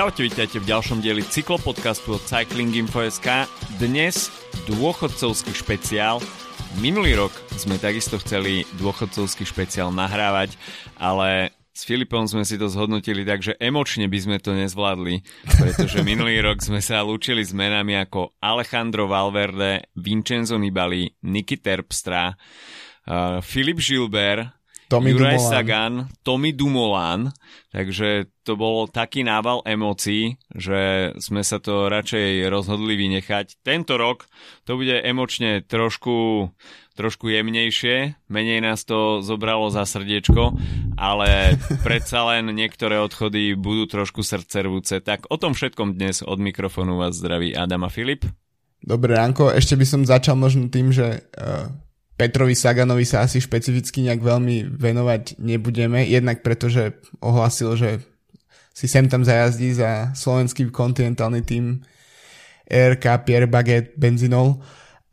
Čaute, 0.00 0.24
vítajte 0.24 0.64
v 0.64 0.64
ďalšom 0.64 1.04
dieli 1.04 1.20
cyklopodcastu 1.20 2.16
od 2.16 2.24
Cycling 2.24 2.72
Info.sk. 2.72 3.44
Dnes 3.76 4.32
dôchodcovský 4.64 5.52
špeciál. 5.52 6.24
Minulý 6.80 7.20
rok 7.20 7.36
sme 7.60 7.76
takisto 7.76 8.16
chceli 8.16 8.64
dôchodcovský 8.80 9.44
špeciál 9.44 9.92
nahrávať, 9.92 10.56
ale 10.96 11.52
s 11.76 11.84
Filipom 11.84 12.24
sme 12.24 12.48
si 12.48 12.56
to 12.56 12.72
zhodnotili 12.72 13.28
tak, 13.28 13.44
že 13.44 13.60
emočne 13.60 14.08
by 14.08 14.16
sme 14.24 14.36
to 14.40 14.56
nezvládli, 14.56 15.20
pretože 15.60 16.00
minulý 16.00 16.40
rok 16.48 16.64
sme 16.64 16.80
sa 16.80 17.04
lúčili 17.04 17.44
s 17.44 17.52
menami 17.52 18.00
ako 18.00 18.40
Alejandro 18.40 19.04
Valverde, 19.04 19.84
Vincenzo 20.00 20.56
Nibali, 20.56 21.12
Niki 21.28 21.60
Terpstra, 21.60 22.32
uh, 22.32 23.44
Filip 23.44 23.76
Gilbert, 23.76 24.59
Tommy 24.90 25.14
Juraj 25.14 25.38
Dumoulin. 25.38 25.50
Sagan, 25.54 25.94
Tommy 26.26 26.50
Dumoulin, 26.50 27.30
takže 27.70 28.26
to 28.42 28.58
bol 28.58 28.90
taký 28.90 29.22
nával 29.22 29.62
emócií, 29.62 30.34
že 30.50 31.14
sme 31.22 31.46
sa 31.46 31.62
to 31.62 31.86
radšej 31.86 32.50
rozhodli 32.50 32.98
vynechať. 32.98 33.62
Tento 33.62 33.94
rok 33.94 34.26
to 34.66 34.74
bude 34.74 34.98
emočne 34.98 35.62
trošku, 35.62 36.50
trošku 36.98 37.30
jemnejšie, 37.30 38.18
menej 38.26 38.58
nás 38.58 38.82
to 38.82 39.22
zobralo 39.22 39.70
za 39.70 39.86
srdiečko, 39.86 40.58
ale 40.98 41.54
predsa 41.86 42.26
len 42.26 42.50
niektoré 42.50 42.98
odchody 42.98 43.54
budú 43.54 43.86
trošku 43.86 44.26
srdcervúce. 44.26 44.98
Tak 44.98 45.30
o 45.30 45.38
tom 45.38 45.54
všetkom 45.54 45.94
dnes 45.94 46.26
od 46.26 46.42
mikrofónu 46.42 46.98
vás 46.98 47.14
zdraví 47.14 47.54
Adam 47.54 47.86
a 47.86 47.90
Filip. 47.94 48.26
Dobre, 48.82 49.14
Ranko, 49.14 49.54
ešte 49.54 49.78
by 49.78 49.86
som 49.86 50.02
začal 50.02 50.34
možno 50.34 50.66
tým, 50.66 50.90
že 50.90 51.30
uh 51.38 51.89
Petrovi 52.20 52.52
Saganovi 52.52 53.08
sa 53.08 53.24
asi 53.24 53.40
špecificky 53.40 54.04
nejak 54.04 54.20
veľmi 54.20 54.76
venovať 54.76 55.40
nebudeme, 55.40 56.04
jednak 56.04 56.44
preto, 56.44 56.68
že 56.68 57.00
ohlásil, 57.24 57.80
že 57.80 58.04
si 58.76 58.84
sem 58.84 59.08
tam 59.08 59.24
zajazdí 59.24 59.72
za 59.72 60.12
slovenský 60.12 60.68
kontinentálny 60.68 61.40
tým 61.40 61.80
RK 62.68 63.24
Pierre 63.24 63.48
Baguette 63.48 63.96
Benzinol, 63.96 64.60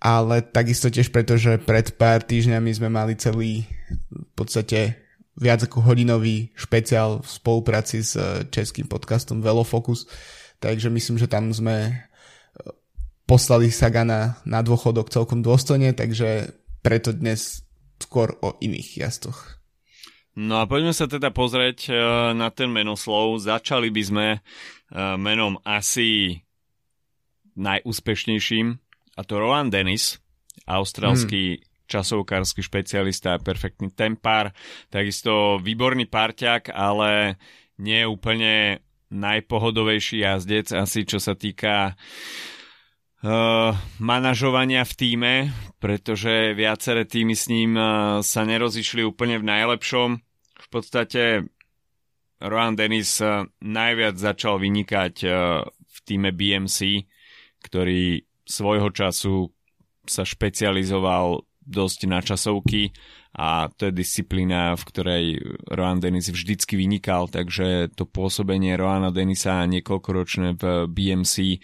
ale 0.03 0.43
takisto 0.43 0.91
tiež 0.91 1.07
preto, 1.15 1.39
že 1.39 1.55
pred 1.55 1.95
pár 1.95 2.27
týždňami 2.27 2.75
sme 2.75 2.91
mali 2.91 3.15
celý 3.15 3.63
v 4.11 4.31
podstate 4.35 4.99
viac 5.39 5.63
ako 5.63 5.87
hodinový 5.87 6.51
špeciál 6.59 7.23
v 7.23 7.27
spolupráci 7.31 8.03
s 8.03 8.19
českým 8.51 8.83
podcastom 8.83 9.39
Velofocus, 9.39 10.11
takže 10.59 10.91
myslím, 10.91 11.15
že 11.15 11.31
tam 11.31 11.55
sme 11.55 12.03
poslali 13.23 13.71
Sagana 13.71 14.43
na 14.43 14.59
dôchodok 14.59 15.07
celkom 15.07 15.39
dôstojne, 15.39 15.95
takže 15.95 16.51
preto 16.81 17.13
dnes 17.13 17.65
skôr 17.97 18.37
o 18.45 18.55
iných 18.61 19.01
jazdoch. 19.01 19.57
No 20.37 20.61
a 20.61 20.69
poďme 20.69 20.93
sa 20.93 21.09
teda 21.09 21.33
pozrieť 21.33 21.89
uh, 21.89 21.95
na 22.37 22.53
ten 22.53 22.69
menoslov. 22.69 23.41
Začali 23.41 23.89
by 23.89 24.03
sme 24.05 24.27
uh, 24.37 25.17
menom 25.17 25.57
asi 25.65 26.41
najúspešnejším, 27.57 28.67
a 29.17 29.21
to 29.25 29.33
Rowan 29.41 29.73
Dennis, 29.73 30.21
austrálsky 30.69 31.57
hmm. 31.57 31.89
časovkársky 31.89 32.61
špecialista 32.61 33.41
perfektný 33.41 33.89
tempár, 33.97 34.53
takisto 34.93 35.57
výborný 35.57 36.05
parťák, 36.05 36.69
ale 36.69 37.41
nie 37.81 38.05
úplne 38.05 38.85
najpohodovejší 39.09 40.21
jazdec, 40.21 40.69
asi 40.77 41.01
čo 41.01 41.17
sa 41.17 41.33
týka 41.33 41.97
uh, 43.23 43.73
manažovania 43.97 44.85
v 44.85 44.93
týme, 44.93 45.33
pretože 45.81 46.53
viaceré 46.53 47.05
týmy 47.05 47.33
s 47.33 47.49
ním 47.49 47.77
uh, 47.77 48.19
sa 48.21 48.41
nerozišli 48.43 49.05
úplne 49.05 49.41
v 49.41 49.47
najlepšom. 49.47 50.09
V 50.57 50.67
podstate 50.69 51.47
Rohan 52.41 52.75
Dennis 52.77 53.21
uh, 53.21 53.47
najviac 53.63 54.17
začal 54.19 54.61
vynikať 54.61 55.15
v 55.87 55.97
týme 56.05 56.29
BMC, 56.35 57.07
ktorý 57.65 58.21
svojho 58.47 58.89
času 58.93 59.51
sa 60.07 60.23
špecializoval 60.23 61.43
dosť 61.67 61.99
na 62.07 62.23
časovky 62.23 62.95
a 63.37 63.69
to 63.69 63.91
je 63.91 63.93
disciplína, 63.93 64.73
v 64.79 64.83
ktorej 64.87 65.25
Rohan 65.69 66.01
Dennis 66.01 66.31
vždycky 66.31 66.73
vynikal, 66.73 67.29
takže 67.29 67.91
to 67.93 68.07
pôsobenie 68.07 68.73
Rohana 68.73 69.13
Denisa 69.13 69.61
niekoľkoročné 69.67 70.57
v 70.57 70.63
BMC 70.89 71.61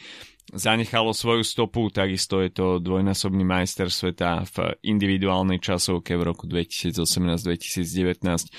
zanechalo 0.52 1.16
svoju 1.16 1.44
stopu, 1.44 1.90
takisto 1.90 2.42
je 2.44 2.50
to 2.52 2.80
dvojnásobný 2.84 3.48
majster 3.48 3.88
sveta 3.88 4.44
v 4.44 4.76
individuálnej 4.84 5.64
časovke 5.64 6.20
v 6.20 6.24
roku 6.28 6.52
2018-2019. 6.52 8.52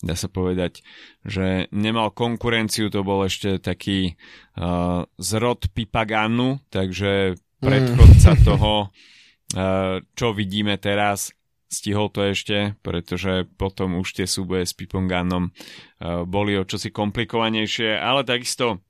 Dá 0.00 0.16
sa 0.16 0.28
povedať, 0.32 0.80
že 1.20 1.68
nemal 1.70 2.16
konkurenciu, 2.16 2.88
to 2.88 3.04
bol 3.04 3.20
ešte 3.26 3.58
taký 3.60 4.16
uh, 4.56 5.04
zrod 5.20 5.68
Pipaganu, 5.76 6.64
takže 6.72 7.36
predchodca 7.60 8.32
mm. 8.32 8.40
toho, 8.48 8.88
uh, 8.88 10.00
čo 10.16 10.32
vidíme 10.32 10.80
teraz, 10.80 11.36
stihol 11.66 12.14
to 12.14 12.22
ešte, 12.22 12.78
pretože 12.80 13.44
potom 13.58 13.98
už 13.98 14.22
tie 14.22 14.26
súboje 14.26 14.64
s 14.64 14.72
Piponganom 14.72 15.50
uh, 15.50 16.22
boli 16.24 16.56
o 16.56 16.64
čosi 16.64 16.94
komplikovanejšie, 16.94 17.98
ale 17.98 18.24
takisto 18.24 18.86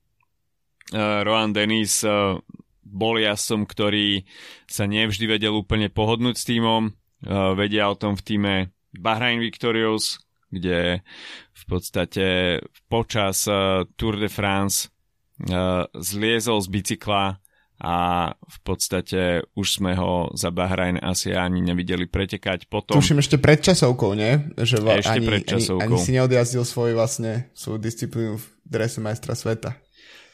Rohan 0.95 1.51
Dennis 1.51 2.03
uh, 2.07 2.39
bol 2.83 3.19
jasom, 3.19 3.67
ktorý 3.67 4.23
sa 4.69 4.87
nevždy 4.87 5.27
vedel 5.27 5.55
úplne 5.55 5.91
pohodnúť 5.91 6.35
s 6.39 6.47
týmom. 6.47 6.95
Uh, 7.23 7.51
vedia 7.57 7.91
o 7.91 7.95
tom 7.99 8.15
v 8.15 8.23
týme 8.23 8.53
Bahrain 8.95 9.43
Victorious, 9.43 10.21
kde 10.47 11.03
v 11.51 11.63
podstate 11.67 12.57
počas 12.87 13.43
Tour 13.99 14.15
de 14.15 14.31
France 14.31 14.87
zliezol 15.91 16.63
z 16.63 16.67
bicykla 16.71 17.37
a 17.77 17.95
v 18.33 18.57
podstate 18.65 19.45
už 19.53 19.77
sme 19.77 19.93
ho 19.93 20.33
za 20.33 20.49
Bahrajn 20.49 20.97
asi 20.97 21.29
ani 21.37 21.61
nevideli 21.61 22.09
pretekať 22.09 22.65
potom. 22.65 22.97
Tuším 22.97 23.21
ešte 23.21 23.37
pred 23.37 23.61
časovkou, 23.61 24.17
nie? 24.17 24.49
Že 24.57 24.97
ešte 24.97 25.19
ani, 25.21 25.27
pred 25.29 25.43
časovkou. 25.45 25.85
Ani, 25.85 25.93
ani 25.93 26.01
si 26.01 26.11
neodjazdil 26.17 26.65
svoj 26.65 26.97
vlastne, 26.97 27.53
svoju 27.53 27.77
disciplínu 27.77 28.41
v 28.41 28.45
drese 28.65 28.97
majstra 28.97 29.37
sveta. 29.37 29.77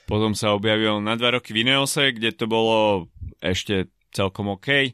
Potom 0.03 0.35
sa 0.35 0.51
objavil 0.51 0.99
na 0.99 1.15
dva 1.15 1.39
roky 1.39 1.55
v 1.55 1.63
Ineose, 1.63 2.11
kde 2.11 2.35
to 2.35 2.45
bolo 2.45 3.07
ešte 3.39 3.91
celkom 4.11 4.53
OK. 4.55 4.93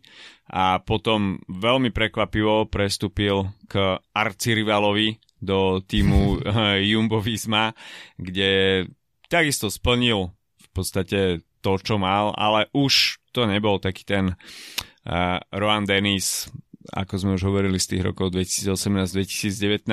A 0.50 0.81
potom 0.81 1.38
veľmi 1.46 1.94
prekvapivo 1.94 2.66
prestúpil 2.70 3.53
k 3.70 4.02
arcirivalovi 4.14 5.22
do 5.38 5.84
týmu 5.84 6.42
Jumbo 6.90 7.20
Visma, 7.22 7.74
kde 8.18 8.86
takisto 9.30 9.70
splnil 9.70 10.34
v 10.58 10.68
podstate 10.74 11.46
to, 11.59 11.72
čo 11.78 12.00
mal, 12.00 12.31
ale 12.40 12.72
už 12.72 13.20
to 13.36 13.46
nebol 13.46 13.78
taký 13.78 14.08
ten 14.08 14.34
uh, 14.34 15.38
Rohan 15.52 15.86
Dennis, 15.86 16.47
ako 16.90 17.14
sme 17.20 17.31
už 17.38 17.44
hovorili 17.46 17.78
z 17.78 17.96
tých 17.96 18.03
rokov 18.09 18.34
2018-2019. 18.34 19.86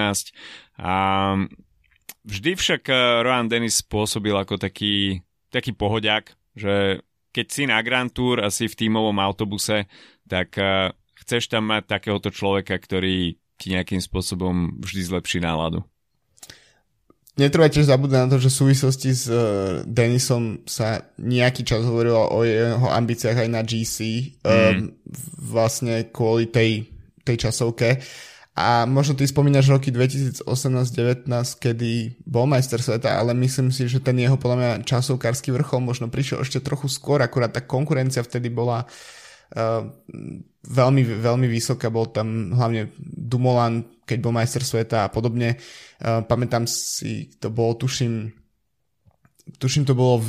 A 0.80 0.94
Vždy 2.26 2.58
však 2.58 2.82
eh, 2.90 2.96
Rohan 3.22 3.46
Dennis 3.46 3.86
pôsobil 3.86 4.34
ako 4.34 4.58
taký, 4.58 5.22
taký 5.54 5.70
pohodiak, 5.70 6.34
že 6.58 7.00
keď 7.30 7.46
si 7.46 7.62
na 7.70 7.78
Grand 7.86 8.10
Tour 8.10 8.42
a 8.42 8.50
si 8.50 8.66
v 8.66 8.74
tímovom 8.74 9.14
autobuse, 9.22 9.86
tak 10.26 10.58
eh, 10.58 10.90
chceš 11.22 11.46
tam 11.46 11.70
mať 11.70 11.86
takéhoto 11.86 12.34
človeka, 12.34 12.74
ktorý 12.74 13.38
ti 13.56 13.66
nejakým 13.72 14.02
spôsobom 14.02 14.82
vždy 14.82 15.02
zlepší 15.06 15.38
náladu. 15.40 15.86
Netreba 17.36 17.68
tiež 17.68 17.92
zabúdať 17.92 18.16
na 18.16 18.30
to, 18.32 18.40
že 18.40 18.48
v 18.48 18.58
súvislosti 18.64 19.10
s 19.12 19.28
uh, 19.28 19.84
Denisom 19.84 20.64
sa 20.64 21.04
nejaký 21.20 21.68
čas 21.68 21.84
hovorilo 21.84 22.32
o 22.32 22.40
jeho 22.48 22.88
ambíciách 22.88 23.44
aj 23.44 23.48
na 23.52 23.60
GC, 23.60 23.96
mm. 24.40 24.48
um, 24.48 24.88
vlastne 25.36 26.08
kvôli 26.08 26.48
tej, 26.48 26.88
tej 27.28 27.36
časovke. 27.48 28.00
A 28.56 28.88
možno 28.88 29.12
ty 29.12 29.28
spomínaš 29.28 29.68
roky 29.68 29.92
2018-19, 29.92 31.28
kedy 31.60 32.16
bol 32.24 32.48
majster 32.48 32.80
sveta, 32.80 33.20
ale 33.20 33.36
myslím 33.36 33.68
si, 33.68 33.84
že 33.84 34.00
ten 34.00 34.16
jeho 34.16 34.40
podľa 34.40 34.56
mňa 34.56 34.70
časovkársky 34.88 35.52
vrchol 35.52 35.84
možno 35.84 36.08
prišiel 36.08 36.40
ešte 36.40 36.64
trochu 36.64 36.88
skôr, 36.88 37.20
akurát 37.20 37.52
tá 37.52 37.60
konkurencia 37.60 38.24
vtedy 38.24 38.48
bola 38.48 38.88
uh, 38.88 39.84
veľmi, 40.64 41.02
veľmi 41.20 41.46
vysoká, 41.52 41.92
bol 41.92 42.08
tam 42.08 42.56
hlavne 42.56 42.96
Dumoulin, 42.96 43.84
keď 44.08 44.18
bol 44.24 44.32
majster 44.32 44.64
sveta 44.64 45.04
a 45.04 45.12
podobne. 45.12 45.60
Uh, 46.00 46.24
pamätám 46.24 46.64
si, 46.64 47.28
to 47.36 47.52
bolo, 47.52 47.76
tuším, 47.76 48.32
tuším 49.60 49.84
to 49.84 49.92
bolo 49.92 50.24
v 50.24 50.28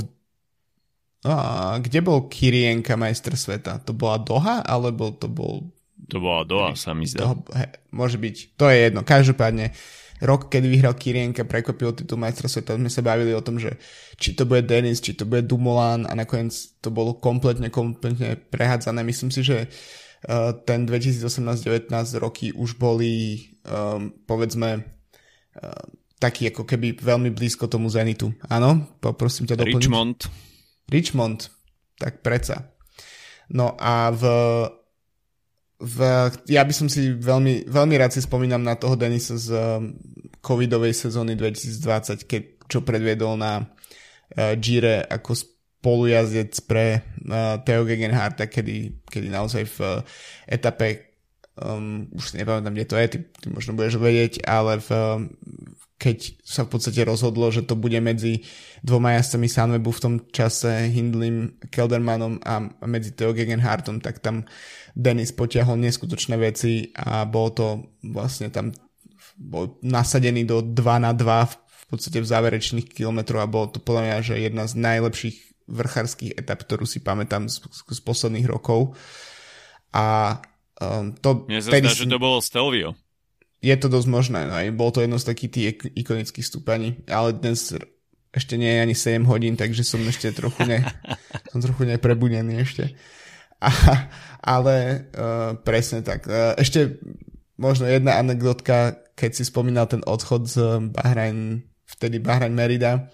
a 1.25 1.75
kde 1.81 1.99
bol 2.05 2.29
Kirienka 2.29 2.93
majster 2.93 3.33
sveta? 3.33 3.81
To 3.83 3.91
bola 3.91 4.21
Doha, 4.21 4.61
alebo 4.61 5.11
to 5.11 5.25
bol 5.27 5.65
to 6.07 6.23
bola 6.23 6.47
Doha, 6.47 6.71
sa 6.79 6.95
mi 6.95 7.03
zdá. 7.03 7.27
Toho, 7.27 7.35
he, 7.51 7.67
môže 7.91 8.15
byť, 8.15 8.35
to 8.55 8.65
je 8.71 8.77
jedno. 8.87 9.03
Každopádne, 9.03 9.75
rok, 10.23 10.47
kedy 10.47 10.67
vyhral 10.71 10.95
Kirienka, 10.95 11.43
prekvapil 11.43 11.93
titul 11.93 12.17
majstra 12.17 12.47
sveta, 12.47 12.79
sme 12.79 12.87
sa 12.87 13.03
bavili 13.03 13.35
o 13.35 13.43
tom, 13.43 13.59
že 13.59 13.75
či 14.15 14.33
to 14.33 14.47
bude 14.47 14.63
Denis, 14.65 15.03
či 15.03 15.13
to 15.13 15.27
bude 15.27 15.45
Dumoulin 15.45 16.07
a 16.07 16.13
nakoniec 16.15 16.55
to 16.79 16.89
bolo 16.89 17.19
kompletne, 17.19 17.67
kompletne 17.67 18.39
prehádzané. 18.39 19.03
Myslím 19.03 19.29
si, 19.29 19.43
že 19.43 19.67
uh, 19.67 20.55
ten 20.63 20.87
2018-19 20.87 21.91
roky 22.23 22.55
už 22.55 22.79
boli, 22.79 23.45
um, 23.67 24.15
povedzme, 24.25 24.81
uh, 24.81 25.83
taký 26.17 26.49
ako 26.49 26.65
keby 26.65 26.97
veľmi 26.97 27.29
blízko 27.29 27.69
tomu 27.69 27.91
Zenitu. 27.93 28.33
Áno, 28.49 28.97
poprosím 28.97 29.45
ťa 29.45 29.61
doplniť. 29.61 29.85
Richmond. 29.85 30.19
Richmond, 30.89 31.39
tak 31.99 32.25
preca. 32.25 32.73
No 33.53 33.77
a 33.79 34.11
v, 34.11 34.23
v, 35.77 35.97
ja 36.49 36.65
by 36.65 36.73
som 36.73 36.89
si 36.89 37.13
veľmi, 37.13 37.69
veľmi 37.69 37.95
rád 38.01 38.17
si 38.17 38.25
spomínam 38.25 38.65
na 38.65 38.73
toho 38.73 38.97
Denisa 38.97 39.37
z 39.37 39.53
um, 39.53 39.93
covidovej 40.41 40.97
sezóny 40.97 41.37
2020, 41.37 42.25
keď, 42.25 42.41
čo 42.65 42.81
predviedol 42.81 43.37
na 43.37 43.61
uh, 43.61 44.57
Gire 44.57 45.05
ako 45.05 45.37
spolujazdec 45.37 46.51
pre 46.65 47.05
uh, 47.29 47.61
Theo 47.61 47.85
Gegenharta, 47.85 48.49
kedy, 48.49 49.05
kedy 49.05 49.29
naozaj 49.29 49.69
v 49.69 49.77
uh, 49.85 50.01
etape 50.49 51.07
um, 51.61 52.09
už 52.09 52.33
si 52.33 52.41
nepamätám, 52.41 52.73
kde 52.73 52.89
to 52.89 52.97
je, 52.97 53.07
ty, 53.13 53.17
ty 53.37 53.47
možno 53.53 53.77
budeš 53.77 54.01
vedieť, 54.01 54.49
ale 54.49 54.81
v, 54.81 54.89
keď 56.07 56.39
sa 56.39 56.63
v 56.63 56.71
podstate 56.71 57.03
rozhodlo, 57.03 57.51
že 57.51 57.67
to 57.67 57.75
bude 57.75 57.99
medzi 57.99 58.47
dvoma 58.79 59.19
jazdcami 59.19 59.47
Sunwebu 59.51 59.91
v 59.91 59.99
tom 59.99 60.15
čase 60.31 60.87
Hindlim, 60.87 61.59
Keldermanom 61.67 62.39
a 62.47 62.63
medzi 62.87 63.11
Theo 63.11 63.35
Gegenhartom, 63.35 63.99
tak 63.99 64.23
tam 64.23 64.47
Denis 64.95 65.35
potiahol 65.35 65.75
neskutočné 65.83 66.39
veci 66.39 66.95
a 66.95 67.27
bol 67.27 67.51
to 67.51 67.91
vlastne 68.07 68.47
tam 68.47 68.71
bol 69.35 69.77
nasadený 69.83 70.47
do 70.47 70.63
2 70.63 70.79
na 71.03 71.11
2 71.11 71.27
v, 71.51 71.85
podstate 71.91 72.23
v 72.23 72.31
záverečných 72.31 72.87
kilometroch 72.87 73.43
a 73.43 73.51
bolo 73.51 73.67
to 73.69 73.83
podľa 73.83 74.01
mňa, 74.07 74.17
že 74.23 74.35
jedna 74.39 74.63
z 74.65 74.79
najlepších 74.79 75.37
vrchárských 75.67 76.39
etap, 76.39 76.63
ktorú 76.63 76.87
si 76.87 77.03
pamätám 77.03 77.51
z, 77.51 77.59
z 77.67 77.99
posledných 78.01 78.47
rokov. 78.47 78.95
A 79.91 80.39
um, 80.79 81.11
to... 81.19 81.43
Mne 81.51 81.59
sa 81.59 81.75
zdá, 81.75 81.91
že 81.91 82.07
to 82.07 82.17
bolo 82.17 82.39
Stelvio 82.39 82.95
je 83.61 83.75
to 83.77 83.87
dosť 83.89 84.07
možné, 84.07 84.39
no 84.45 84.53
aj 84.53 84.69
bol 84.77 84.93
to 84.93 85.01
jedno 85.01 85.17
z 85.17 85.27
takých 85.33 85.51
tých 85.51 85.65
ikonických 85.97 86.45
stúpaní, 86.45 87.01
ale 87.09 87.33
dnes 87.33 87.73
ešte 88.29 88.53
nie 88.53 88.69
je 88.69 88.83
ani 88.83 88.95
7 88.95 89.25
hodín, 89.25 89.57
takže 89.57 89.81
som 89.81 90.01
ešte 90.05 90.29
trochu 90.29 90.61
ne, 90.69 90.85
som 91.51 91.59
trochu 91.63 91.89
neprebudený 91.89 92.61
ešte. 92.61 92.93
A, 93.57 93.69
ale 94.45 95.09
uh, 95.17 95.57
presne 95.65 96.05
tak. 96.05 96.29
Uh, 96.29 96.53
ešte 96.61 97.01
možno 97.57 97.89
jedna 97.89 98.21
anekdotka, 98.21 99.01
keď 99.17 99.41
si 99.41 99.43
spomínal 99.49 99.89
ten 99.89 100.05
odchod 100.05 100.45
z 100.45 100.57
Bahrain, 100.93 101.65
vtedy 101.89 102.21
Bahrain 102.21 102.53
Merida, 102.53 103.09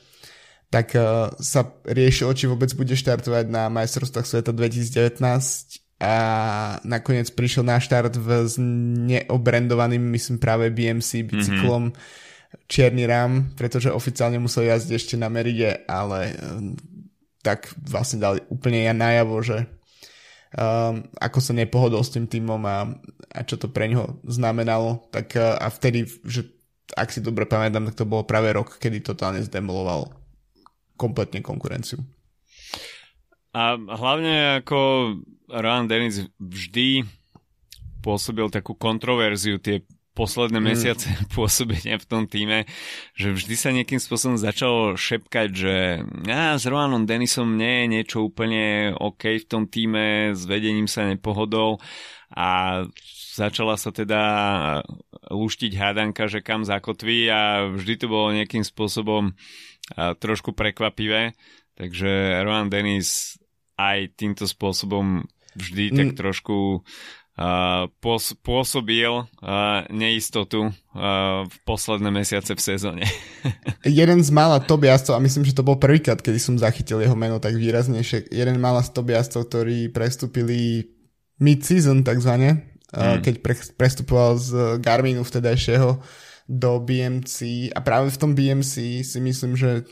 tak 0.68 0.92
uh, 1.00 1.32
sa 1.40 1.72
riešilo, 1.88 2.36
či 2.36 2.52
vôbec 2.52 2.68
bude 2.76 2.92
štartovať 2.92 3.48
na 3.48 3.72
majstrovstvách 3.72 4.28
sveta 4.28 4.52
2019 4.52 5.83
a 6.02 6.14
nakoniec 6.84 7.32
prišiel 7.32 7.64
na 7.64 7.80
štart 7.80 8.18
v, 8.20 8.28
s 8.44 8.56
neobrandovaným, 9.08 10.02
myslím 10.14 10.42
práve 10.42 10.74
BMC 10.74 11.24
bicyklom 11.30 11.94
mm-hmm. 11.94 12.68
Čierny 12.70 13.10
Ram, 13.10 13.54
pretože 13.58 13.94
oficiálne 13.94 14.38
musel 14.38 14.70
jazdiť 14.70 14.94
ešte 14.94 15.16
na 15.18 15.30
Meride, 15.30 15.86
ale 15.90 16.38
um, 16.38 16.78
tak 17.42 17.74
vlastne 17.82 18.22
dali 18.22 18.40
úplne 18.50 18.86
ja 18.86 18.94
najavo, 18.94 19.42
že 19.42 19.66
um, 20.54 21.02
ako 21.18 21.40
sa 21.42 21.54
nepohodol 21.58 22.06
s 22.06 22.14
tým 22.14 22.30
týmom 22.30 22.62
a, 22.68 22.94
a 23.34 23.40
čo 23.42 23.58
to 23.58 23.74
pre 23.74 23.90
neho 23.90 24.22
znamenalo, 24.28 25.10
tak 25.10 25.34
uh, 25.34 25.58
a 25.58 25.68
vtedy, 25.74 26.06
že 26.26 26.46
ak 26.94 27.10
si 27.10 27.26
dobre 27.26 27.50
pamätám, 27.50 27.90
tak 27.90 27.98
to 27.98 28.06
bolo 28.06 28.28
práve 28.28 28.54
rok, 28.54 28.78
kedy 28.78 29.02
totálne 29.02 29.42
zdemoloval 29.42 30.14
kompletne 30.94 31.42
konkurenciu. 31.42 32.06
A 33.54 33.78
hlavne 33.78 34.66
ako 34.66 34.80
Ryan 35.46 35.86
Dennis 35.86 36.26
vždy 36.42 37.06
pôsobil 38.02 38.50
takú 38.50 38.74
kontroverziu 38.74 39.62
tie 39.62 39.86
posledné 40.14 40.62
mm. 40.62 40.66
mesiace 40.66 41.10
pôsobenia 41.36 41.98
v 41.98 42.06
tom 42.10 42.24
týme, 42.30 42.70
že 43.18 43.34
vždy 43.34 43.56
sa 43.58 43.70
nejakým 43.74 44.02
spôsobom 44.02 44.38
začalo 44.38 44.94
šepkať, 44.94 45.50
že 45.50 45.76
ja, 46.26 46.58
s 46.58 46.66
Roanom 46.70 47.10
Dennisom 47.10 47.58
nie 47.58 47.86
je 47.86 47.86
niečo 47.90 48.18
úplne 48.30 48.94
OK 48.94 49.42
v 49.42 49.50
tom 49.50 49.66
týme, 49.66 50.38
s 50.38 50.46
vedením 50.46 50.86
sa 50.86 51.10
nepohodol 51.10 51.82
a 52.34 52.82
začala 53.34 53.78
sa 53.78 53.90
teda 53.90 54.22
luštiť 55.34 55.74
hádanka, 55.78 56.30
že 56.30 56.46
kam 56.46 56.66
zakotví 56.66 57.30
a 57.30 57.70
vždy 57.74 57.94
to 57.98 58.06
bolo 58.10 58.34
nejakým 58.34 58.62
spôsobom 58.62 59.34
trošku 59.94 60.54
prekvapivé. 60.54 61.34
Takže 61.74 62.42
Rohan 62.46 62.70
Dennis 62.70 63.42
aj 63.78 64.14
týmto 64.18 64.46
spôsobom 64.46 65.26
vždy 65.58 65.94
mm. 65.94 65.96
tak 65.98 66.08
trošku 66.18 66.82
uh, 67.38 67.90
pos- 68.02 68.38
pôsobil 68.42 69.10
uh, 69.10 69.82
neistotu 69.90 70.70
uh, 70.70 71.46
v 71.46 71.56
posledné 71.66 72.10
mesiace 72.10 72.54
v 72.54 72.62
sezóne. 72.62 73.04
jeden 73.86 74.20
z 74.22 74.30
mála 74.34 74.62
top 74.62 74.86
jazdcov, 74.86 75.18
a 75.18 75.24
myslím, 75.26 75.46
že 75.46 75.58
to 75.58 75.66
bol 75.66 75.78
prvýkrát, 75.78 76.22
kedy 76.22 76.40
som 76.42 76.56
zachytil 76.62 77.02
jeho 77.02 77.18
meno 77.18 77.38
tak 77.38 77.58
výraznejšie, 77.58 78.30
jeden 78.34 78.58
mála 78.62 78.82
z 78.86 78.94
top 78.94 79.10
jazdcov, 79.10 79.42
ktorí 79.50 79.90
prestúpili 79.94 80.90
mid-season 81.42 82.06
takzvané, 82.06 82.78
mm. 82.94 83.22
keď 83.26 83.36
pre- 83.42 83.74
prestupoval 83.78 84.38
z 84.38 84.50
Garminu 84.82 85.26
vtedajšieho 85.26 86.02
do 86.44 86.72
BMC 86.84 87.72
a 87.72 87.80
práve 87.80 88.12
v 88.12 88.20
tom 88.20 88.32
BMC 88.36 89.02
si 89.02 89.20
myslím, 89.24 89.56
že 89.56 89.88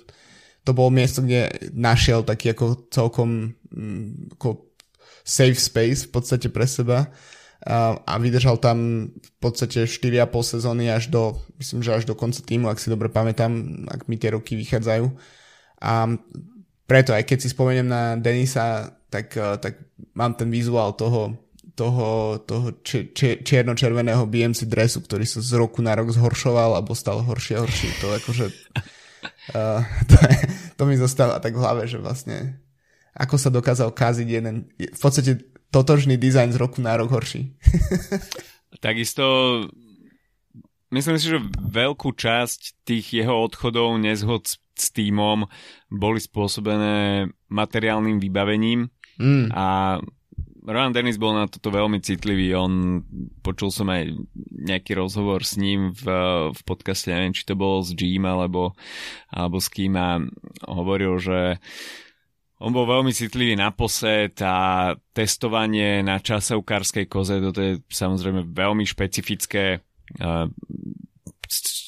to 0.62 0.72
bolo 0.78 0.94
miesto, 0.94 1.26
kde 1.26 1.72
našiel 1.74 2.22
taký 2.22 2.54
ako 2.54 2.88
celkom 2.94 3.58
mm, 3.74 4.38
ako 4.38 4.70
safe 5.26 5.58
space 5.58 6.10
v 6.10 6.12
podstate 6.14 6.48
pre 6.50 6.66
seba 6.66 7.10
a, 7.62 7.94
a 7.94 8.14
vydržal 8.18 8.58
tam 8.58 9.10
v 9.14 9.32
podstate 9.38 9.86
4,5 9.86 10.58
sezóny 10.58 10.90
až 10.90 11.14
do, 11.14 11.38
myslím, 11.62 11.86
že 11.86 11.94
až 11.94 12.04
do 12.10 12.18
konca 12.18 12.42
týmu, 12.42 12.66
ak 12.66 12.82
si 12.82 12.90
dobre 12.90 13.10
pamätám, 13.10 13.86
ak 13.86 14.10
mi 14.10 14.18
tie 14.18 14.34
roky 14.34 14.58
vychádzajú. 14.58 15.06
A 15.82 16.10
preto, 16.90 17.14
aj 17.14 17.24
keď 17.26 17.38
si 17.38 17.54
spomeniem 17.54 17.86
na 17.86 18.02
Denisa, 18.18 18.98
tak, 19.14 19.38
tak 19.38 19.78
mám 20.18 20.34
ten 20.34 20.50
vizuál 20.50 20.98
toho, 20.98 21.38
toho, 21.78 22.42
toho 22.42 22.82
čierno-červeného 23.46 24.26
BMC 24.26 24.66
dresu, 24.66 25.06
ktorý 25.06 25.26
sa 25.30 25.46
z 25.46 25.54
roku 25.54 25.86
na 25.86 25.94
rok 25.94 26.10
zhoršoval 26.10 26.82
alebo 26.82 26.98
stal 26.98 27.22
horšie 27.22 27.62
a 27.62 27.62
horšie. 27.62 27.90
To 28.02 28.06
akože 28.18 28.46
uh, 29.56 29.82
to, 30.12 30.16
je, 30.18 30.38
to 30.76 30.84
mi 30.88 30.96
zostáva 30.98 31.40
tak 31.40 31.56
v 31.56 31.64
hlave, 31.64 31.84
že 31.88 32.02
vlastne 32.02 32.60
ako 33.12 33.36
sa 33.36 33.52
dokázal 33.52 33.92
kaziť 33.92 34.28
jeden, 34.28 34.72
v 34.80 35.00
podstate 35.00 35.52
totožný 35.72 36.16
dizajn 36.16 36.56
z 36.56 36.58
roku 36.60 36.80
na 36.80 36.96
rok 36.96 37.12
horší. 37.12 37.56
Takisto 38.86 39.24
myslím 40.92 41.18
si, 41.20 41.26
že 41.32 41.44
veľkú 41.60 42.16
časť 42.16 42.88
tých 42.88 43.24
jeho 43.24 43.36
odchodov, 43.44 44.00
nezhod 44.00 44.48
s, 44.48 44.60
s 44.76 44.92
týmom 44.96 45.48
boli 45.92 46.20
spôsobené 46.24 47.28
materiálnym 47.52 48.20
vybavením 48.20 48.92
mm. 49.20 49.52
a 49.52 50.00
Rowan 50.62 50.94
Dennis 50.94 51.18
bol 51.18 51.34
na 51.34 51.50
toto 51.50 51.74
veľmi 51.74 51.98
citlivý. 52.02 52.54
On, 52.54 53.02
počul 53.42 53.74
som 53.74 53.90
aj 53.90 54.14
nejaký 54.62 54.94
rozhovor 54.94 55.42
s 55.42 55.58
ním 55.58 55.90
v, 55.90 56.06
v 56.54 56.62
podcaste, 56.62 57.10
neviem, 57.10 57.34
či 57.34 57.50
to 57.50 57.58
bolo 57.58 57.82
s 57.82 57.98
Jim 57.98 58.22
alebo, 58.30 58.78
alebo 59.34 59.58
s 59.58 59.68
kým 59.74 59.98
a 59.98 60.22
hovoril, 60.70 61.18
že 61.18 61.58
on 62.62 62.70
bol 62.70 62.86
veľmi 62.86 63.10
citlivý 63.10 63.58
na 63.58 63.74
posed 63.74 64.38
a 64.46 64.94
testovanie 65.18 66.06
na 66.06 66.22
časovkárskej 66.22 67.10
koze, 67.10 67.42
toto 67.42 67.58
je 67.58 67.82
samozrejme 67.90 68.54
veľmi 68.54 68.86
špecifické. 68.86 69.82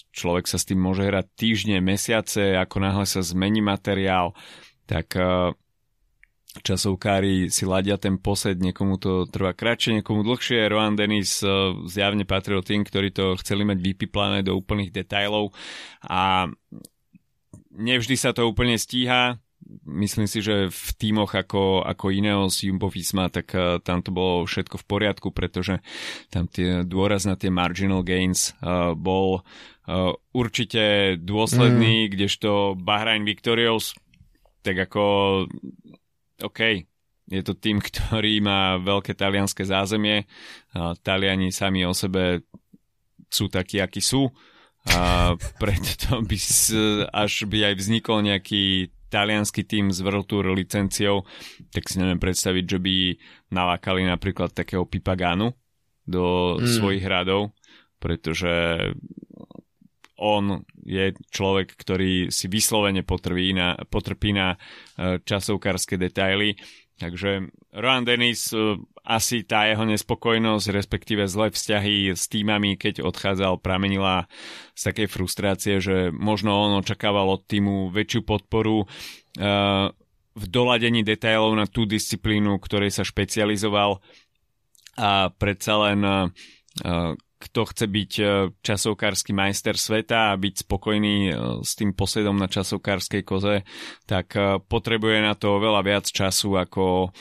Človek 0.09 0.45
sa 0.49 0.57
s 0.57 0.65
tým 0.65 0.81
môže 0.81 1.05
hrať 1.05 1.29
týždne, 1.37 1.77
mesiace, 1.77 2.57
ako 2.57 2.81
náhle 2.81 3.05
sa 3.05 3.21
zmení 3.21 3.61
materiál, 3.61 4.33
tak 4.89 5.13
časovkári 6.61 7.49
si 7.49 7.65
ladia 7.65 7.97
ten 7.97 8.21
posed, 8.21 8.61
niekomu 8.61 9.01
to 9.01 9.25
trvá 9.25 9.57
kratšie, 9.57 9.97
niekomu 9.99 10.21
dlhšie. 10.21 10.69
Rohan 10.69 10.93
Dennis 10.93 11.41
zjavne 11.89 12.27
patril 12.29 12.61
tým, 12.61 12.85
ktorí 12.85 13.09
to 13.09 13.33
chceli 13.41 13.65
mať 13.65 13.81
vypiplané 13.81 14.45
do 14.45 14.53
úplných 14.53 14.93
detajlov 14.93 15.49
a 16.05 16.45
nevždy 17.73 18.13
sa 18.13 18.37
to 18.37 18.45
úplne 18.45 18.77
stíha 18.77 19.41
myslím 19.87 20.27
si, 20.27 20.43
že 20.43 20.69
v 20.69 20.89
tímoch 20.99 21.33
ako, 21.33 21.83
ako 21.83 22.11
Ineos, 22.11 22.63
Jumbo 22.63 22.91
Visma, 22.91 23.31
tak 23.31 23.51
uh, 23.55 23.79
tam 23.79 24.03
to 24.03 24.11
bolo 24.11 24.43
všetko 24.43 24.79
v 24.79 24.85
poriadku, 24.85 25.27
pretože 25.31 25.79
tam 26.29 26.47
tie, 26.47 26.83
dôraz 26.83 27.25
na 27.25 27.35
tie 27.39 27.49
marginal 27.49 28.03
gains 28.03 28.53
uh, 28.59 28.93
bol 28.93 29.41
uh, 29.41 30.13
určite 30.35 31.15
dôsledný, 31.19 32.07
mm. 32.07 32.11
kdežto 32.15 32.75
Bahrain 32.77 33.23
Victorious, 33.23 33.95
tak 34.63 34.79
ako 34.79 35.03
OK, 36.43 36.59
je 37.31 37.41
to 37.41 37.55
tým, 37.55 37.79
ktorý 37.87 38.43
má 38.43 38.77
veľké 38.77 39.15
talianské 39.15 39.63
zázemie. 39.63 40.27
Taliani 41.01 41.49
sami 41.49 41.87
o 41.87 41.95
sebe 41.95 42.43
sú 43.31 43.49
takí, 43.49 43.79
akí 43.79 44.03
sú. 44.03 44.29
A 44.91 45.31
preto 45.61 46.19
by 46.19 46.37
až 47.09 47.33
by 47.47 47.59
aj 47.71 47.73
vznikol 47.79 48.19
nejaký 48.21 48.91
talianský 49.13 49.69
tým 49.69 49.93
s 49.93 50.01
World 50.01 50.25
Tour 50.25 50.49
licenciou, 50.57 51.21
tak 51.69 51.85
si 51.85 52.01
neviem 52.01 52.17
predstaviť, 52.17 52.65
že 52.65 52.79
by 52.81 52.95
nalákali 53.53 54.09
napríklad 54.09 54.57
takého 54.57 54.89
Pipagánu 54.89 55.53
do 56.01 56.57
mm. 56.57 56.65
svojich 56.65 57.05
radov, 57.05 57.53
pretože 58.01 58.49
on 60.17 60.61
je 60.85 61.17
človek, 61.33 61.73
ktorý 61.73 62.29
si 62.29 62.45
vyslovene 62.45 63.01
potrpí 63.01 63.53
na, 63.55 63.75
potrpí 63.89 64.31
na 64.33 64.55
časovkárske 64.97 65.97
detaily. 65.97 66.53
Takže 67.01 67.49
Rohan 67.73 68.05
Dennis 68.05 68.53
asi 69.03 69.43
tá 69.43 69.67
jeho 69.67 69.83
nespokojnosť, 69.83 70.65
respektíve 70.71 71.25
zlé 71.25 71.51
vzťahy 71.51 72.13
s 72.13 72.29
týmami, 72.29 72.77
keď 72.77 73.03
odchádzal, 73.03 73.59
pramenila 73.59 74.29
z 74.77 74.81
takej 74.93 75.07
frustrácie, 75.09 75.75
že 75.81 76.13
možno 76.13 76.53
on 76.53 76.79
očakával 76.79 77.27
od 77.33 77.43
týmu 77.43 77.91
väčšiu 77.91 78.21
podporu 78.23 78.85
uh, 78.85 79.89
v 80.33 80.45
doladení 80.49 81.05
detailov 81.05 81.53
na 81.53 81.65
tú 81.69 81.85
disciplínu, 81.85 82.57
ktorej 82.61 82.93
sa 82.93 83.03
špecializoval 83.05 84.01
a 84.97 85.33
predsa 85.33 85.73
len 85.89 85.99
kto 87.43 87.67
chce 87.67 87.85
byť 87.91 88.11
časovkársky 88.63 89.35
majster 89.35 89.75
sveta 89.75 90.31
a 90.31 90.39
byť 90.39 90.63
spokojný 90.63 91.35
s 91.59 91.75
tým 91.75 91.91
posledom 91.91 92.39
na 92.39 92.47
časovkárskej 92.47 93.21
koze, 93.27 93.67
tak 94.07 94.31
potrebuje 94.71 95.17
na 95.19 95.35
to 95.35 95.59
veľa 95.59 95.83
viac 95.83 96.07
času 96.07 96.55
ako 96.55 97.11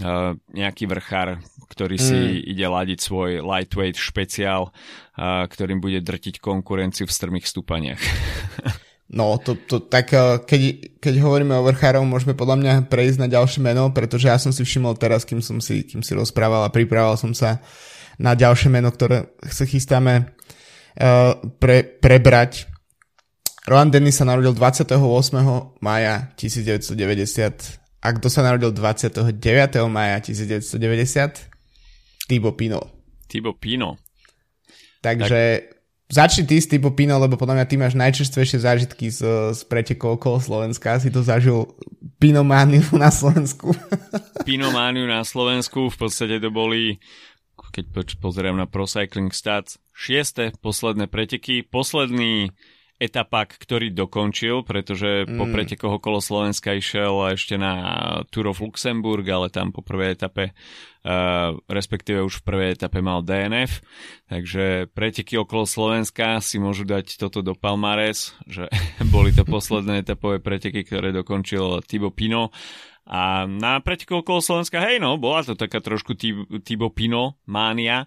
uh, 0.00 0.32
nejaký 0.52 0.84
vrchár, 0.88 1.40
ktorý 1.68 1.96
si 2.00 2.16
mm. 2.16 2.52
ide 2.52 2.66
ladiť 2.68 2.98
svoj 3.00 3.30
lightweight 3.44 3.96
špeciál, 3.96 4.72
uh, 4.72 5.44
ktorým 5.48 5.80
bude 5.80 6.00
drtiť 6.00 6.40
konkurenciu 6.40 7.08
v 7.08 7.16
strmých 7.16 7.46
stúpaniach. 7.48 8.00
No, 9.12 9.36
to, 9.36 9.60
to, 9.68 9.76
tak 9.76 10.08
keď, 10.48 10.60
keď 10.96 11.14
hovoríme 11.20 11.52
o 11.52 11.68
vrchárov, 11.68 12.00
môžeme 12.08 12.32
podľa 12.32 12.56
mňa 12.64 12.72
prejsť 12.88 13.20
na 13.20 13.28
ďalšie 13.28 13.60
meno, 13.60 13.92
pretože 13.92 14.24
ja 14.24 14.40
som 14.40 14.56
si 14.56 14.64
všimol 14.64 14.96
teraz, 14.96 15.28
kým 15.28 15.44
som 15.44 15.60
si, 15.60 15.84
kým 15.84 16.00
si 16.00 16.16
rozprával 16.16 16.64
a 16.64 16.72
pripravoval 16.72 17.20
som 17.20 17.36
sa 17.36 17.60
na 18.22 18.38
ďalšie 18.38 18.70
meno, 18.70 18.94
ktoré 18.94 19.34
sa 19.42 19.66
chystáme 19.66 20.22
uh, 20.22 21.34
pre, 21.58 21.82
prebrať. 21.82 22.70
Roland 23.66 23.90
Dennis 23.90 24.18
sa 24.18 24.26
narodil 24.26 24.54
28. 24.54 24.94
maja 25.82 26.30
1990 26.38 27.82
a 28.02 28.08
kto 28.10 28.26
sa 28.26 28.42
narodil 28.42 28.74
29. 28.74 29.30
maja 29.86 30.18
1990? 30.18 32.26
Tibo 32.26 32.50
Pino. 32.58 32.82
Tibo 33.30 33.54
Pino. 33.54 33.94
Takže 35.02 35.42
tak... 35.62 35.66
začni 36.10 36.50
ty 36.50 36.58
s 36.58 36.66
Tibo 36.66 36.90
Pino, 36.90 37.14
lebo 37.22 37.38
podľa 37.38 37.62
mňa 37.62 37.66
ty 37.70 37.78
máš 37.78 37.94
najčerstvejšie 37.94 38.58
zážitky 38.58 39.06
z, 39.06 39.54
z 39.54 39.60
pretekov 39.70 40.18
okolo 40.18 40.42
Slovenska. 40.42 40.98
Si 40.98 41.14
to 41.14 41.22
zažil 41.22 41.78
Pinomániu 42.18 42.90
na 42.98 43.14
Slovensku. 43.14 43.70
Pinomániu 44.42 45.06
na 45.06 45.22
Slovensku, 45.22 45.86
v 45.86 45.96
podstate 46.02 46.42
to 46.42 46.50
boli 46.50 46.98
keď 47.72 48.20
pozerám 48.20 48.60
na 48.60 48.68
Pro 48.68 48.84
Cycling 48.84 49.32
Stats, 49.32 49.80
šieste 49.96 50.52
posledné 50.60 51.08
preteky. 51.08 51.64
Posledný 51.64 52.52
etapak, 53.02 53.58
ktorý 53.58 53.90
dokončil, 53.90 54.62
pretože 54.62 55.26
mm. 55.26 55.34
po 55.34 55.50
pretekoch 55.50 55.98
okolo 55.98 56.22
Slovenska 56.22 56.70
išiel 56.78 57.34
ešte 57.34 57.58
na 57.58 57.74
Tour 58.30 58.54
of 58.54 58.62
Luxemburg, 58.62 59.26
ale 59.26 59.50
tam 59.50 59.74
po 59.74 59.82
prvej 59.82 60.14
etape, 60.14 60.54
uh, 60.54 61.58
respektíve 61.66 62.22
už 62.22 62.38
v 62.38 62.46
prvej 62.46 62.68
etape 62.78 63.02
mal 63.02 63.26
DNF, 63.26 63.82
takže 64.30 64.86
preteky 64.94 65.34
okolo 65.34 65.66
Slovenska 65.66 66.38
si 66.38 66.62
môžu 66.62 66.86
dať 66.86 67.18
toto 67.18 67.42
do 67.42 67.58
Palmares, 67.58 68.38
že 68.46 68.70
boli 69.14 69.34
to 69.34 69.42
posledné 69.42 70.06
etapové 70.06 70.38
preteky, 70.38 70.86
ktoré 70.86 71.10
dokončil 71.10 71.82
Tibo 71.82 72.14
Pino. 72.14 72.54
A 73.06 73.50
na 73.50 73.82
preteku 73.82 74.22
okolo 74.22 74.38
Slovenska, 74.38 74.78
hej 74.78 75.02
no, 75.02 75.18
bola 75.18 75.42
to 75.42 75.58
taká 75.58 75.82
trošku 75.82 76.14
Tibo 76.62 76.88
Pino 76.94 77.42
mánia, 77.50 78.06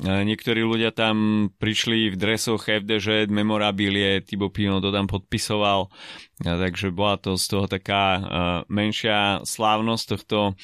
Niektorí 0.00 0.64
ľudia 0.64 0.88
tam 0.88 1.48
prišli 1.60 2.08
v 2.08 2.16
dresoch 2.16 2.64
FDŽ, 2.64 3.28
memorabilie, 3.28 4.24
Tibo 4.24 4.48
Pino 4.48 4.80
to 4.80 4.88
tam 4.88 5.04
podpisoval, 5.04 5.92
takže 6.40 6.96
bola 6.96 7.20
to 7.20 7.36
z 7.36 7.44
toho 7.44 7.68
taká 7.68 8.04
menšia 8.72 9.44
slávnosť 9.44 10.04
tohto 10.16 10.56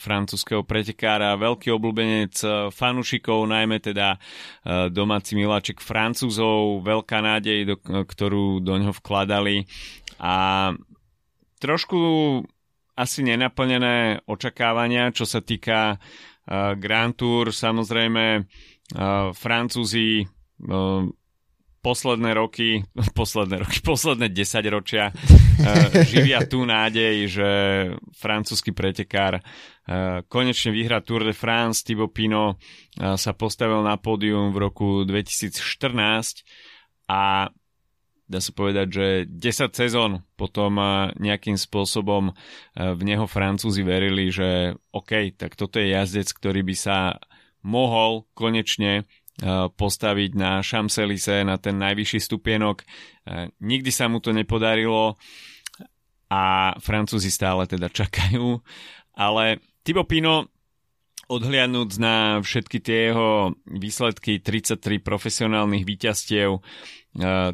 francúzského 0.00 0.64
pretekára, 0.64 1.36
veľký 1.36 1.76
obľúbenec 1.76 2.40
fanúšikov, 2.72 3.44
najmä 3.52 3.84
teda 3.84 4.16
domáci 4.88 5.36
miláček 5.36 5.84
francúzov, 5.84 6.80
veľká 6.88 7.20
nádej, 7.20 7.68
do, 7.68 7.76
ktorú 7.84 8.64
do 8.64 8.80
ňoho 8.80 8.96
vkladali. 8.96 9.68
A 10.24 10.72
trošku 11.60 12.00
asi 12.94 13.26
nenaplnené 13.26 14.22
očakávania, 14.26 15.10
čo 15.10 15.26
sa 15.26 15.42
týka 15.42 15.98
uh, 15.98 16.78
Grand 16.78 17.14
Tour, 17.14 17.50
samozrejme 17.50 18.46
Francúzi 19.34 20.22
posledné 21.84 22.30
roky, 22.32 22.80
posledné 23.12 23.56
roky, 23.60 23.78
posledné 23.84 24.28
10 24.32 24.64
ročia 24.72 25.12
živia 26.08 26.44
tú 26.48 26.64
nádej, 26.64 27.28
že 27.28 27.48
francúzsky 28.16 28.72
pretekár 28.72 29.44
konečne 30.32 30.72
vyhrá 30.72 31.04
Tour 31.04 31.28
de 31.28 31.36
France. 31.36 31.84
Thibaut 31.84 32.12
Pinot 32.12 32.56
sa 32.96 33.32
postavil 33.36 33.84
na 33.84 34.00
pódium 34.00 34.56
v 34.56 34.58
roku 34.64 34.88
2014 35.04 36.44
a 37.12 37.52
dá 38.24 38.40
sa 38.40 38.52
povedať, 38.56 38.86
že 38.88 39.06
10 39.28 39.76
sezón 39.76 40.24
potom 40.34 40.80
eh, 40.80 41.12
nejakým 41.20 41.60
spôsobom 41.60 42.32
eh, 42.32 42.92
v 42.96 43.00
neho 43.04 43.28
Francúzi 43.28 43.84
verili, 43.84 44.32
že 44.32 44.76
OK, 44.92 45.36
tak 45.36 45.56
toto 45.56 45.76
je 45.76 45.92
jazdec, 45.92 46.28
ktorý 46.32 46.64
by 46.64 46.76
sa 46.76 46.96
mohol 47.64 48.24
konečne 48.32 49.04
eh, 49.04 49.68
postaviť 49.68 50.30
na 50.36 50.64
Champs-Élysées, 50.64 51.44
na 51.44 51.60
ten 51.60 51.76
najvyšší 51.76 52.20
stupienok. 52.20 52.86
Nikdy 53.64 53.88
sa 53.88 54.04
mu 54.04 54.20
to 54.20 54.36
nepodarilo 54.36 55.16
a 56.28 56.76
Francúzi 56.76 57.32
stále 57.32 57.64
teda 57.64 57.88
čakajú, 57.88 58.60
ale 59.16 59.64
Thibaut 59.80 60.08
Pino 60.08 60.53
odhliadnúc 61.36 61.98
na 61.98 62.38
všetky 62.40 62.78
tie 62.78 63.10
jeho 63.10 63.54
výsledky 63.66 64.38
33 64.38 65.02
profesionálnych 65.02 65.82
víťazstiev, 65.82 66.50
uh, 66.54 66.62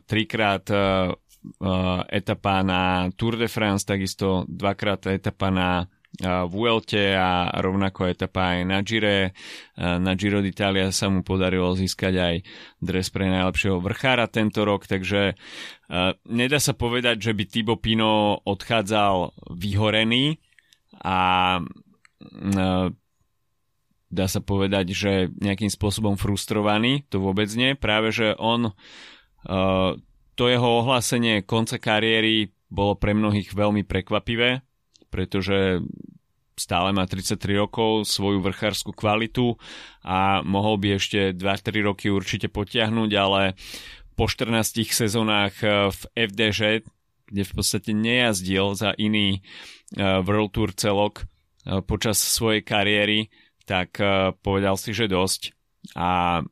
trikrát 0.04 0.64
uh, 0.68 1.16
etapa 2.12 2.60
na 2.60 3.08
Tour 3.16 3.40
de 3.40 3.48
France, 3.48 3.88
takisto 3.88 4.44
dvakrát 4.44 5.08
etapa 5.08 5.48
na 5.48 5.88
Vuelte 6.20 7.16
a 7.16 7.48
rovnako 7.62 8.10
etapa 8.12 8.58
aj 8.58 8.66
na 8.66 8.82
Gire. 8.82 9.32
Na 9.78 10.12
Giro 10.18 10.42
d'Italia 10.42 10.90
sa 10.90 11.06
mu 11.08 11.22
podarilo 11.22 11.72
získať 11.72 12.14
aj 12.18 12.34
dres 12.82 13.08
pre 13.08 13.30
najlepšieho 13.30 13.78
vrchára 13.78 14.26
tento 14.26 14.66
rok, 14.66 14.84
takže 14.90 15.38
nedá 16.28 16.58
sa 16.58 16.74
povedať, 16.74 17.30
že 17.30 17.32
by 17.32 17.44
Tibo 17.46 17.78
Pino 17.78 18.42
odchádzal 18.42 19.32
vyhorený 19.54 20.36
a 21.00 21.62
dá 24.10 24.26
sa 24.26 24.42
povedať, 24.42 24.90
že 24.90 25.12
nejakým 25.38 25.70
spôsobom 25.70 26.18
frustrovaný, 26.18 27.06
to 27.06 27.22
vôbec 27.22 27.46
nie, 27.54 27.78
práve 27.78 28.10
že 28.10 28.34
on, 28.36 28.74
uh, 28.74 29.90
to 30.34 30.44
jeho 30.50 30.82
ohlásenie 30.82 31.46
konca 31.46 31.78
kariéry 31.78 32.50
bolo 32.66 32.98
pre 32.98 33.14
mnohých 33.14 33.54
veľmi 33.54 33.86
prekvapivé, 33.86 34.66
pretože 35.14 35.82
stále 36.58 36.90
má 36.92 37.06
33 37.06 37.38
rokov, 37.56 38.04
svoju 38.10 38.42
vrchárskú 38.42 38.92
kvalitu 38.92 39.56
a 40.04 40.42
mohol 40.42 40.76
by 40.76 40.98
ešte 40.98 41.32
2-3 41.32 41.86
roky 41.86 42.06
určite 42.10 42.50
potiahnuť, 42.50 43.10
ale 43.14 43.54
po 44.18 44.26
14 44.26 44.84
sezónach 44.90 45.54
uh, 45.62 45.94
v 45.94 46.00
FDŽ, 46.18 46.82
kde 47.30 47.42
v 47.46 47.52
podstate 47.54 47.94
nejazdil 47.94 48.74
za 48.74 48.90
iný 48.98 49.38
uh, 49.94 50.18
World 50.26 50.50
Tour 50.50 50.74
celok 50.74 51.30
počas 51.60 52.16
svojej 52.16 52.64
kariéry, 52.64 53.28
tak 53.70 54.02
uh, 54.02 54.34
povedal 54.42 54.74
si, 54.74 54.90
že 54.90 55.06
dosť 55.06 55.54
a 55.94 56.42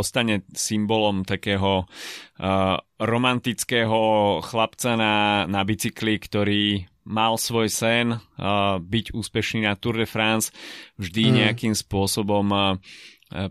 ostane 0.00 0.48
symbolom 0.56 1.28
takého 1.28 1.84
uh, 1.84 2.76
romantického 2.96 4.40
chlapca 4.40 4.96
na, 4.96 5.44
na 5.44 5.60
bicykli, 5.60 6.16
ktorý 6.16 6.88
mal 7.04 7.36
svoj 7.36 7.68
sen 7.68 8.16
uh, 8.16 8.80
byť 8.80 9.12
úspešný 9.12 9.68
na 9.68 9.76
Tour 9.76 10.00
de 10.00 10.08
France, 10.08 10.56
vždy 10.96 11.22
mm. 11.28 11.34
nejakým 11.44 11.74
spôsobom 11.76 12.48
uh, 12.48 12.80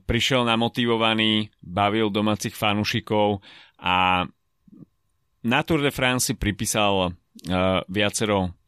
prišiel 0.10 0.42
namotivovaný, 0.42 1.54
bavil 1.62 2.10
domácich 2.10 2.58
fanúšikov 2.58 3.46
a 3.78 4.26
na 5.42 5.60
Tour 5.62 5.86
de 5.86 5.94
France 5.94 6.30
si 6.30 6.34
pripísal 6.34 7.14
viacero 7.88 8.60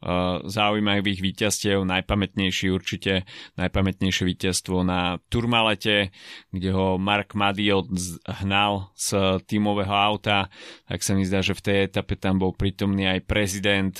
zaujímavých 0.44 1.20
víťazstiev. 1.20 1.84
Najpamätnejší 1.84 2.72
určite, 2.72 3.28
najpamätnejšie 3.60 4.24
víťazstvo 4.24 4.80
na 4.80 5.20
Turmalete, 5.28 6.12
kde 6.48 6.70
ho 6.72 6.96
Mark 6.96 7.36
Madiot 7.36 7.88
hnal 8.44 8.88
z 8.96 9.40
tímového 9.44 9.92
auta. 9.92 10.48
Tak 10.88 11.04
sa 11.04 11.12
mi 11.12 11.28
zdá, 11.28 11.44
že 11.44 11.52
v 11.52 11.64
tej 11.64 11.78
etape 11.92 12.16
tam 12.16 12.40
bol 12.40 12.56
prítomný 12.56 13.04
aj 13.08 13.28
prezident 13.28 13.96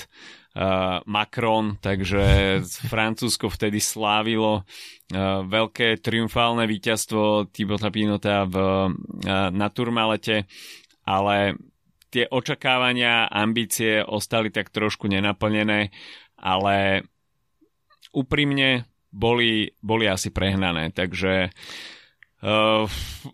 Macron, 1.05 1.75
takže 1.83 2.23
Francúzsko 2.91 3.51
vtedy 3.51 3.83
slávilo 3.83 4.63
veľké 5.45 6.01
triumfálne 6.01 6.65
víťazstvo 6.65 7.53
Thibauta 7.53 7.93
Pinota 7.93 8.47
v, 8.49 8.55
na 9.53 9.67
Turmalete 9.69 10.49
ale 11.05 11.53
tie 12.15 12.25
očakávania, 12.31 13.27
ambície 13.27 13.99
ostali 13.99 14.47
tak 14.47 14.71
trošku 14.71 15.11
nenaplnené, 15.11 15.91
ale 16.39 17.03
úprimne 18.15 18.87
boli, 19.11 19.75
boli 19.83 20.07
asi 20.07 20.31
prehnané, 20.31 20.95
takže 20.95 21.51
uh, 22.43 22.87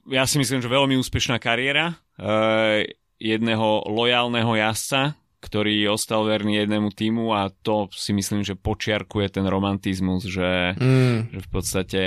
ja 0.09 0.25
si 0.25 0.41
myslím, 0.41 0.65
že 0.65 0.69
veľmi 0.69 0.97
úspešná 0.97 1.37
kariéra 1.37 1.93
uh, 1.93 2.81
jedného 3.21 3.85
lojálneho 3.85 4.57
jazdca, 4.57 5.13
ktorý 5.41 5.89
ostal 5.89 6.29
verný 6.29 6.61
jednému 6.61 6.93
týmu 6.93 7.33
a 7.33 7.49
to 7.49 7.89
si 7.89 8.13
myslím, 8.13 8.45
že 8.45 8.53
počiarkuje 8.53 9.33
ten 9.33 9.45
romantizmus, 9.49 10.29
že, 10.29 10.77
mm. 10.77 11.33
že 11.33 11.39
v 11.41 11.49
podstate 11.49 12.01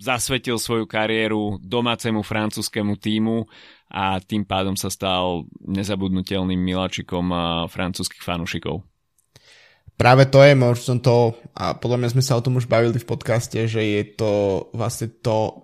zasvetil 0.00 0.58
svoju 0.58 0.90
kariéru 0.90 1.62
domácemu 1.62 2.26
francúzskému 2.26 2.98
týmu 2.98 3.46
a 3.94 4.18
tým 4.18 4.42
pádom 4.42 4.74
sa 4.74 4.90
stal 4.90 5.46
nezabudnutelným 5.62 6.58
miláčikom 6.58 7.30
francúzskych 7.70 8.24
fanúšikov. 8.24 8.82
Práve 10.00 10.24
to 10.32 10.40
je 10.40 10.56
možno 10.56 10.96
to, 11.04 11.36
a 11.52 11.76
podľa 11.76 11.98
mňa 12.00 12.12
sme 12.16 12.24
sa 12.24 12.40
o 12.40 12.42
tom 12.42 12.56
už 12.56 12.64
bavili 12.64 12.96
v 12.96 13.04
podcaste, 13.04 13.68
že 13.68 13.84
je 13.84 14.02
to 14.16 14.32
vlastne 14.72 15.12
to, 15.20 15.60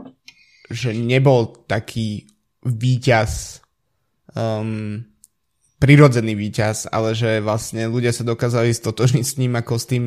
že 0.68 0.92
nebol 0.92 1.56
taký 1.64 2.28
víťaz, 2.60 3.64
um, 4.36 5.00
prirodzený 5.76 6.32
víťaz, 6.32 6.88
ale 6.88 7.12
že 7.12 7.44
vlastne 7.44 7.84
ľudia 7.88 8.12
sa 8.12 8.24
dokázali 8.24 8.72
stotožniť 8.72 9.24
s 9.24 9.36
ním 9.36 9.52
ako 9.60 9.76
s 9.76 9.84
tým, 9.84 10.04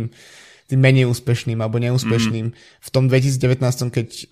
tým 0.65 0.79
menej 0.81 1.05
úspešným 1.09 1.61
alebo 1.61 1.77
neúspešným. 1.77 2.45
Mm. 2.49 2.55
V 2.57 2.89
tom 2.89 3.05
2019, 3.05 3.93
keď 3.93 4.07
uh, 4.09 4.23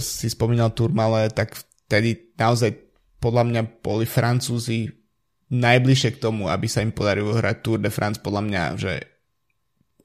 si 0.00 0.26
spomínal 0.32 0.72
Turmale, 0.72 1.28
tak 1.32 1.56
vtedy 1.86 2.32
naozaj 2.40 2.72
podľa 3.20 3.44
mňa 3.48 3.62
boli 3.84 4.08
Francúzi 4.08 4.92
najbližšie 5.52 6.16
k 6.16 6.22
tomu, 6.22 6.50
aby 6.50 6.66
sa 6.66 6.82
im 6.82 6.90
podarilo 6.90 7.36
hrať 7.36 7.56
Tour 7.62 7.78
de 7.78 7.92
France, 7.92 8.18
podľa 8.18 8.42
mňa, 8.42 8.62
že 8.80 8.92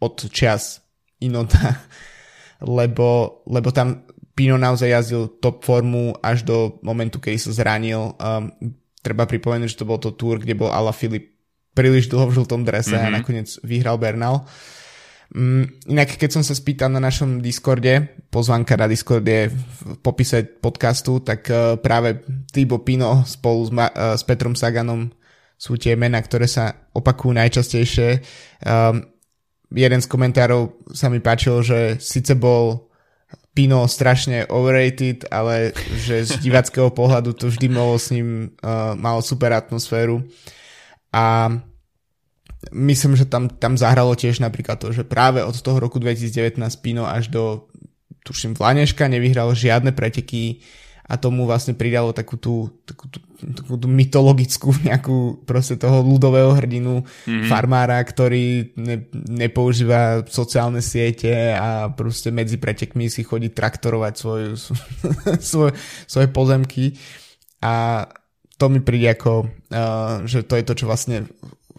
od 0.01 0.15
čas 0.29 0.83
Inota, 1.21 1.81
lebo, 2.77 3.41
lebo 3.47 3.69
tam 3.71 4.05
Pino 4.31 4.55
naozaj 4.55 4.89
jazdil 4.89 5.27
top 5.43 5.61
formu 5.61 6.15
až 6.23 6.47
do 6.47 6.79
momentu, 6.81 7.19
keď 7.19 7.35
sa 7.35 7.51
zranil. 7.51 8.15
Um, 8.15 8.79
treba 9.01 9.25
pripomenúť, 9.25 9.73
že 9.73 9.79
to 9.81 9.89
bol 9.89 9.97
to 9.97 10.13
tour, 10.13 10.37
kde 10.37 10.57
bol 10.57 10.69
Ala 10.69 10.93
Filip 10.93 11.33
príliš 11.73 12.07
dlho 12.11 12.29
v 12.29 12.35
žltom 12.41 12.61
drese 12.67 12.95
mm-hmm. 12.95 13.05
a 13.05 13.09
mhm. 13.09 13.15
nakoniec 13.21 13.49
vyhral 13.65 13.97
Bernal. 13.97 14.45
Um, 15.31 15.63
inak, 15.87 16.19
keď 16.19 16.39
som 16.39 16.43
sa 16.43 16.51
spýtal 16.51 16.91
na 16.91 16.99
našom 16.99 17.39
Discorde, 17.39 18.19
pozvanka 18.27 18.75
na 18.75 18.91
Discord 18.91 19.23
je 19.23 19.47
v 19.47 19.95
popise 20.03 20.43
podcastu, 20.43 21.23
tak 21.23 21.47
uh, 21.47 21.79
práve 21.79 22.19
Tibo 22.51 22.83
Pino 22.83 23.23
spolu 23.23 23.63
s, 23.63 23.71
Ma- 23.71 23.95
uh, 23.95 24.19
s 24.19 24.27
Petrom 24.27 24.59
Saganom 24.59 25.07
sú 25.55 25.79
tie 25.79 25.95
mená, 25.95 26.19
ktoré 26.19 26.51
sa 26.51 26.89
opakujú 26.91 27.31
najčastejšie. 27.37 28.19
Um, 28.67 29.07
jeden 29.71 30.03
z 30.03 30.07
komentárov 30.11 30.91
sa 30.91 31.07
mi 31.07 31.23
páčil, 31.23 31.63
že 31.63 31.79
síce 32.03 32.35
bol 32.35 32.90
Pino 33.51 33.83
strašne 33.83 34.47
overrated, 34.47 35.27
ale 35.27 35.75
že 35.99 36.23
z 36.23 36.39
divackého 36.39 36.87
pohľadu 36.87 37.35
to 37.35 37.51
vždy 37.51 37.67
malo 37.67 37.99
s 37.99 38.15
ním, 38.15 38.55
uh, 38.63 38.95
malo 38.95 39.19
super 39.19 39.51
atmosféru. 39.51 40.23
A 41.11 41.51
myslím, 42.71 43.19
že 43.19 43.27
tam, 43.27 43.51
tam 43.51 43.75
zahralo 43.75 44.15
tiež 44.15 44.39
napríklad 44.39 44.79
to, 44.79 44.95
že 44.95 45.03
práve 45.03 45.43
od 45.43 45.57
toho 45.59 45.83
roku 45.83 45.99
2019 45.99 46.55
Pino 46.79 47.03
až 47.03 47.27
do 47.27 47.67
tuším 48.23 48.53
Vlaneška 48.53 49.09
nevyhral 49.09 49.51
žiadne 49.51 49.91
preteky 49.91 50.61
a 51.09 51.17
tomu 51.17 51.43
vlastne 51.43 51.75
pridalo 51.75 52.13
takú 52.15 52.37
tú, 52.37 52.69
takú 52.87 53.09
tú, 53.11 53.19
takú 53.41 53.75
tú 53.77 53.89
mytologickú 53.89 54.69
nejakú 54.89 55.41
proste 55.43 55.75
toho 55.75 56.05
ľudového 56.05 56.53
hrdinu 56.53 57.01
mm-hmm. 57.01 57.49
farmára, 57.49 57.97
ktorý 58.01 58.77
ne, 58.77 59.09
nepoužíva 59.13 60.25
sociálne 60.29 60.79
siete 60.79 61.57
a 61.57 61.89
proste 61.89 62.29
medzi 62.29 62.61
pretekmi 62.61 63.09
si 63.09 63.25
chodí 63.25 63.49
traktorovať 63.49 64.13
svoju, 64.13 64.49
svoj, 65.51 65.71
svoje 66.05 66.27
pozemky. 66.29 66.95
A 67.61 68.05
to 68.61 68.69
mi 68.69 68.81
príde 68.81 69.17
ako, 69.17 69.49
uh, 69.73 70.21
že 70.29 70.45
to 70.45 70.53
je 70.57 70.65
to, 70.65 70.73
čo 70.77 70.85
vlastne 70.85 71.25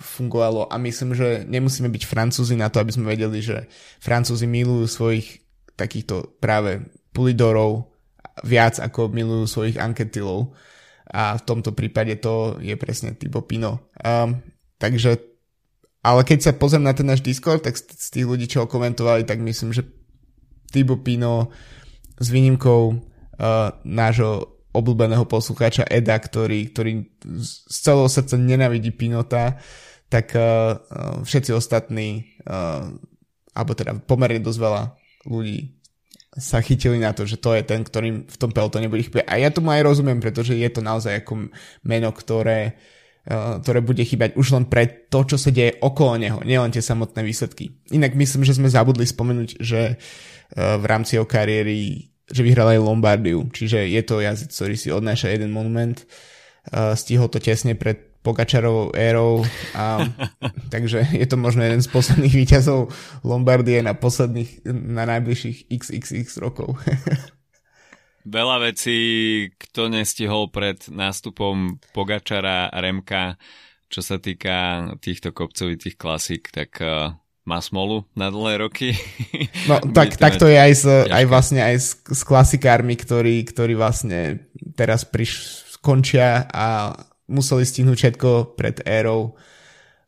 fungovalo. 0.03 0.67
A 0.67 0.83
myslím, 0.83 1.15
že 1.15 1.47
nemusíme 1.47 1.87
byť 1.87 2.03
Francúzi 2.11 2.59
na 2.59 2.67
to, 2.67 2.83
aby 2.83 2.91
sme 2.91 3.15
vedeli, 3.15 3.39
že 3.39 3.71
Francúzi 4.03 4.51
milujú 4.51 4.91
svojich 4.91 5.43
takýchto 5.79 6.39
práve 6.43 6.83
pulidorov, 7.15 7.93
viac 8.43 8.81
ako 8.81 9.13
milujú 9.13 9.45
svojich 9.47 9.77
anketilov 9.79 10.57
a 11.13 11.37
v 11.37 11.43
tomto 11.45 11.77
prípade 11.77 12.17
to 12.25 12.57
je 12.57 12.73
presne 12.81 13.13
typo 13.13 13.45
Pino. 13.45 13.93
Um, 14.01 14.41
takže, 14.81 15.21
ale 16.01 16.25
keď 16.25 16.39
sa 16.41 16.53
pozriem 16.57 16.89
na 16.89 16.97
ten 16.97 17.05
náš 17.05 17.21
Discord, 17.21 17.61
tak 17.61 17.77
z, 17.77 18.09
tých 18.09 18.25
ľudí, 18.25 18.49
čo 18.49 18.65
ho 18.65 18.67
komentovali, 18.67 19.29
tak 19.29 19.45
myslím, 19.45 19.77
že 19.77 19.85
typo 20.73 20.97
Pino 21.05 21.53
s 22.17 22.33
výnimkou 22.33 22.97
uh, 22.97 23.77
nášho 23.85 24.65
obľúbeného 24.73 25.29
poslucháča 25.29 25.85
Eda, 25.85 26.17
ktorý, 26.17 26.73
ktorý 26.73 27.05
z 27.45 27.77
celého 27.85 28.09
srdca 28.09 28.41
nenavidí 28.41 28.89
Pinota, 28.89 29.61
tak 30.09 30.33
uh, 30.33 30.81
všetci 31.21 31.53
ostatní, 31.53 32.25
uh, 32.49 32.89
alebo 33.53 33.77
teda 33.77 34.01
pomerne 34.01 34.41
dosť 34.41 34.59
veľa 34.65 34.83
ľudí 35.29 35.82
sa 36.33 36.65
chytili 36.65 36.97
na 36.97 37.13
to, 37.13 37.29
že 37.29 37.37
to 37.37 37.53
je 37.53 37.63
ten, 37.65 37.85
ktorým 37.85 38.25
v 38.25 38.37
tom 38.41 38.51
pelotone 38.57 38.89
bude 38.89 39.05
chýbať. 39.05 39.29
A 39.29 39.37
ja 39.37 39.53
tomu 39.53 39.69
aj 39.69 39.85
rozumiem, 39.85 40.17
pretože 40.17 40.57
je 40.57 40.69
to 40.73 40.81
naozaj 40.81 41.21
ako 41.21 41.53
meno, 41.85 42.09
ktoré, 42.09 42.81
uh, 43.29 43.61
ktoré 43.61 43.85
bude 43.85 44.01
chýbať 44.01 44.41
už 44.41 44.57
len 44.57 44.65
pre 44.65 44.89
to, 45.13 45.29
čo 45.29 45.37
sa 45.37 45.53
deje 45.53 45.77
okolo 45.85 46.17
neho, 46.17 46.39
nielen 46.41 46.73
tie 46.73 46.81
samotné 46.81 47.21
výsledky. 47.21 47.77
Inak 47.93 48.17
myslím, 48.17 48.49
že 48.49 48.57
sme 48.57 48.73
zabudli 48.73 49.05
spomenúť, 49.05 49.61
že 49.61 49.97
uh, 49.97 50.81
v 50.81 50.85
rámci 50.89 51.21
jeho 51.21 51.29
kariéry 51.29 52.09
že 52.33 52.47
vyhral 52.47 52.73
aj 52.73 52.81
Lombardiu, 52.81 53.45
čiže 53.53 53.85
je 53.93 54.03
to 54.09 54.25
jazyc, 54.25 54.49
ktorý 54.49 54.75
si 54.79 54.89
odnáša 54.89 55.29
jeden 55.29 55.53
monument. 55.53 56.01
Uh, 56.71 56.97
stihol 56.97 57.29
to 57.29 57.43
tesne 57.43 57.77
pred 57.77 58.12
Pogačarovou 58.23 58.95
érou. 58.95 59.43
A, 59.75 60.07
takže 60.75 61.07
je 61.11 61.27
to 61.27 61.35
možno 61.35 61.67
jeden 61.67 61.83
z 61.83 61.91
posledných 61.91 62.35
výťazov 62.35 62.95
Lombardie 63.27 63.83
na 63.83 63.99
posledných, 63.99 64.63
na 64.71 65.05
najbližších 65.07 65.69
XXX 65.69 66.27
rokov. 66.39 66.79
Veľa 68.23 68.71
vecí, 68.71 68.99
kto 69.59 69.91
nestihol 69.91 70.47
pred 70.55 70.79
nástupom 70.87 71.83
Pogačara 71.91 72.71
Remka, 72.71 73.35
čo 73.91 73.99
sa 73.99 74.23
týka 74.23 74.87
týchto 75.03 75.35
kopcovitých 75.35 75.99
klasík, 75.99 76.55
tak 76.55 76.79
uh, 76.79 77.19
má 77.43 77.59
smolu 77.59 78.07
na 78.15 78.31
dlhé 78.31 78.63
roky. 78.63 78.95
No 79.71 79.79
tak, 79.95 80.19
tak 80.19 80.43
to 80.43 80.51
je 80.51 80.59
aj, 80.59 80.73
s, 80.75 80.85
aj 80.87 81.25
vlastne 81.27 81.63
aj 81.63 81.77
s, 81.79 81.95
s 82.03 82.23
klasikármi, 82.27 82.99
ktorí, 82.99 83.47
ktorí 83.47 83.79
vlastne 83.79 84.51
teraz 84.75 85.07
priš, 85.07 85.67
skončia 85.79 86.47
a 86.51 86.95
museli 87.33 87.65
stihnúť 87.65 87.97
všetko 87.97 88.55
pred 88.55 88.85
érou 88.85 89.33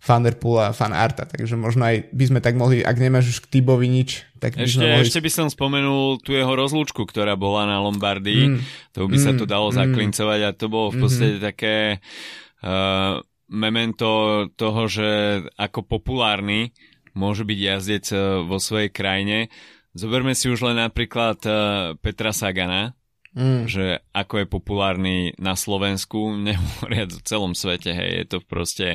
Fanderpoola 0.04 0.68
a 0.68 0.76
Fan 0.76 0.92
Arta, 0.92 1.24
takže 1.24 1.56
možno 1.56 1.88
aj 1.88 2.12
by 2.12 2.24
sme 2.28 2.40
tak 2.44 2.60
mohli, 2.60 2.84
ak 2.84 3.00
nemáš 3.00 3.32
už 3.32 3.38
k 3.48 3.56
Tibovi 3.56 3.88
nič, 3.88 4.28
tak 4.36 4.52
by 4.52 4.68
ešte, 4.68 4.84
sme 4.84 4.92
mohli... 4.92 5.04
Ešte 5.08 5.24
by 5.24 5.30
som 5.32 5.46
spomenul 5.48 6.20
tú 6.20 6.36
jeho 6.36 6.52
rozlúčku, 6.52 7.08
ktorá 7.08 7.40
bola 7.40 7.64
na 7.64 7.80
Lombardii, 7.80 8.52
mm. 8.52 8.60
to 8.92 9.08
by 9.08 9.16
mm. 9.16 9.24
sa 9.24 9.32
to 9.32 9.48
dalo 9.48 9.72
mm. 9.72 9.80
zaklincovať 9.80 10.40
a 10.44 10.50
to 10.52 10.66
bolo 10.68 10.92
v 10.92 10.98
podstate 11.00 11.40
mm. 11.40 11.44
také 11.48 11.76
uh, 12.60 13.16
memento 13.48 14.44
toho, 14.60 14.82
že 14.92 15.40
ako 15.56 15.88
populárny 15.88 16.76
môže 17.16 17.48
byť 17.48 17.58
jazdec 17.64 18.04
uh, 18.12 18.44
vo 18.44 18.60
svojej 18.60 18.92
krajine. 18.92 19.48
Zoberme 19.96 20.36
si 20.36 20.52
už 20.52 20.68
len 20.68 20.84
napríklad 20.84 21.40
uh, 21.48 21.96
Petra 21.96 22.36
Sagana, 22.36 22.92
mm. 23.34 23.66
že 23.66 24.00
ako 24.14 24.34
je 24.42 24.46
populárny 24.46 25.16
na 25.36 25.58
Slovensku, 25.58 26.34
nehovoriac 26.48 27.10
v 27.12 27.26
celom 27.26 27.52
svete, 27.52 27.92
hej, 27.92 28.10
je 28.22 28.24
to 28.26 28.38
proste 28.40 28.88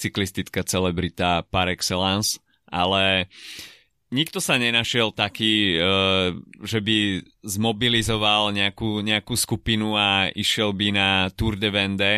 cyklistická 0.00 0.64
celebrita 0.64 1.44
par 1.46 1.68
excellence, 1.68 2.40
ale 2.72 3.28
nikto 4.12 4.40
sa 4.40 4.60
nenašiel 4.60 5.12
taký, 5.16 5.76
uh, 5.76 6.36
že 6.64 6.84
by 6.84 7.24
zmobilizoval 7.44 8.52
nejakú, 8.52 9.00
nejakú 9.00 9.36
skupinu 9.36 9.96
a 9.96 10.28
išiel 10.32 10.76
by 10.76 10.88
na 10.92 11.08
Tour 11.32 11.56
de 11.56 11.70
Vende, 11.72 12.14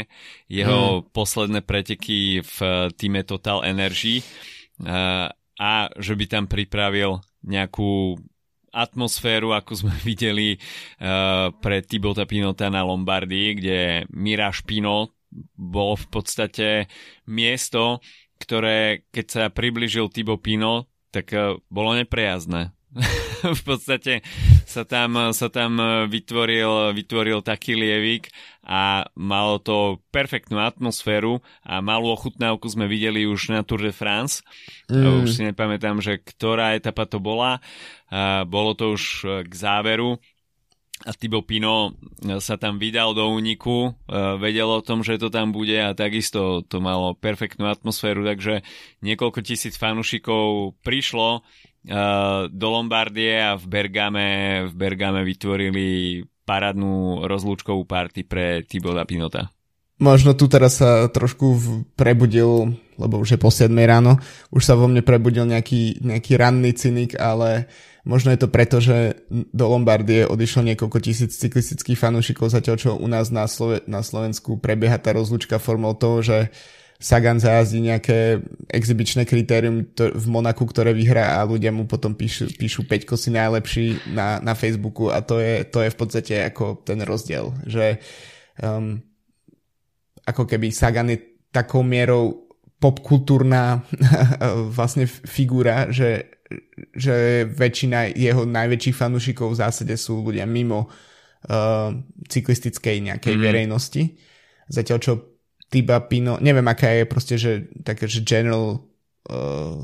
jeho 0.50 1.02
mm. 1.02 1.14
posledné 1.14 1.60
preteky 1.62 2.42
v 2.42 2.58
týme 2.98 3.22
Total 3.22 3.62
Energy 3.66 4.22
uh, 4.82 5.30
a 5.54 5.72
že 5.98 6.18
by 6.18 6.24
tam 6.26 6.44
pripravil 6.50 7.22
nejakú 7.46 8.18
atmosféru, 8.74 9.54
ako 9.54 9.86
sme 9.86 9.94
videli 10.08 10.58
uh, 10.58 11.54
pre 11.62 11.80
Tibota 11.86 12.26
Pinota 12.26 12.66
na 12.68 12.82
Lombardii, 12.82 13.48
kde 13.62 13.78
Mira 14.10 14.50
Špino 14.50 15.14
bol 15.54 15.98
v 15.98 16.06
podstate 16.10 16.68
miesto, 17.26 18.02
ktoré 18.38 19.06
keď 19.14 19.26
sa 19.30 19.42
približil 19.50 20.10
Tibo 20.10 20.38
Pino, 20.42 20.90
tak 21.14 21.30
uh, 21.30 21.54
bolo 21.70 21.94
neprejazné. 21.94 22.74
v 23.58 23.62
podstate 23.66 24.22
sa 24.62 24.86
tam, 24.86 25.34
sa 25.34 25.50
tam 25.50 25.82
vytvoril, 26.06 26.94
vytvoril 26.94 27.42
taký 27.42 27.74
lievik 27.74 28.30
a 28.64 29.04
malo 29.12 29.60
to 29.60 30.00
perfektnú 30.08 30.56
atmosféru 30.58 31.44
a 31.60 31.84
malú 31.84 32.16
ochutnávku 32.16 32.64
sme 32.66 32.88
videli 32.88 33.28
už 33.28 33.52
na 33.52 33.60
Tour 33.60 33.84
de 33.84 33.92
France. 33.92 34.40
Mm. 34.88 35.24
Už 35.24 35.28
si 35.30 35.42
nepamätám, 35.44 36.00
že 36.00 36.16
ktorá 36.16 36.72
etapa 36.72 37.04
to 37.04 37.20
bola. 37.20 37.60
Bolo 38.48 38.72
to 38.72 38.96
už 38.96 39.04
k 39.44 39.52
záveru 39.52 40.16
a 41.02 41.12
Thibaut 41.12 41.44
Pino 41.44 41.92
e, 42.22 42.38
sa 42.40 42.56
tam 42.56 42.80
vydal 42.80 43.12
do 43.12 43.28
úniku, 43.28 43.92
e, 43.92 44.38
vedel 44.40 44.70
o 44.70 44.80
tom, 44.80 45.02
že 45.02 45.20
to 45.20 45.28
tam 45.28 45.50
bude 45.50 45.74
a 45.74 45.92
takisto 45.92 46.64
to 46.64 46.78
malo 46.80 47.18
perfektnú 47.18 47.66
atmosféru, 47.68 48.24
takže 48.24 48.62
niekoľko 49.02 49.42
tisíc 49.42 49.76
fanúšikov 49.76 50.78
prišlo 50.80 51.28
e, 51.36 52.00
do 52.48 52.68
Lombardie 52.70 53.36
a 53.36 53.58
v 53.58 53.64
Bergame, 53.66 54.28
v 54.70 54.74
Bergame 54.78 55.26
vytvorili 55.26 56.22
parádnu 56.44 57.24
rozlúčkovú 57.24 57.88
party 57.88 58.24
pre 58.24 58.62
Thibaut 58.64 59.00
Pinota. 59.08 59.52
Možno 59.98 60.34
tu 60.34 60.50
teraz 60.50 60.82
sa 60.82 61.06
trošku 61.06 61.54
prebudil, 61.94 62.74
lebo 62.98 63.14
už 63.22 63.34
je 63.34 63.38
po 63.38 63.48
7 63.48 63.70
ráno, 63.86 64.18
už 64.50 64.62
sa 64.66 64.74
vo 64.74 64.90
mne 64.90 65.06
prebudil 65.06 65.46
nejaký, 65.46 66.02
nejaký 66.02 66.34
ranný 66.34 66.74
cynik, 66.74 67.14
ale 67.14 67.64
uh, 67.64 67.94
Možno 68.04 68.36
je 68.36 68.40
to 68.44 68.52
preto, 68.52 68.84
že 68.84 69.24
do 69.32 69.64
Lombardie 69.64 70.28
odišlo 70.28 70.60
niekoľko 70.60 71.00
tisíc 71.00 71.40
cyklistických 71.40 71.96
fanúšikov, 71.96 72.52
zatiaľ 72.52 72.76
čo 72.76 72.90
u 73.00 73.08
nás 73.08 73.32
na, 73.32 73.48
Slove- 73.48 73.88
na 73.88 74.04
Slovensku 74.04 74.60
prebieha 74.60 75.00
tá 75.00 75.16
rozlúčka 75.16 75.56
formou 75.56 75.96
toho, 75.96 76.20
že 76.20 76.52
Sagan 77.04 77.36
zajazdí 77.36 77.84
nejaké 77.84 78.40
exibičné 78.72 79.28
kritérium 79.28 79.84
v 79.92 80.24
Monaku, 80.24 80.64
ktoré 80.64 80.96
vyhrá 80.96 81.36
a 81.36 81.44
ľudia 81.44 81.68
mu 81.68 81.84
potom 81.84 82.16
píšu, 82.16 82.48
píšu 82.56 82.88
Peťko 82.88 83.20
si 83.20 83.28
najlepší 83.28 84.16
na, 84.16 84.40
na 84.40 84.56
Facebooku 84.56 85.12
a 85.12 85.20
to 85.20 85.36
je, 85.36 85.68
to 85.68 85.84
je 85.84 85.92
v 85.92 85.98
podstate 86.00 86.34
ako 86.48 86.80
ten 86.80 87.04
rozdiel, 87.04 87.52
že 87.68 88.00
um, 88.56 89.04
ako 90.24 90.48
keby 90.48 90.72
Sagan 90.72 91.12
je 91.12 91.44
takou 91.52 91.84
mierou 91.84 92.48
popkultúrna 92.80 93.84
vlastne 94.76 95.04
figúra, 95.04 95.92
že 95.92 96.32
že 96.92 97.48
väčšina 97.48 98.12
jeho 98.14 98.44
najväčších 98.44 98.96
fanúšikov 98.96 99.56
v 99.56 99.60
zásade 99.64 99.94
sú 99.96 100.20
ľudia 100.20 100.44
mimo 100.44 100.86
uh, 100.86 101.90
cyklistickej 102.28 103.00
nejakej 103.00 103.34
mm-hmm. 103.34 103.48
verejnosti. 103.48 104.02
Zatiaľ 104.68 104.98
čo 105.00 105.33
Tiba 105.74 105.98
Pino, 106.06 106.38
neviem 106.38 106.62
aká 106.70 106.94
je 106.94 107.04
proste, 107.10 107.34
že 107.34 107.66
také, 107.82 108.06
že 108.06 108.22
general 108.22 108.86
uh, 109.26 109.82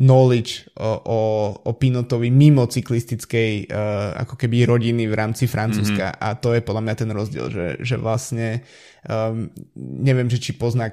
knowledge 0.00 0.72
o, 0.80 0.88
o, 1.04 1.20
o 1.60 1.70
Pinotovi 1.76 2.32
mimo 2.32 2.64
cyklistickej 2.64 3.68
uh, 3.68 4.16
ako 4.24 4.40
keby 4.40 4.64
rodiny 4.64 5.04
v 5.04 5.12
rámci 5.12 5.44
Francúzska 5.44 6.16
mm-hmm. 6.16 6.24
a 6.24 6.28
to 6.40 6.56
je 6.56 6.64
podľa 6.64 6.82
mňa 6.88 6.94
ten 6.96 7.10
rozdiel, 7.12 7.46
že, 7.52 7.66
že 7.84 8.00
vlastne 8.00 8.64
um, 9.04 9.52
neviem, 9.76 10.32
že 10.32 10.40
či 10.40 10.56
pozná 10.56 10.88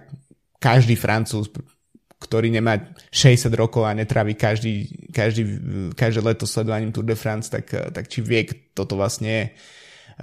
každý 0.59 0.99
Francúz 0.99 1.47
ktorý 2.17 2.49
nemá 2.49 2.81
60 3.13 3.53
rokov 3.53 3.85
a 3.85 3.93
netraví 3.93 4.33
každý, 4.33 4.89
každý, 5.13 5.45
každé 5.93 6.25
leto 6.25 6.49
sledovaním 6.49 6.89
Tour 6.89 7.05
de 7.05 7.13
France, 7.13 7.45
tak, 7.45 7.69
tak 7.69 8.09
či 8.09 8.25
vie, 8.25 8.41
kto 8.41 8.89
to 8.89 8.97
vlastne 8.97 9.29
je. 9.29 9.45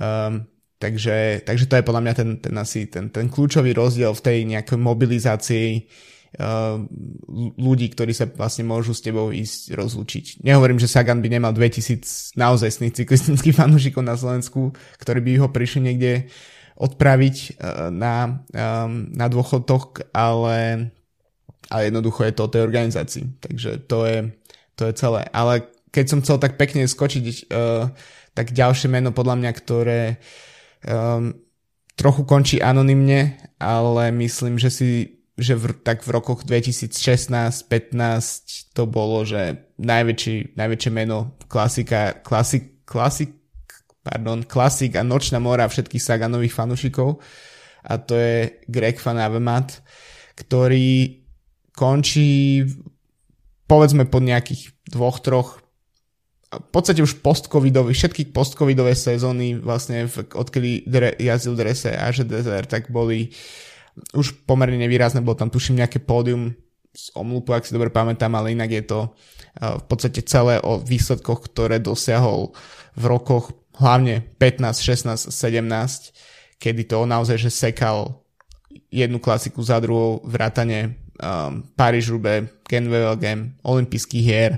Um, 0.02 0.42
takže, 0.78 1.46
takže 1.46 1.66
to 1.66 1.76
je 1.78 1.87
podľa 1.87 2.02
mňa 2.04 2.14
ten, 2.14 2.30
ten 2.40 2.54
asi 2.58 2.87
ten, 2.90 3.08
ten 3.08 3.26
kľúčový 3.30 3.72
rozdiel 3.72 4.12
v 4.12 4.24
tej 4.24 4.38
nejakej 4.48 4.78
mobilizácii 4.78 5.68
uh, 6.38 6.80
ľudí, 7.58 7.87
ktorí 7.94 8.12
sa 8.14 8.26
vlastne 8.26 8.66
môžu 8.66 8.92
s 8.92 9.04
tebou 9.04 9.30
ísť 9.30 9.74
rozlúčiť. 9.74 10.42
Nehovorím, 10.42 10.82
že 10.82 10.90
Sagan 10.90 11.22
by 11.22 11.28
nemal 11.30 11.52
2000 11.54 12.34
naozaj 12.34 12.80
sných 12.80 13.04
cyklistických 13.04 13.58
fanúšikov 13.60 14.02
na 14.02 14.18
Slovensku, 14.18 14.74
ktorí 14.98 15.20
by 15.22 15.32
ho 15.44 15.48
prišli 15.50 15.92
niekde 15.92 16.28
odpraviť 16.74 17.37
uh, 17.54 17.88
na, 17.94 18.42
um, 18.50 19.06
na 19.14 19.30
dôchodok, 19.30 20.10
ale 20.10 20.90
a 21.72 21.80
jednoducho 21.80 22.28
je 22.28 22.34
to 22.34 22.44
o 22.44 22.52
tej 22.52 22.62
organizácii. 22.62 23.24
Takže 23.40 23.70
to 23.88 24.04
je, 24.04 24.18
to 24.76 24.82
je 24.90 24.92
celé. 24.94 25.24
Ale 25.32 25.64
keď 25.94 26.04
som 26.10 26.20
chcel 26.20 26.37
tak 26.42 26.60
pekne 26.60 26.84
skočiť, 26.84 27.24
uh, 27.48 27.88
tak 28.34 28.50
ďalšie 28.50 28.90
meno 28.90 29.14
podľa 29.14 29.38
mňa, 29.38 29.50
ktoré 29.54 30.00
um, 30.88 31.35
trochu 31.97 32.23
končí 32.25 32.62
anonymne, 32.62 33.38
ale 33.59 34.11
myslím, 34.12 34.59
že 34.59 34.70
si 34.70 34.90
že 35.35 35.59
v, 35.59 35.75
tak 35.83 36.07
v 36.07 36.14
rokoch 36.14 36.47
2016-15 36.47 37.66
to 38.70 38.87
bolo, 38.87 39.27
že 39.27 39.66
najväčší, 39.83 40.55
najväčšie 40.55 40.90
meno 40.94 41.35
klasika, 41.51 42.14
klasik, 42.23 42.87
klasik, 42.87 43.35
pardon, 44.07 44.47
klasik 44.47 44.94
a 44.94 45.03
nočná 45.03 45.42
mora 45.42 45.66
všetkých 45.66 46.03
Saganových 46.03 46.55
fanúšikov. 46.55 47.18
A 47.85 47.99
to 47.99 48.14
je 48.14 48.62
Greg 48.70 48.94
Van 49.03 49.18
Avermaet, 49.18 49.83
ktorý 50.38 51.18
končí 51.75 52.62
povedzme 53.66 54.07
po 54.07 54.23
nejakých 54.23 54.70
dvoch, 54.87 55.18
troch 55.18 55.63
v 56.60 56.68
podstate 56.70 57.00
už 57.02 57.24
post-covidové, 57.24 57.94
všetky 57.94 58.30
post-covidové 58.30 58.94
sezóny 58.94 59.58
vlastne 59.58 60.06
v, 60.06 60.28
odkedy 60.28 60.86
dre, 60.86 61.10
jazdil 61.16 61.54
drese 61.58 61.94
a 61.94 62.10
že 62.14 62.28
Desert, 62.28 62.70
tak 62.70 62.92
boli 62.92 63.32
už 64.14 64.44
pomerne 64.44 64.78
nevýrazné, 64.78 65.22
bolo 65.22 65.38
tam 65.38 65.50
tuším 65.50 65.82
nejaké 65.82 66.02
pódium 66.02 66.54
z 66.94 67.10
omlupu, 67.18 67.50
ak 67.54 67.66
si 67.66 67.74
dobre 67.74 67.90
pamätám, 67.90 68.30
ale 68.38 68.54
inak 68.54 68.70
je 68.70 68.84
to 68.86 69.00
v 69.58 69.84
podstate 69.86 70.26
celé 70.26 70.58
o 70.62 70.82
výsledkoch, 70.82 71.50
ktoré 71.50 71.78
dosiahol 71.78 72.54
v 72.94 73.04
rokoch 73.06 73.54
hlavne 73.78 74.22
15, 74.38 75.30
16, 75.30 75.30
17, 75.30 76.58
kedy 76.58 76.82
to 76.86 77.06
naozaj, 77.06 77.38
že 77.38 77.50
sekal 77.50 78.22
jednu 78.90 79.18
klasiku 79.18 79.62
za 79.62 79.78
druhou, 79.82 80.22
vrátane 80.26 80.94
um, 81.18 81.66
Paríž-Roubaix, 81.74 82.50
Game, 82.66 83.58
olympijských 83.62 84.24
hier. 84.24 84.52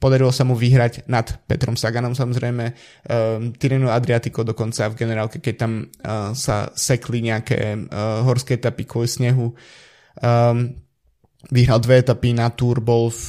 Podarilo 0.00 0.32
sa 0.32 0.48
mu 0.48 0.56
vyhrať 0.56 1.04
nad 1.12 1.28
Petrom 1.44 1.76
Saganom 1.76 2.16
samozrejme, 2.16 2.72
um, 2.72 3.52
Tirenu 3.52 3.92
Adriatico 3.92 4.40
dokonca 4.40 4.88
v 4.88 4.96
generálke, 4.96 5.38
keď 5.44 5.54
tam 5.60 5.72
uh, 5.84 6.32
sa 6.32 6.72
sekli 6.72 7.20
nejaké 7.20 7.76
uh, 7.76 8.24
horské 8.24 8.56
etapy 8.56 8.88
kvôli 8.88 9.12
snehu. 9.12 9.52
Um, 10.24 10.80
vyhral 11.52 11.84
dve 11.84 12.00
etapy 12.00 12.32
na 12.32 12.48
Tour, 12.48 12.80
bol 12.80 13.12
v 13.12 13.20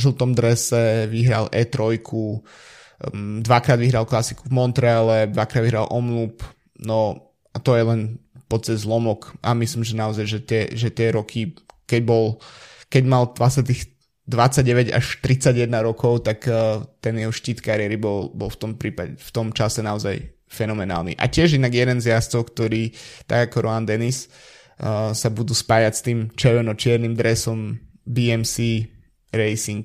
žltom 0.00 0.32
drese, 0.32 1.04
vyhral 1.12 1.52
E3, 1.52 2.00
um, 2.00 3.44
dvakrát 3.44 3.76
vyhral 3.76 4.08
klasiku 4.08 4.48
v 4.48 4.56
Montreale, 4.56 5.28
dvakrát 5.28 5.60
vyhral 5.60 5.92
Omloop, 5.92 6.40
no 6.80 7.28
a 7.52 7.60
to 7.60 7.76
je 7.76 7.84
len 7.84 8.24
podstate 8.54 8.78
zlomok 8.78 9.34
a 9.42 9.50
myslím, 9.58 9.82
že 9.82 9.98
naozaj, 9.98 10.24
že 10.30 10.40
tie, 10.46 10.62
že 10.70 10.94
tie 10.94 11.10
roky 11.10 11.58
keď 11.84 12.00
bol, 12.06 12.40
keď 12.88 13.02
mal 13.04 13.24
vlastne 13.34 13.66
tých 13.66 13.93
29 14.24 14.88
až 14.88 15.20
31 15.20 15.68
rokov, 15.84 16.24
tak 16.24 16.48
uh, 16.48 16.80
ten 17.04 17.20
jeho 17.20 17.28
štít 17.28 17.60
kariéry 17.60 18.00
bol, 18.00 18.32
bol 18.32 18.48
v 18.48 18.56
tom 18.56 18.72
prípade, 18.80 19.20
v 19.20 19.30
tom 19.30 19.52
čase 19.52 19.84
naozaj 19.84 20.16
fenomenálny. 20.48 21.20
A 21.20 21.28
tiež 21.28 21.60
inak 21.60 21.76
jeden 21.76 22.00
z 22.00 22.16
jazdcov, 22.16 22.56
ktorý, 22.56 22.88
tak 23.28 23.52
ako 23.52 23.68
Rohan 23.68 23.84
Dennis, 23.84 24.32
uh, 24.80 25.12
sa 25.12 25.28
budú 25.28 25.52
spájať 25.52 25.92
s 25.92 26.04
tým 26.04 26.18
červeno-čiernym 26.32 27.12
dresom 27.12 27.76
BMC 28.08 28.88
Racing. 29.28 29.84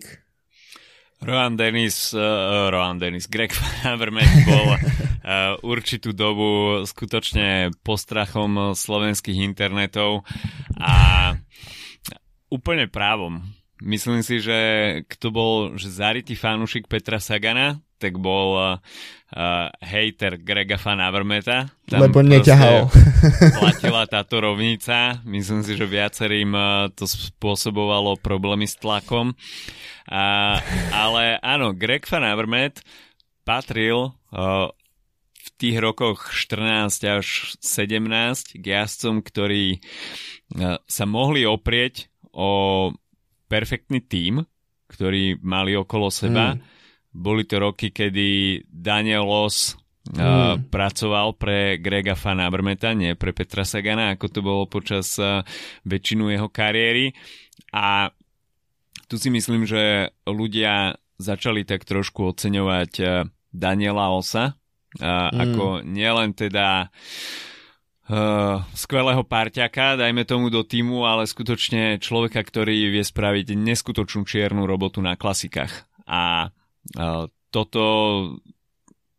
Rohan 1.19 1.59
Dennis, 1.59 2.15
uh, 2.15 2.71
Rohan 2.71 2.95
Dennis, 2.95 3.27
Greg 3.27 3.51
Van 3.51 3.99
bol 4.47 4.67
uh, 4.71 4.79
určitú 5.67 6.15
dobu 6.15 6.79
skutočne 6.87 7.75
postrachom 7.83 8.71
slovenských 8.71 9.43
internetov 9.43 10.23
a 10.79 11.35
úplne 12.47 12.87
právom. 12.87 13.58
Myslím 13.79 14.19
si, 14.27 14.43
že 14.43 14.59
kto 15.07 15.31
bol 15.31 15.53
že 15.79 15.87
zarytý 15.87 16.35
fanúšik 16.35 16.91
Petra 16.91 17.23
Sagana, 17.23 17.79
tak 17.99 18.15
bol 18.19 18.55
uh, 18.55 18.79
hater 19.83 20.39
Grega 20.39 20.79
Van 20.79 21.03
Avermeta. 21.03 21.71
Tam 21.87 22.03
Lebo 22.03 22.23
neťahal. 22.23 22.87
platila 23.59 24.07
táto 24.07 24.39
rovnica. 24.39 25.19
Myslím 25.27 25.63
si, 25.63 25.75
že 25.75 25.87
viacerým 25.87 26.51
uh, 26.55 26.87
to 26.95 27.07
spôsobovalo 27.07 28.19
problémy 28.23 28.67
s 28.67 28.79
tlakom. 28.79 29.35
Uh, 30.07 30.57
ale 30.95 31.37
áno, 31.43 31.75
Greg 31.75 32.07
Van 32.07 32.23
Avermet 32.23 32.79
patril 33.43 34.15
uh, 34.31 34.71
v 35.39 35.47
tých 35.59 35.77
rokoch 35.79 36.31
14 36.31 37.19
až 37.19 37.55
17 37.59 38.59
k 38.59 38.63
jazdcom, 38.63 39.23
ktorí 39.23 39.79
uh, 39.79 40.79
sa 40.87 41.03
mohli 41.03 41.43
oprieť 41.43 42.07
o 42.31 42.91
perfektný 43.49 44.05
tím, 44.05 44.45
ktorý 44.85 45.41
mali 45.41 45.73
okolo 45.73 46.13
seba. 46.13 46.53
Mm. 46.53 46.61
Boli 47.09 47.43
to 47.49 47.57
roky, 47.57 47.89
kedy 47.89 48.61
Daniel 48.69 49.25
Loss 49.25 49.73
mm. 50.05 50.15
uh, 50.15 50.55
pracoval 50.69 51.33
pre 51.35 51.81
Grega 51.81 52.13
Van 52.13 52.37
Abermeta, 52.39 52.93
nie 52.93 53.17
pre 53.17 53.33
Petra 53.33 53.65
Sagana, 53.65 54.13
ako 54.13 54.25
to 54.29 54.39
bolo 54.45 54.63
počas 54.69 55.17
uh, 55.17 55.41
väčšinu 55.89 56.29
jeho 56.29 56.47
kariéry. 56.53 57.11
A 57.73 58.13
tu 59.09 59.17
si 59.17 59.33
myslím, 59.33 59.65
že 59.65 60.13
ľudia 60.29 60.93
začali 61.17 61.65
tak 61.65 61.83
trošku 61.83 62.31
oceňovať 62.31 63.25
Daniela 63.49 64.13
Osa, 64.13 64.53
mm. 64.95 65.33
ako 65.33 65.65
nielen 65.81 66.37
teda 66.37 66.87
uh, 66.87 67.58
skvelého 68.73 69.21
parťaka, 69.21 70.01
dajme 70.01 70.25
tomu 70.25 70.49
do 70.49 70.65
týmu, 70.65 71.05
ale 71.05 71.29
skutočne 71.29 72.01
človeka, 72.01 72.41
ktorý 72.41 72.89
vie 72.89 73.05
spraviť 73.05 73.53
neskutočnú 73.53 74.25
čiernu 74.25 74.65
robotu 74.65 74.97
na 74.97 75.13
klasikách. 75.13 75.85
A 76.09 76.49
uh, 76.49 77.29
toto 77.53 77.83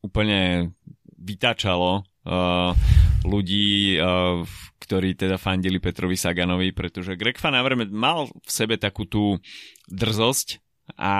úplne 0.02 0.74
vytačalo 1.14 2.02
uh, 2.02 2.74
ľudí, 3.22 3.94
uh, 3.94 4.42
ktorí 4.82 5.14
teda 5.14 5.38
fandili 5.38 5.78
Petrovi 5.78 6.18
Saganovi, 6.18 6.74
pretože 6.74 7.14
Greg 7.14 7.38
Van 7.38 7.54
Avermaet 7.54 7.94
mal 7.94 8.26
v 8.26 8.50
sebe 8.50 8.74
takú 8.74 9.06
tú 9.06 9.38
drzosť 9.86 10.58
a 10.98 11.14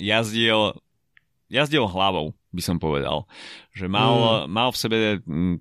jazdil, 0.00 0.80
jazdil 1.52 1.84
hlavou, 1.84 2.32
by 2.50 2.62
som 2.62 2.82
povedal. 2.82 3.30
Že 3.74 3.86
mal, 3.90 4.14
mm. 4.14 4.50
mal 4.50 4.68
v 4.74 4.80
sebe 4.80 4.98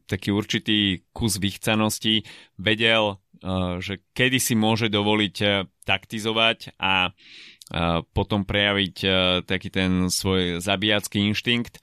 taký 0.10 0.34
určitý 0.34 1.06
kus 1.14 1.38
vychcanosti, 1.38 2.26
vedel, 2.58 3.18
uh, 3.18 3.78
že 3.78 4.02
kedy 4.14 4.38
si 4.42 4.58
môže 4.58 4.90
dovoliť 4.90 5.36
taktizovať 5.86 6.78
a 6.78 7.14
potom 8.18 8.50
prejaviť 8.50 8.96
taký 9.46 9.70
ten 9.70 10.10
svoj 10.10 10.58
zabíjacký 10.58 11.22
inštinkt. 11.30 11.78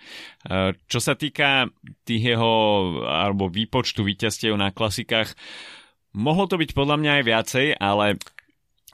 Čo 0.91 0.99
sa 0.99 1.15
týka 1.15 1.71
tých 2.03 2.35
jeho 2.35 2.55
alebo 3.07 3.47
výpočtu 3.47 4.03
víťazstiev 4.03 4.59
na 4.59 4.75
klasikách, 4.75 5.39
mohlo 6.11 6.51
to 6.51 6.59
byť 6.59 6.75
podľa 6.75 6.97
mňa 6.99 7.11
aj 7.15 7.23
viacej, 7.23 7.67
ale 7.79 8.19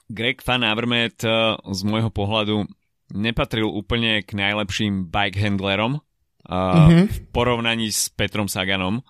Greg 0.05 0.37
Van 0.45 0.61
Avermaet 0.61 1.17
z 1.65 1.81
môjho 1.81 2.13
pohľadu 2.13 2.69
nepatril 3.13 3.69
úplne 3.69 4.25
k 4.25 4.33
najlepším 4.33 5.07
bike 5.07 5.37
handlerom 5.37 6.01
mm-hmm. 6.49 7.05
v 7.07 7.17
porovnaní 7.29 7.93
s 7.93 8.09
Petrom 8.09 8.49
Saganom, 8.49 9.05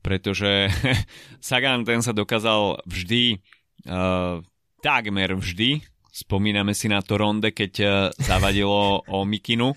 pretože 0.00 0.72
Sagan 1.44 1.84
ten 1.86 2.00
sa 2.02 2.16
dokázal 2.16 2.82
vždy, 2.88 3.38
uh, 3.86 4.42
takmer 4.82 5.36
vždy, 5.36 5.84
Spomíname 6.12 6.76
si 6.76 6.92
na 6.92 7.00
to 7.00 7.16
ronde, 7.16 7.56
keď 7.56 7.72
e, 7.80 7.86
zavadilo 8.20 9.00
o 9.08 9.24
Mikinu 9.24 9.72
e, 9.72 9.76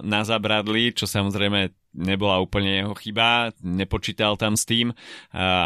na 0.00 0.20
zabradli, 0.24 0.96
čo 0.96 1.04
samozrejme 1.04 1.68
nebola 2.00 2.40
úplne 2.40 2.80
jeho 2.80 2.96
chyba, 2.96 3.52
nepočítal 3.60 4.40
tam 4.40 4.56
s 4.56 4.64
tým, 4.64 4.88
e, 4.88 4.96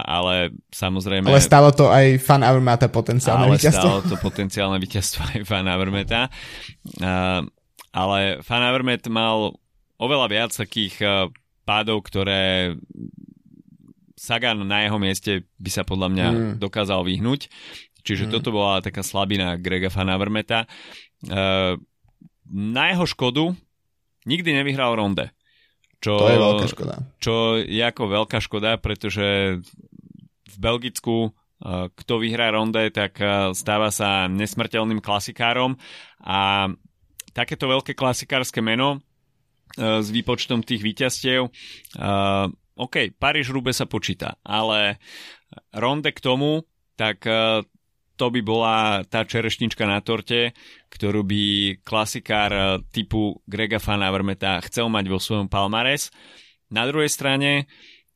ale 0.02 0.50
samozrejme... 0.66 1.30
Ale 1.30 1.38
stalo 1.38 1.70
to 1.70 1.94
aj 1.94 2.18
fan 2.18 2.42
Avermeta 2.42 2.90
potenciálne 2.90 3.54
ale 3.54 3.54
víťazstvo. 3.54 3.78
stalo 3.86 3.98
to 4.02 4.16
potenciálne 4.18 4.82
víťazstvo 4.82 5.20
aj 5.30 5.40
fan 5.46 5.70
Avermeta. 5.70 6.26
Ale 7.94 8.18
fan 8.42 8.62
Avermet 8.66 9.06
mal 9.06 9.54
oveľa 10.02 10.26
viac 10.26 10.50
takých 10.58 10.98
pádov, 11.62 12.02
ktoré 12.10 12.74
Sagan 14.22 14.62
na 14.62 14.86
jeho 14.86 15.02
mieste 15.02 15.50
by 15.58 15.70
sa 15.74 15.82
podľa 15.82 16.08
mňa 16.14 16.26
mm. 16.30 16.52
dokázal 16.62 17.02
vyhnúť. 17.02 17.50
Čiže 18.02 18.28
mm. 18.28 18.32
toto 18.34 18.50
bola 18.50 18.82
taká 18.82 19.00
slabina 19.06 19.54
Grega 19.58 19.88
Fanavermeta. 19.88 20.66
Uh, 21.26 21.78
na 22.50 22.84
jeho 22.90 23.06
škodu 23.06 23.54
nikdy 24.26 24.50
nevyhral 24.52 24.98
ronde. 24.98 25.30
Čo, 26.02 26.18
to 26.18 26.30
je 26.30 26.38
veľká 26.38 26.66
škoda. 26.66 26.94
Čo 27.22 27.34
je 27.62 27.82
ako 27.82 28.02
veľká 28.10 28.38
škoda, 28.42 28.74
pretože 28.82 29.58
v 30.50 30.56
Belgicku 30.58 31.30
uh, 31.30 31.88
kto 31.94 32.18
vyhrá 32.18 32.50
ronde, 32.50 32.90
tak 32.90 33.22
uh, 33.22 33.54
stáva 33.54 33.94
sa 33.94 34.26
nesmrteľným 34.26 34.98
klasikárom 34.98 35.78
a 36.18 36.70
takéto 37.32 37.70
veľké 37.70 37.94
klasikárske 37.94 38.58
meno 38.58 38.98
uh, 38.98 40.02
s 40.02 40.10
výpočtom 40.10 40.66
tých 40.66 40.82
víťazstiev 40.82 41.48
OK, 42.72 43.12
Paríž-Rube 43.20 43.76
sa 43.76 43.84
počíta, 43.84 44.40
ale 44.40 44.96
ronde 45.76 46.08
k 46.08 46.24
tomu, 46.24 46.64
tak 46.96 47.20
to 48.16 48.30
by 48.30 48.40
bola 48.44 48.76
tá 49.08 49.24
čerešnička 49.24 49.82
na 49.88 50.00
torte, 50.04 50.52
ktorú 50.92 51.24
by 51.24 51.42
klasikár 51.82 52.80
typu 52.92 53.40
Grega 53.48 53.80
Van 53.80 54.04
Avermeta 54.04 54.60
chcel 54.68 54.92
mať 54.92 55.04
vo 55.08 55.18
svojom 55.18 55.48
palmares. 55.48 56.12
Na 56.72 56.88
druhej 56.88 57.12
strane, 57.12 57.68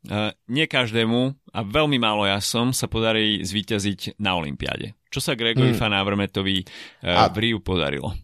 eh, 0.09 0.33
nie 0.49 0.65
každému 0.65 1.53
a 1.53 1.61
veľmi 1.61 2.01
málo 2.01 2.25
ja 2.25 2.41
som 2.41 2.73
sa 2.73 2.89
podarí 2.89 3.45
zvíťaziť 3.45 4.17
na 4.21 4.37
Olympiáde. 4.37 4.97
Čo 5.13 5.21
sa 5.21 5.39
Gregovi 5.39 5.77
hmm. 5.77 5.81
Van 5.81 5.95
Avermetovi 5.97 6.65
eh, 6.65 7.09
a 7.09 7.29
v 7.29 7.37
Riu 7.41 7.59
podarilo? 7.61 8.17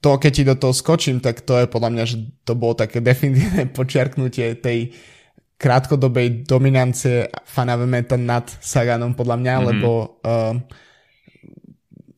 To, 0.00 0.16
keď 0.16 0.32
ti 0.32 0.42
do 0.48 0.56
toho 0.56 0.72
skočím, 0.72 1.20
tak 1.20 1.44
to 1.44 1.60
je 1.60 1.68
podľa 1.68 1.90
mňa, 1.92 2.04
že 2.08 2.16
to 2.46 2.56
bolo 2.56 2.78
také 2.78 3.02
definitívne 3.10 3.68
počiarknutie 3.70 4.56
tej 4.62 4.94
krátkodobej 5.60 6.48
dominancie 6.48 7.28
Fanavermeta 7.44 8.16
nad 8.16 8.48
Saganom 8.64 9.12
podľa 9.12 9.36
mňa, 9.36 9.54
mm-hmm. 9.54 9.68
lebo 9.68 9.90
uh, 10.24 10.56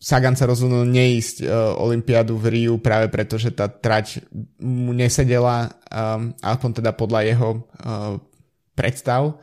Sagan 0.03 0.35
sa 0.35 0.51
rozhodnul 0.51 0.83
neísť 0.91 1.47
uh, 1.47 1.79
Olympiádu 1.79 2.35
v 2.35 2.51
Riu 2.51 2.75
práve 2.83 3.07
preto, 3.07 3.39
že 3.39 3.55
tá 3.55 3.71
trať 3.71 4.27
mu 4.59 4.91
nesedela, 4.91 5.71
um, 5.87 6.35
aspoň 6.43 6.83
teda 6.83 6.91
podľa 6.91 7.21
jeho 7.23 7.51
uh, 7.63 8.19
predstav. 8.75 9.39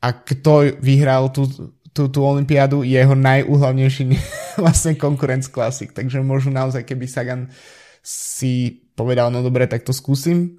A 0.00 0.16
kto 0.16 0.80
vyhral 0.80 1.28
tú, 1.28 1.44
tú, 1.92 2.08
tú 2.08 2.24
Olympiádu, 2.24 2.88
je 2.88 2.96
jeho 2.96 3.12
najúhlavnejší 3.12 4.16
vlastne 4.64 4.96
konkurent 4.96 5.44
Classic. 5.44 5.92
Takže 5.92 6.24
možno 6.24 6.56
naozaj, 6.56 6.80
keby 6.88 7.04
Sagan 7.04 7.52
si 8.00 8.80
povedal, 8.96 9.28
no 9.28 9.44
dobre, 9.44 9.68
tak 9.68 9.84
to 9.84 9.92
skúsim, 9.92 10.56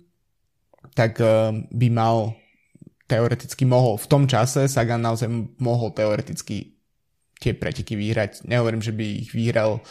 tak 0.93 1.17
uh, 1.25 1.57
by 1.73 1.87
mal 1.89 2.37
teoreticky 3.09 3.65
mohol 3.65 3.97
v 3.97 4.05
tom 4.05 4.29
čase 4.29 4.69
Sagan 4.69 5.01
naozaj 5.01 5.25
mohol 5.57 5.89
teoreticky 5.89 6.76
tie 7.37 7.53
preteky 7.53 7.93
vyhrať. 7.93 8.45
Nehovorím, 8.45 8.81
že 8.81 8.93
by 8.93 9.05
ich 9.27 9.31
vyhral 9.33 9.81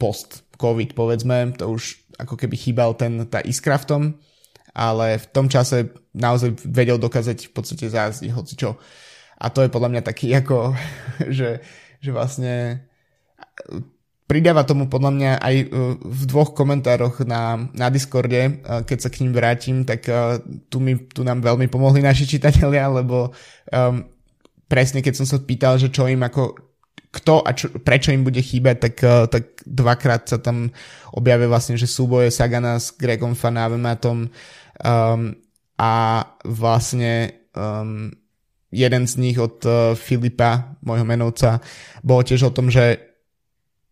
post-covid, 0.00 0.96
povedzme, 0.96 1.56
to 1.56 1.68
už 1.68 2.00
ako 2.16 2.36
keby 2.36 2.56
chýbal 2.56 2.96
ten, 2.96 3.28
tá 3.28 3.40
iskra 3.40 3.80
v 3.80 3.88
tom, 3.88 4.02
ale 4.76 5.20
v 5.20 5.26
tom 5.32 5.48
čase 5.48 5.92
naozaj 6.16 6.56
vedel 6.68 7.00
dokázať 7.00 7.48
v 7.48 7.52
podstate 7.52 7.86
zázdiť 7.88 8.30
hoci 8.32 8.54
čo. 8.56 8.76
A 9.40 9.48
to 9.48 9.64
je 9.64 9.72
podľa 9.72 9.88
mňa 9.96 10.02
taký 10.04 10.32
ako, 10.40 10.76
že, 11.28 11.64
že 12.00 12.10
vlastne 12.12 12.84
pridáva 14.30 14.62
tomu 14.62 14.86
podľa 14.86 15.10
mňa 15.10 15.32
aj 15.42 15.54
e, 15.58 15.66
v 15.98 16.22
dvoch 16.30 16.54
komentároch 16.54 17.26
na, 17.26 17.66
na 17.74 17.90
Discorde, 17.90 18.38
e, 18.46 18.52
keď 18.86 18.98
sa 19.02 19.10
k 19.10 19.26
ním 19.26 19.34
vrátim, 19.34 19.82
tak 19.82 20.06
e, 20.06 20.38
tu, 20.70 20.78
mi, 20.78 20.94
tu 21.10 21.26
nám 21.26 21.42
veľmi 21.42 21.66
pomohli 21.66 21.98
naši 21.98 22.30
čitatelia, 22.30 22.86
lebo 22.86 23.34
um, 23.74 24.06
presne 24.70 25.02
keď 25.02 25.18
som 25.18 25.26
sa 25.26 25.42
pýtal, 25.42 25.82
že 25.82 25.90
čo 25.90 26.06
im 26.06 26.22
ako 26.22 26.70
kto 27.10 27.42
a 27.42 27.50
čo, 27.58 27.74
prečo 27.82 28.14
im 28.14 28.22
bude 28.22 28.38
chýbať, 28.38 28.76
tak, 28.78 28.94
uh, 29.02 29.26
tak 29.26 29.58
dvakrát 29.66 30.30
sa 30.30 30.38
tam 30.38 30.70
objavia 31.10 31.50
vlastne, 31.50 31.74
že 31.74 31.90
súboje 31.90 32.30
Sagana 32.30 32.78
s 32.78 32.94
Gregom 32.94 33.34
Fanavematom 33.34 34.30
um, 34.30 35.22
a 35.74 35.92
vlastne 36.46 37.42
um, 37.50 38.14
jeden 38.70 39.04
z 39.10 39.14
nich 39.18 39.42
od 39.42 39.58
uh, 39.66 39.98
Filipa, 39.98 40.78
môjho 40.86 41.02
menovca, 41.02 41.58
bol 42.06 42.22
tiež 42.22 42.46
o 42.46 42.54
tom, 42.54 42.70
že 42.70 43.10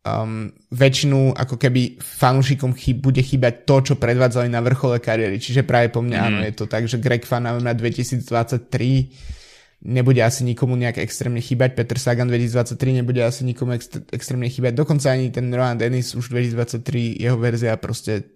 um, 0.06 0.54
väčšinu 0.70 1.34
ako 1.34 1.58
keby 1.58 1.98
fanúšikom 1.98 2.70
chyb, 2.78 3.02
bude 3.02 3.18
chýbať 3.18 3.66
to, 3.66 3.76
čo 3.82 3.94
predvádzali 3.98 4.46
na 4.46 4.62
vrchole 4.62 5.02
kariéry. 5.02 5.42
Čiže 5.42 5.66
práve 5.66 5.90
po 5.90 6.06
mne 6.06 6.22
mm. 6.22 6.26
áno, 6.30 6.38
je 6.46 6.54
to 6.54 6.70
tak, 6.70 6.86
že 6.86 7.02
Greg 7.02 7.26
Fanavemat 7.26 7.74
2023 7.74 9.37
nebude 9.78 10.18
asi 10.18 10.42
nikomu 10.42 10.74
nejak 10.74 10.98
extrémne 10.98 11.38
chýbať, 11.38 11.78
Peter 11.78 11.98
Sagan 11.98 12.26
2023 12.26 12.98
nebude 12.98 13.22
asi 13.22 13.46
nikomu 13.46 13.78
ext- 13.78 14.02
extrémne 14.10 14.50
chýbať, 14.50 14.74
dokonca 14.74 15.14
ani 15.14 15.30
ten 15.30 15.46
Rowan 15.54 15.78
Dennis 15.78 16.18
už 16.18 16.34
2023, 16.34 17.22
jeho 17.22 17.38
verzia 17.38 17.78
proste, 17.78 18.34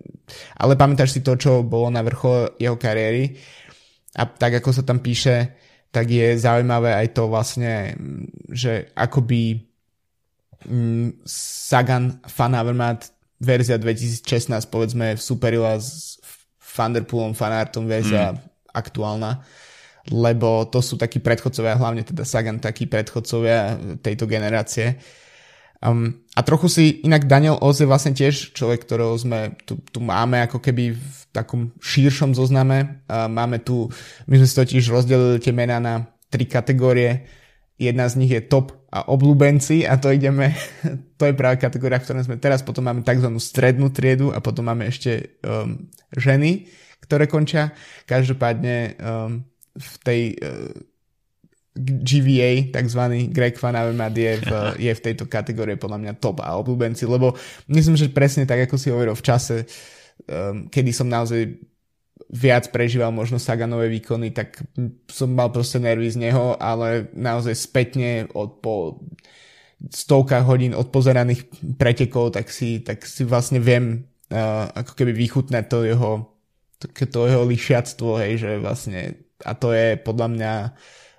ale 0.54 0.78
pamätáš 0.78 1.18
si 1.18 1.20
to, 1.20 1.34
čo 1.34 1.66
bolo 1.66 1.90
na 1.90 2.06
vrchole 2.06 2.54
jeho 2.62 2.78
kariéry? 2.78 3.34
A 4.14 4.28
tak 4.28 4.62
ako 4.62 4.70
sa 4.70 4.82
tam 4.86 5.02
píše, 5.02 5.58
tak 5.90 6.06
je 6.06 6.38
zaujímavé 6.38 6.94
aj 6.94 7.08
to 7.10 7.26
vlastne, 7.26 7.96
že 8.48 8.94
akoby 8.94 9.66
mm, 10.62 11.26
Sagan 11.26 12.22
Fan 12.22 12.54
Avermaet 12.54 13.10
verzia 13.42 13.82
2016 13.82 14.46
povedzme 14.70 15.18
superila 15.18 15.74
s 15.74 16.22
Thunderpoolom 16.62 17.34
Fanartom 17.34 17.84
verzia 17.90 18.32
mm. 18.32 18.38
aktuálna 18.72 19.42
lebo 20.10 20.66
to 20.66 20.82
sú 20.82 20.98
takí 20.98 21.22
predchodcovia, 21.22 21.78
hlavne 21.78 22.02
teda 22.02 22.26
Sagan 22.26 22.58
takí 22.58 22.90
predchodcovia 22.90 23.78
tejto 24.02 24.26
generácie. 24.26 24.98
Um, 25.82 26.22
a 26.38 26.46
trochu 26.46 26.70
si 26.70 26.84
inak 27.02 27.26
Daniel 27.26 27.58
Oz 27.58 27.82
je 27.82 27.90
vlastne 27.90 28.14
tiež 28.14 28.54
človek, 28.54 28.86
ktorého 28.86 29.18
sme 29.18 29.58
tu, 29.66 29.82
tu 29.90 29.98
máme 29.98 30.38
ako 30.46 30.62
keby 30.62 30.94
v 30.94 31.18
takom 31.34 31.74
širšom 31.82 32.38
zozname. 32.38 33.02
Uh, 33.10 33.26
máme 33.26 33.58
tu, 33.58 33.90
my 34.30 34.38
sme 34.38 34.46
si 34.46 34.54
totiž 34.54 34.94
rozdelili 34.94 35.42
tie 35.42 35.50
mená 35.50 35.82
na 35.82 36.06
tri 36.30 36.46
kategórie. 36.46 37.26
Jedna 37.82 38.06
z 38.06 38.14
nich 38.22 38.30
je 38.30 38.46
top 38.46 38.86
a 38.94 39.10
obľúbenci 39.10 39.82
a 39.82 39.98
to 39.98 40.14
ideme, 40.14 40.54
to 41.18 41.26
je 41.26 41.34
práve 41.34 41.58
kategória, 41.58 41.98
v 41.98 42.06
ktorej 42.06 42.30
sme 42.30 42.38
teraz, 42.38 42.62
potom 42.62 42.86
máme 42.86 43.02
tzv. 43.02 43.26
strednú 43.42 43.90
triedu 43.90 44.30
a 44.30 44.38
potom 44.38 44.70
máme 44.70 44.86
ešte 44.86 45.42
um, 45.42 45.90
ženy, 46.14 46.70
ktoré 47.02 47.26
končia. 47.26 47.74
Každopádne 48.06 48.76
um, 49.02 49.50
v 49.76 49.92
tej 50.04 50.22
uh, 50.38 50.70
GVA, 51.80 52.68
takzvaný 52.68 53.32
Greg 53.32 53.56
Van 53.56 53.72
Avermaet 53.72 54.16
je 54.16 54.32
v, 54.44 54.50
je 54.88 54.92
v 54.92 55.04
tejto 55.04 55.24
kategórii 55.24 55.80
podľa 55.80 55.98
mňa 56.04 56.12
top 56.20 56.44
a 56.44 56.56
obľúbenci, 56.60 57.08
lebo 57.08 57.32
myslím, 57.72 57.96
že 57.96 58.12
presne 58.12 58.44
tak, 58.44 58.68
ako 58.68 58.76
si 58.76 58.92
hovoril 58.92 59.16
v 59.16 59.24
čase, 59.24 59.56
um, 60.28 60.68
kedy 60.68 60.92
som 60.92 61.08
naozaj 61.08 61.56
viac 62.32 62.68
prežíval 62.72 63.12
možno 63.12 63.36
Saganové 63.36 63.92
výkony, 63.92 64.32
tak 64.32 64.60
som 65.08 65.32
mal 65.32 65.52
proste 65.52 65.80
nervy 65.80 66.08
z 66.12 66.16
neho, 66.28 66.56
ale 66.56 67.12
naozaj 67.12 67.56
spätne 67.56 68.28
od 68.32 68.60
po 68.60 69.04
stovkách 69.82 70.46
hodín 70.46 70.72
odpozeraných 70.78 71.50
pretekov, 71.74 72.36
tak 72.36 72.48
si, 72.54 72.80
tak 72.80 73.02
si 73.02 73.26
vlastne 73.26 73.58
viem 73.58 74.06
uh, 74.30 74.70
ako 74.76 74.92
keby 74.94 75.12
vychutnať 75.16 75.64
to 75.66 75.78
jeho 75.88 76.12
to, 76.82 76.86
to 76.90 77.20
jeho 77.30 77.44
lišiactvo, 77.46 78.10
hej, 78.18 78.32
že 78.42 78.50
vlastne 78.58 79.14
a 79.42 79.52
to 79.58 79.74
je 79.74 79.98
podľa 80.00 80.28
mňa 80.32 80.52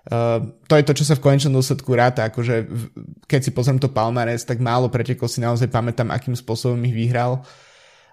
Uh, 0.04 0.52
to 0.68 0.76
je 0.76 0.84
to, 0.84 1.00
čo 1.00 1.08
sa 1.08 1.16
v 1.16 1.24
konečnom 1.24 1.56
dôsledku 1.56 1.96
ráta, 1.96 2.28
akože 2.28 2.68
v, 2.68 2.84
keď 3.24 3.40
si 3.40 3.52
pozriem 3.56 3.80
to 3.80 3.88
Palmares, 3.88 4.44
tak 4.44 4.60
málo 4.60 4.92
pretekov 4.92 5.32
si 5.32 5.40
naozaj 5.40 5.72
pamätám, 5.72 6.12
akým 6.12 6.36
spôsobom 6.36 6.76
ich 6.84 6.92
vyhral, 6.92 7.40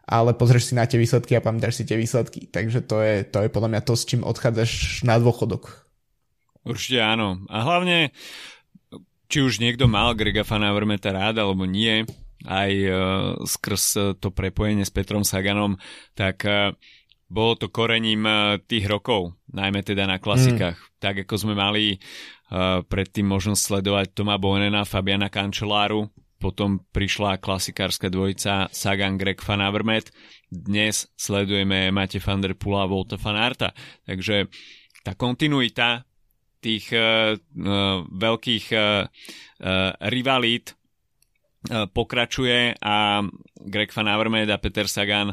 ale 0.07 0.31
pozrieš 0.39 0.71
si 0.71 0.79
na 0.79 0.87
tie 0.87 1.03
výsledky 1.03 1.35
a 1.35 1.43
pamätáš 1.43 1.83
si 1.83 1.85
tie 1.91 1.99
výsledky, 1.99 2.47
takže 2.47 2.87
to 2.87 3.03
je, 3.03 3.27
to 3.27 3.43
je 3.43 3.51
podľa 3.51 3.75
mňa 3.75 3.83
to, 3.83 3.99
s 3.99 4.07
čím 4.07 4.23
odchádzaš 4.23 5.03
na 5.03 5.19
dôchodok. 5.19 5.91
Určite 6.63 7.03
áno. 7.03 7.43
A 7.51 7.67
hlavne, 7.67 8.15
či 9.27 9.43
už 9.43 9.59
niekto 9.59 9.91
mal 9.91 10.15
Grega 10.15 10.47
Fanavermeta 10.47 11.11
rád 11.11 11.43
alebo 11.43 11.67
nie, 11.67 12.07
aj 12.47 12.71
uh, 12.87 12.95
skrz 13.43 14.15
to 14.23 14.31
prepojenie 14.31 14.87
s 14.87 14.95
Petrom 14.95 15.27
Saganom, 15.27 15.75
tak 16.15 16.47
uh, 16.47 16.71
bolo 17.31 17.55
to 17.55 17.71
korením 17.71 18.27
eh, 18.27 18.59
tých 18.67 18.91
rokov, 18.91 19.39
najmä 19.55 19.87
teda 19.87 20.05
na 20.05 20.19
klasikách. 20.19 20.77
Mm. 20.77 20.89
Tak 21.01 21.15
ako 21.25 21.35
sme 21.41 21.55
mali 21.57 21.97
uh, 21.97 22.85
predtým 22.85 23.25
možnosť 23.25 23.63
sledovať 23.73 24.07
Toma 24.13 24.37
Bonena, 24.37 24.85
Fabiana 24.85 25.33
Cancelláru, 25.33 26.13
potom 26.37 26.85
prišla 26.93 27.41
klasikárska 27.41 28.13
dvojica 28.13 28.69
Sagan 28.69 29.17
Greg 29.17 29.41
Van 29.41 29.65
Avermaet, 29.65 30.13
dnes 30.53 31.09
sledujeme 31.17 31.89
Mate 31.89 32.21
van 32.21 32.45
der 32.45 32.53
Pula 32.53 32.85
a 32.85 32.91
Volta 32.91 33.17
van 33.17 33.41
Arta. 33.41 33.73
Takže 34.05 34.53
tá 35.01 35.17
kontinuita 35.17 36.05
tých 36.61 36.93
uh, 36.93 37.33
uh, 37.33 38.05
veľkých 38.05 38.67
uh, 38.77 39.09
uh, 39.09 39.91
rivalít 40.13 40.77
uh, 41.73 41.89
pokračuje 41.89 42.77
a 42.77 43.25
Greg 43.57 43.89
Van 43.97 44.09
Avermaet 44.13 44.53
a 44.53 44.61
Peter 44.61 44.85
Sagan 44.85 45.33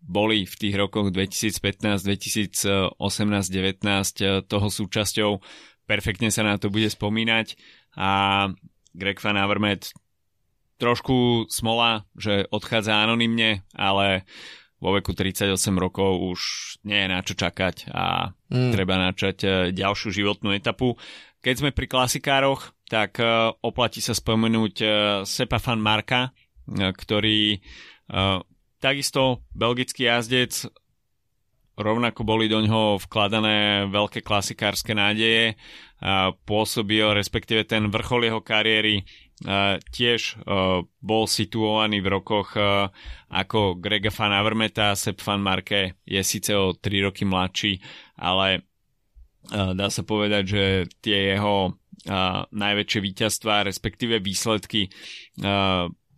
boli 0.00 0.46
v 0.46 0.54
tých 0.54 0.74
rokoch 0.78 1.10
2015, 1.10 2.06
2018, 2.06 2.94
19 2.94 4.46
toho 4.46 4.66
súčasťou. 4.70 5.30
Perfektne 5.90 6.30
sa 6.30 6.46
na 6.46 6.54
to 6.54 6.70
bude 6.70 6.86
spomínať 6.86 7.58
a 7.98 8.10
Greg 8.94 9.18
Van 9.18 9.38
Avermaet 9.38 9.90
trošku 10.80 11.46
smola, 11.52 12.08
že 12.16 12.48
odchádza 12.48 13.04
anonymne, 13.04 13.68
ale 13.76 14.24
vo 14.80 14.96
veku 14.96 15.12
38 15.12 15.52
rokov 15.76 16.10
už 16.32 16.40
nie 16.88 17.04
je 17.04 17.08
na 17.12 17.20
čo 17.20 17.36
čakať 17.36 17.92
a 17.92 18.32
mm. 18.32 18.72
treba 18.72 18.96
načať 18.96 19.36
e, 19.44 19.48
ďalšiu 19.76 20.08
životnú 20.08 20.56
etapu. 20.56 20.96
Keď 21.44 21.54
sme 21.60 21.70
pri 21.76 21.84
klasikároch, 21.84 22.72
tak 22.88 23.20
e, 23.20 23.52
oplatí 23.60 24.00
sa 24.00 24.16
spomenúť 24.16 24.74
e, 24.80 24.86
Sepa 25.28 25.60
Fan 25.60 25.84
Marka, 25.84 26.32
ktorý 26.70 27.58
Takisto 28.80 29.44
belgický 29.52 30.08
jazdec, 30.08 30.64
rovnako 31.76 32.24
boli 32.24 32.48
do 32.48 32.64
ňoho 32.64 32.96
vkladané 33.04 33.88
veľké 33.92 34.24
klasikárske 34.24 34.96
nádeje, 34.96 35.60
pôsobil, 36.48 37.04
respektíve 37.12 37.68
ten 37.68 37.92
vrchol 37.92 38.28
jeho 38.28 38.40
kariéry 38.40 39.04
tiež 39.92 40.40
bol 41.00 41.24
situovaný 41.24 42.04
v 42.04 42.08
rokoch 42.08 42.56
ako 43.28 43.80
Grega 43.80 44.12
van 44.12 44.32
Avermeta, 44.36 44.96
Sepp 44.96 45.20
van 45.24 45.40
Marke 45.40 46.00
je 46.04 46.20
síce 46.20 46.52
o 46.52 46.72
3 46.76 47.04
roky 47.08 47.24
mladší, 47.24 47.80
ale 48.20 48.64
dá 49.52 49.88
sa 49.88 50.04
povedať, 50.04 50.42
že 50.44 50.64
tie 51.00 51.36
jeho 51.36 51.76
najväčšie 52.52 53.00
víťazstvá, 53.00 53.64
respektíve 53.64 54.20
výsledky 54.20 54.88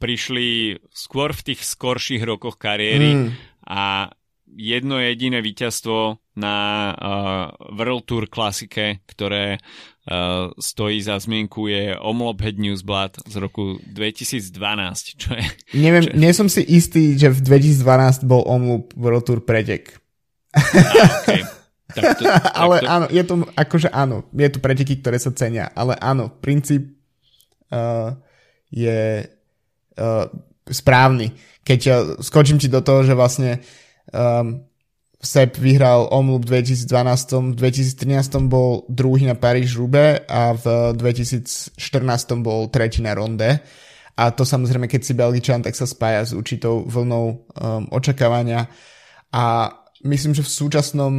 prišli 0.02 0.82
skôr 0.90 1.30
v 1.30 1.54
tých 1.54 1.62
skorších 1.62 2.26
rokoch 2.26 2.58
kariéry 2.58 3.14
mm. 3.14 3.28
a 3.70 4.10
jedno 4.50 4.98
jediné 4.98 5.38
víťazstvo 5.38 6.18
na 6.34 6.56
uh, 6.92 7.76
World 7.76 8.04
Tour 8.04 8.24
klasike, 8.26 9.04
ktoré 9.06 9.62
uh, 10.10 10.50
stojí 10.58 10.98
za 11.00 11.20
zmienku 11.22 11.68
je 11.68 11.94
Omlop 11.96 12.42
Head 12.42 12.58
Newsblad 12.58 13.22
z 13.28 13.34
roku 13.38 13.78
2012, 13.86 15.20
čo 15.20 15.30
je... 15.36 15.44
Neviem, 15.76 16.04
čo... 16.08 16.12
nie 16.18 16.32
som 16.34 16.48
si 16.50 16.64
istý, 16.64 17.14
že 17.14 17.30
v 17.30 17.40
2012 17.44 18.26
bol 18.26 18.42
Omlop 18.44 18.96
World 18.96 19.24
Tour 19.24 19.40
pretek. 19.44 19.94
okay. 20.52 21.46
tak 21.92 22.20
to, 22.20 22.24
tak 22.28 22.52
ale 22.52 22.76
to... 22.80 22.88
áno, 22.88 23.06
je 23.08 23.22
to 23.24 23.34
akože 23.56 23.88
áno, 23.92 24.24
je 24.32 24.48
to 24.52 24.58
preteky, 24.60 25.00
ktoré 25.00 25.16
sa 25.20 25.32
cenia, 25.32 25.68
ale 25.72 25.96
áno, 26.00 26.32
princíp 26.32 26.96
uh, 27.72 28.16
je 28.72 29.28
uh, 29.98 30.28
správny. 30.68 31.32
Keď 31.62 31.80
uh, 31.88 31.96
skočím 32.22 32.58
ti 32.58 32.68
do 32.70 32.80
toho, 32.80 33.04
že 33.04 33.14
vlastne 33.16 33.60
um, 34.12 34.64
Sepp 35.22 35.54
vyhral 35.54 36.10
Omloop 36.10 36.50
v 36.50 36.66
2012, 36.66 37.54
v 37.54 37.56
2013 37.94 38.50
bol 38.50 38.82
druhý 38.90 39.22
na 39.22 39.38
Paríž 39.38 39.78
Rube 39.78 40.26
a 40.26 40.50
v 40.58 40.98
2014 40.98 41.78
bol 42.42 42.66
tretí 42.74 43.06
na 43.06 43.14
Ronde. 43.14 43.62
A 44.18 44.34
to 44.34 44.42
samozrejme, 44.42 44.90
keď 44.90 45.00
si 45.06 45.14
Belgičan, 45.14 45.62
tak 45.62 45.78
sa 45.78 45.86
spája 45.86 46.26
s 46.26 46.32
určitou 46.34 46.82
vlnou 46.84 47.24
um, 47.24 47.86
očakávania. 47.94 48.66
A 49.30 49.70
myslím, 50.02 50.34
že 50.34 50.42
v 50.42 50.50
súčasnom 50.50 51.12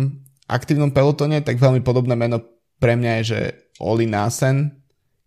aktívnom 0.51 0.91
pelotone 0.91 1.39
tak 1.39 1.55
veľmi 1.57 1.79
podobné 1.79 2.19
meno 2.19 2.43
pre 2.77 2.99
mňa 2.99 3.11
je, 3.17 3.23
že 3.23 3.39
Oli 3.79 4.05
Nasen, 4.05 4.82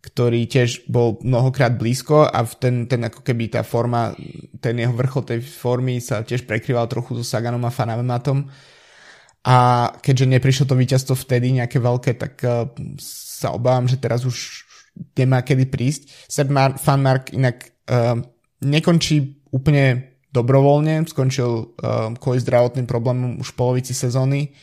ktorý 0.06 0.46
tiež 0.46 0.86
bol 0.86 1.18
mnohokrát 1.26 1.74
blízko 1.74 2.30
a 2.30 2.46
ten, 2.46 2.86
ten 2.86 3.02
ako 3.02 3.26
keby 3.26 3.50
tá 3.50 3.66
forma, 3.66 4.14
ten 4.62 4.78
jeho 4.78 4.94
vrchol 4.94 5.26
tej 5.26 5.40
formy 5.42 5.98
sa 5.98 6.22
tiež 6.22 6.46
prekryval 6.46 6.86
trochu 6.86 7.18
so 7.18 7.26
Saganom 7.26 7.66
a 7.66 7.74
Fanavematom. 7.74 8.46
A 9.46 9.90
keďže 9.98 10.30
neprišlo 10.30 10.64
to 10.70 10.78
víťazstvo 10.78 11.18
vtedy 11.18 11.58
nejaké 11.58 11.82
veľké, 11.82 12.14
tak 12.14 12.38
uh, 12.46 12.70
sa 13.02 13.50
obávam, 13.50 13.90
že 13.90 13.98
teraz 13.98 14.22
už 14.22 14.62
nemá 15.18 15.42
kedy 15.42 15.66
prísť. 15.66 16.06
Seb 16.30 16.54
Mar- 16.54 16.78
Fanmark 16.78 17.34
inak 17.34 17.74
uh, 17.90 18.18
nekončí 18.62 19.42
úplne 19.50 20.18
dobrovoľne, 20.30 21.06
skončil 21.06 21.50
uh, 21.50 22.14
kvôli 22.18 22.38
zdravotným 22.42 22.86
problémom 22.86 23.42
už 23.42 23.54
v 23.54 23.58
polovici 23.58 23.90
sezóny 23.94 24.54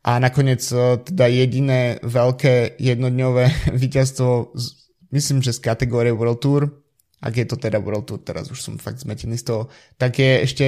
a 0.00 0.16
nakoniec 0.18 0.64
e, 0.72 1.00
teda 1.04 1.26
jediné 1.28 2.00
veľké 2.00 2.80
jednodňové 2.80 3.44
víťazstvo, 3.82 4.56
myslím, 5.12 5.44
že 5.44 5.56
z 5.56 5.60
kategórie 5.60 6.14
World 6.14 6.40
Tour, 6.40 6.62
ak 7.20 7.34
je 7.36 7.46
to 7.46 7.56
teda 7.60 7.80
World 7.80 8.08
Tour, 8.08 8.20
teraz 8.24 8.48
už 8.48 8.60
som 8.60 8.80
fakt 8.80 9.04
zmetený 9.04 9.36
z 9.36 9.44
toho, 9.52 9.62
tak 10.00 10.16
je 10.16 10.32
ešte 10.44 10.66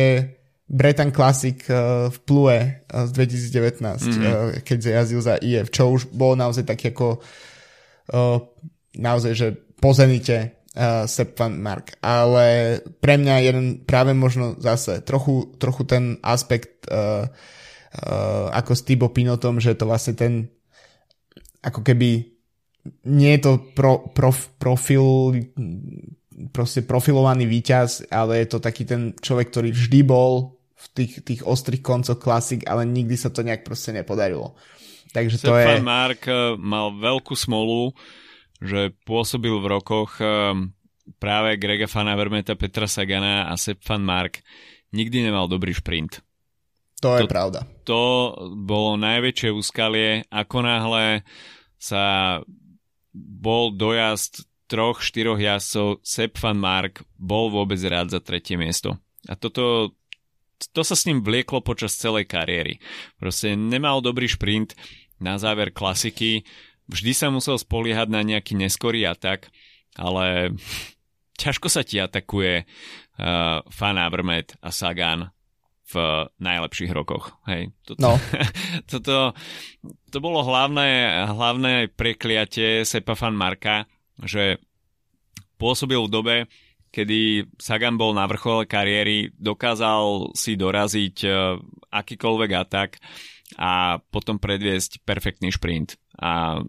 Breton 0.68 1.12
Classic 1.12 1.56
e, 1.68 1.72
v 2.12 2.16
Plue 2.28 2.56
e, 2.60 2.68
z 2.88 3.10
2019, 3.12 3.80
mm-hmm. 3.80 4.64
keď 4.64 4.78
jazdil 5.00 5.20
za 5.24 5.40
IF, 5.40 5.72
čo 5.72 5.88
už 5.88 6.12
bolo 6.12 6.36
naozaj 6.36 6.68
tak 6.68 6.80
ako 6.82 7.22
naozaj, 8.98 9.32
že 9.32 9.48
po 9.80 9.94
Zenite 9.94 10.62
uh, 10.76 11.04
Sepp 11.08 11.38
van 11.38 11.58
Mark. 11.58 11.96
Ale 12.00 12.78
pre 13.00 13.18
mňa 13.18 13.34
jeden 13.44 13.66
práve 13.84 14.12
možno 14.14 14.56
zase 14.58 15.00
trochu, 15.02 15.52
trochu 15.58 15.82
ten 15.84 16.04
aspekt 16.22 16.86
uh, 16.88 17.28
ako 18.52 18.72
s 18.72 18.82
Tibo 18.88 19.12
Pinotom, 19.12 19.60
že 19.60 19.76
to 19.76 19.84
vlastne 19.84 20.16
ten 20.16 20.32
ako 21.62 21.84
keby 21.84 22.32
nie 23.06 23.30
je 23.38 23.40
to 23.46 23.52
pro, 23.76 24.10
prof, 24.10 24.58
profil 24.58 25.36
proste 26.50 26.82
profilovaný 26.82 27.46
víťaz, 27.46 28.10
ale 28.10 28.42
je 28.42 28.48
to 28.50 28.58
taký 28.58 28.82
ten 28.82 29.14
človek, 29.14 29.52
ktorý 29.54 29.70
vždy 29.70 30.00
bol 30.02 30.58
v 30.74 30.86
tých, 30.90 31.12
tých 31.22 31.40
ostrých 31.46 31.84
koncoch 31.84 32.18
klasik, 32.18 32.66
ale 32.66 32.82
nikdy 32.88 33.14
sa 33.14 33.30
to 33.30 33.46
nejak 33.46 33.62
proste 33.62 33.94
nepodarilo. 33.94 34.58
Takže 35.14 35.44
to 35.44 35.54
je... 35.54 35.78
Mark 35.84 36.26
eh, 36.26 36.56
mal 36.58 36.90
veľkú 36.96 37.36
smolu, 37.38 37.94
že 38.58 38.90
pôsobil 39.06 39.52
v 39.62 39.70
rokoch 39.70 40.18
eh, 40.18 40.56
práve 41.22 41.60
Grega 41.60 41.86
Fana 41.86 42.18
Vermeta, 42.18 42.58
Petra 42.58 42.90
Sagana 42.90 43.46
a 43.46 43.54
Sepp 43.54 43.84
van 43.86 44.02
Mark. 44.02 44.42
Nikdy 44.90 45.30
nemal 45.30 45.46
dobrý 45.46 45.70
šprint. 45.76 46.18
To 47.02 47.18
je 47.18 47.26
to, 47.26 47.30
pravda. 47.30 47.60
To 47.90 48.00
bolo 48.54 48.94
najväčšie 48.94 49.50
úskalie, 49.50 50.22
ako 50.30 50.56
náhle 50.62 51.26
sa 51.76 52.38
bol 53.12 53.74
dojazd 53.74 54.46
troch, 54.70 55.02
štyroch 55.02 55.36
jazdcov 55.36 56.00
Sepp 56.00 56.38
van 56.40 56.56
Mark 56.56 57.02
bol 57.18 57.50
vôbec 57.50 57.76
rád 57.84 58.14
za 58.14 58.22
tretie 58.22 58.54
miesto. 58.56 58.96
A 59.26 59.34
toto, 59.34 59.92
to 60.72 60.80
sa 60.86 60.94
s 60.94 61.04
ním 61.04 61.20
vlieklo 61.20 61.60
počas 61.60 61.98
celej 61.98 62.30
kariéry. 62.30 62.78
Proste 63.18 63.58
nemal 63.58 64.00
dobrý 64.00 64.30
šprint 64.30 64.78
na 65.18 65.36
záver 65.36 65.74
klasiky, 65.74 66.46
vždy 66.86 67.12
sa 67.12 67.28
musel 67.28 67.58
spoliehať 67.58 68.08
na 68.08 68.22
nejaký 68.22 68.54
neskorý 68.54 69.04
atak, 69.10 69.50
ale 69.98 70.54
ťažko 71.42 71.66
sa 71.66 71.82
ti 71.82 71.98
atakuje 71.98 72.62
uh, 72.62 73.60
Fan 73.68 73.98
Avermaet 73.98 74.54
a 74.62 74.70
Sagan 74.70 75.34
v 75.92 76.26
najlepších 76.40 76.92
rokoch. 76.96 77.36
Hej, 77.44 77.70
toto, 77.84 78.00
no. 78.00 78.12
toto, 78.90 79.36
to 80.08 80.18
bolo 80.18 80.40
hlavné, 80.40 81.22
hlavné 81.28 81.92
prekliatie 81.92 82.88
Sepa 82.88 83.12
Fan 83.12 83.36
Marka, 83.36 83.84
že 84.24 84.56
pôsobil 85.60 86.00
v 86.00 86.12
dobe, 86.12 86.36
kedy 86.92 87.48
Sagan 87.56 87.96
bol 87.96 88.12
na 88.12 88.26
vrchole 88.28 88.66
kariéry, 88.68 89.32
dokázal 89.36 90.34
si 90.36 90.56
doraziť 90.58 91.16
uh, 91.24 91.56
akýkoľvek 91.88 92.50
atak 92.52 93.00
a 93.56 94.00
potom 94.00 94.40
predviesť 94.40 95.04
perfektný 95.04 95.52
šprint. 95.52 95.96
A 96.20 96.60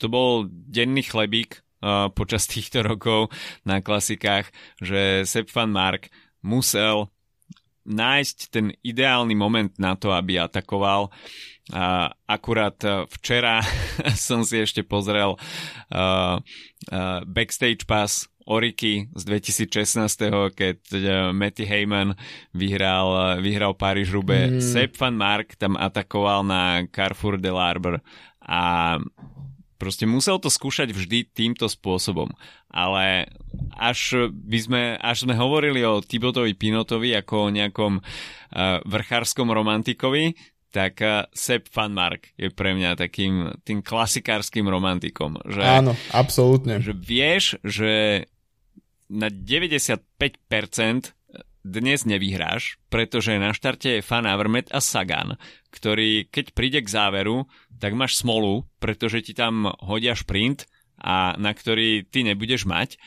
to 0.00 0.06
bol 0.08 0.48
denný 0.48 1.04
chlebík 1.04 1.60
uh, 1.84 2.08
počas 2.12 2.48
týchto 2.52 2.80
rokov 2.80 3.28
na 3.68 3.84
klasikách, 3.84 4.48
že 4.80 5.28
Sepp 5.28 5.52
van 5.52 5.72
Mark 5.72 6.08
musel 6.40 7.12
nájsť 7.86 8.36
ten 8.52 8.72
ideálny 8.84 9.32
moment 9.36 9.72
na 9.80 9.96
to, 9.96 10.12
aby 10.12 10.40
atakoval. 10.40 11.08
A 11.70 12.10
akurát 12.26 12.76
uh, 12.82 13.06
včera 13.06 13.62
som 14.28 14.42
si 14.42 14.58
ešte 14.58 14.82
pozrel 14.82 15.38
uh, 15.38 16.36
uh, 16.90 17.20
backstage 17.24 17.86
pass 17.86 18.26
Oriky 18.50 19.06
z 19.14 19.22
2016, 19.30 20.58
keď 20.58 20.78
Matty 21.30 21.62
Heyman 21.62 22.18
vyhral, 22.50 23.38
vyhral 23.38 23.78
Paríž-Roubaix. 23.78 24.58
Mm. 24.58 24.64
Sepp 24.64 24.98
van 24.98 25.14
Mark 25.14 25.54
tam 25.54 25.78
atakoval 25.78 26.42
na 26.42 26.82
Carrefour 26.90 27.38
de 27.38 27.46
l'Arbre 27.46 28.02
a 28.42 28.98
Proste 29.80 30.04
musel 30.04 30.36
to 30.36 30.52
skúšať 30.52 30.92
vždy 30.92 31.24
týmto 31.32 31.64
spôsobom. 31.64 32.28
Ale 32.68 33.32
až, 33.72 34.28
by 34.28 34.58
sme, 34.60 34.82
až 35.00 35.24
sme 35.24 35.32
hovorili 35.32 35.80
o 35.88 36.04
Tibotovi 36.04 36.52
Pinotovi 36.52 37.16
ako 37.16 37.48
o 37.48 37.52
nejakom 37.54 37.92
uh, 37.96 38.04
vrchárskom 38.84 39.48
romantikovi, 39.48 40.36
tak 40.68 41.00
uh, 41.00 41.24
Sepp 41.32 41.72
van 41.72 41.96
Mark 41.96 42.36
je 42.36 42.52
pre 42.52 42.76
mňa 42.76 43.00
takým 43.00 43.56
tým 43.64 43.80
klasikárským 43.80 44.68
romantikom. 44.68 45.40
Že, 45.48 45.64
Áno, 45.64 45.96
absolútne. 46.12 46.76
Že 46.84 46.92
vieš, 47.00 47.44
že 47.64 48.28
na 49.08 49.32
95% 49.32 49.96
dnes 51.60 52.08
nevyhráš, 52.08 52.80
pretože 52.88 53.36
na 53.36 53.52
štarte 53.52 54.00
je 54.00 54.06
Fan 54.06 54.24
Avermet 54.24 54.72
a 54.72 54.80
Sagan, 54.80 55.36
ktorý 55.68 56.28
keď 56.32 56.56
príde 56.56 56.80
k 56.80 56.88
záveru, 56.88 57.44
tak 57.80 57.96
máš 57.96 58.20
smolu, 58.20 58.68
pretože 58.78 59.24
ti 59.24 59.32
tam 59.32 59.72
hodia 59.80 60.12
šprint 60.12 60.68
a 61.00 61.32
na 61.40 61.56
ktorý 61.56 62.04
ty 62.04 62.22
nebudeš 62.22 62.68
mať, 62.68 63.00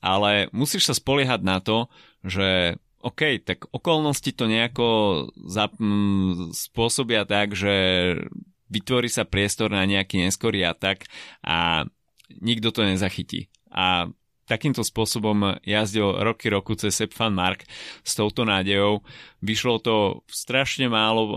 ale 0.00 0.48
musíš 0.56 0.88
sa 0.88 0.94
spoliehať 0.96 1.40
na 1.44 1.60
to, 1.60 1.92
že 2.24 2.80
OK, 3.04 3.44
tak 3.46 3.70
okolnosti 3.70 4.32
to 4.34 4.50
nejako 4.50 4.88
zap- 5.46 5.78
spôsobia 6.50 7.22
tak, 7.22 7.54
že 7.54 7.74
vytvorí 8.66 9.06
sa 9.06 9.22
priestor 9.22 9.70
na 9.70 9.86
nejaký 9.86 10.26
neskorý 10.26 10.66
atak 10.66 11.06
a 11.46 11.86
nikto 12.42 12.74
to 12.74 12.82
nezachytí. 12.82 13.46
A 13.70 14.10
takýmto 14.50 14.82
spôsobom 14.82 15.58
jazdil 15.62 16.18
roky 16.22 16.50
roku 16.50 16.74
cez 16.74 16.94
Sepp 16.94 17.14
van 17.14 17.34
Mark 17.34 17.66
s 18.02 18.14
touto 18.14 18.42
nádejou. 18.42 19.02
Vyšlo 19.42 19.78
to 19.82 20.26
strašne 20.26 20.90
málo 20.90 21.22
uh, 21.22 21.34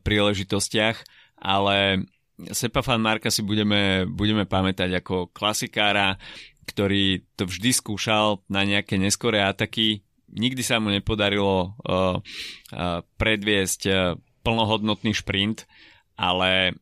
príležitostiach, 0.00 0.96
ale 1.40 2.04
Sepa 2.50 2.82
Fan 2.82 2.98
Marka 2.98 3.30
si 3.30 3.46
budeme, 3.46 4.10
budeme 4.10 4.42
pamätať 4.42 4.98
ako 4.98 5.30
klasikára, 5.30 6.18
ktorý 6.66 7.22
to 7.38 7.46
vždy 7.46 7.70
skúšal 7.70 8.42
na 8.50 8.66
nejaké 8.66 8.98
neskoré 8.98 9.44
ataky. 9.44 10.02
Nikdy 10.34 10.62
sa 10.66 10.82
mu 10.82 10.90
nepodarilo 10.90 11.78
uh, 11.86 12.18
uh, 12.18 13.00
predviesť 13.20 13.80
uh, 13.86 13.96
plnohodnotný 14.42 15.14
šprint, 15.14 15.62
ale 16.18 16.74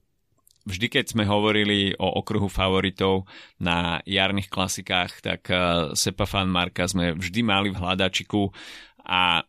vždy 0.64 0.88
keď 0.88 1.12
sme 1.12 1.28
hovorili 1.28 1.92
o 2.00 2.08
okruhu 2.16 2.48
favoritov 2.48 3.28
na 3.60 4.00
jarných 4.08 4.48
klasikách, 4.48 5.20
tak 5.20 5.52
uh, 5.52 5.92
Sepa 5.92 6.24
Fan 6.24 6.48
Marka 6.48 6.88
sme 6.88 7.12
vždy 7.12 7.44
mali 7.44 7.68
v 7.68 7.76
hľadačiku 7.76 8.48
a 9.04 9.44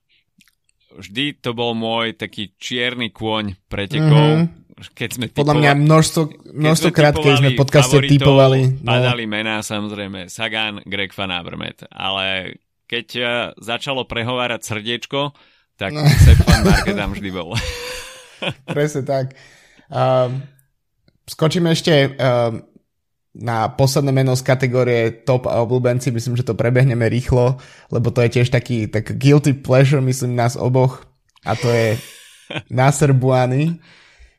vždy 0.97 1.41
to 1.41 1.55
bol 1.55 1.73
môj 1.73 2.17
taký 2.17 2.53
čierny 2.57 3.09
kôň 3.09 3.57
pretekov. 3.69 4.45
Mm-hmm. 4.45 4.61
Keď 4.97 5.09
sme 5.13 5.25
typovali, 5.29 5.39
Podľa 5.39 5.55
mňa 5.61 5.73
množstvo, 5.85 6.21
množstvo 6.49 6.89
krát, 6.91 7.13
keď 7.15 7.33
sme 7.39 7.49
v 7.53 7.59
podcaste 7.61 7.97
typovali. 8.09 8.81
No. 8.81 8.89
Padali 8.89 9.23
mená 9.29 9.61
samozrejme 9.61 10.27
Sagan, 10.27 10.81
Greg 10.83 11.13
Van 11.13 11.29
Avermaet, 11.29 11.85
ale 11.93 12.57
keď 12.89 13.07
uh, 13.21 13.27
začalo 13.61 14.09
prehovárať 14.09 14.65
srdiečko, 14.65 15.31
tak 15.77 15.93
no. 15.93 16.03
Sepp 16.03 16.41
Van 16.45 16.65
Marke 16.65 16.91
tam 16.91 17.13
vždy 17.13 17.29
bol. 17.31 17.53
Presne 18.75 19.05
tak. 19.05 19.37
Um, 19.93 20.41
skočíme 21.29 21.71
ešte 21.71 22.17
um, 22.17 22.65
na 23.33 23.65
posledné 23.65 24.13
meno 24.13 24.37
z 24.37 24.45
kategórie 24.45 25.25
top 25.25 25.49
a 25.49 25.57
obľúbenci, 25.65 26.13
myslím, 26.13 26.37
že 26.37 26.45
to 26.45 26.53
prebehneme 26.53 27.09
rýchlo, 27.09 27.57
lebo 27.89 28.13
to 28.13 28.21
je 28.21 28.39
tiež 28.39 28.53
taký 28.53 28.85
tak 28.85 29.17
guilty 29.17 29.57
pleasure, 29.57 30.05
myslím, 30.05 30.37
nás 30.37 30.53
oboch 30.53 31.01
a 31.41 31.57
to 31.57 31.65
je 31.65 31.97
Nasser 32.77 33.09
Buany, 33.17 33.81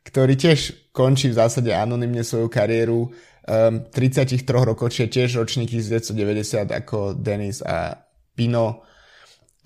ktorý 0.07 0.39
tiež 0.39 0.91
končí 0.95 1.27
v 1.27 1.39
zásade 1.43 1.75
anonymne 1.75 2.23
svoju 2.23 2.47
kariéru. 2.47 3.11
Um, 3.45 3.85
33 3.93 4.41
rokov, 4.49 4.89
čiže 4.89 5.21
tiež 5.21 5.31
ročník 5.37 5.69
1990 5.69 6.65
ako 6.73 7.13
Denis 7.13 7.61
a 7.61 7.93
Pino. 8.33 8.89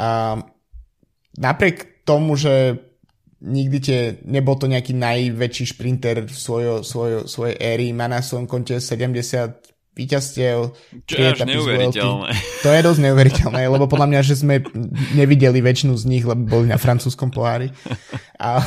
A 0.02 0.34
napriek 1.38 2.02
tomu, 2.02 2.34
že 2.34 2.74
nikdy 3.38 3.78
tie, 3.78 4.00
nebol 4.26 4.58
to 4.58 4.66
nejaký 4.66 4.94
najväčší 4.98 5.64
šprinter 5.76 6.26
svojo, 6.26 6.82
svojo, 6.82 7.30
svojej 7.30 7.56
éry, 7.58 7.94
má 7.94 8.10
na 8.10 8.18
svojom 8.18 8.50
konte 8.50 8.78
70 8.82 9.68
víťazstiev. 9.98 10.78
Čo 11.10 11.14
je 11.18 11.26
až 11.26 11.42
neuveriteľné. 11.42 12.30
To 12.62 12.68
je 12.70 12.80
dosť 12.86 13.00
neuveriteľné, 13.02 13.62
lebo 13.66 13.90
podľa 13.90 14.08
mňa, 14.14 14.20
že 14.22 14.38
sme 14.38 14.62
nevideli 15.18 15.58
väčšinu 15.58 15.98
z 15.98 16.04
nich, 16.06 16.22
lebo 16.22 16.46
boli 16.46 16.70
na 16.70 16.78
francúzskom 16.78 17.34
pohári. 17.34 17.74
A, 18.38 18.62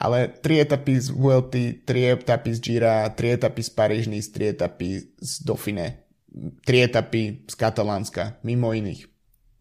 ale 0.00 0.32
tri 0.40 0.64
etapy 0.64 0.96
z 0.96 1.12
Vuelty, 1.12 1.84
tri 1.84 2.08
etapy 2.08 2.56
z 2.56 2.58
Gira, 2.64 3.04
tri 3.12 3.36
etapy 3.36 3.60
z 3.60 3.70
Paríž 3.76 4.08
tri 4.32 4.56
etapy 4.56 5.12
z 5.20 5.32
Dauphine, 5.44 6.08
tri 6.64 6.80
etapy 6.80 7.44
z 7.44 7.54
Katalánska, 7.56 8.40
mimo 8.40 8.72
iných. 8.72 9.12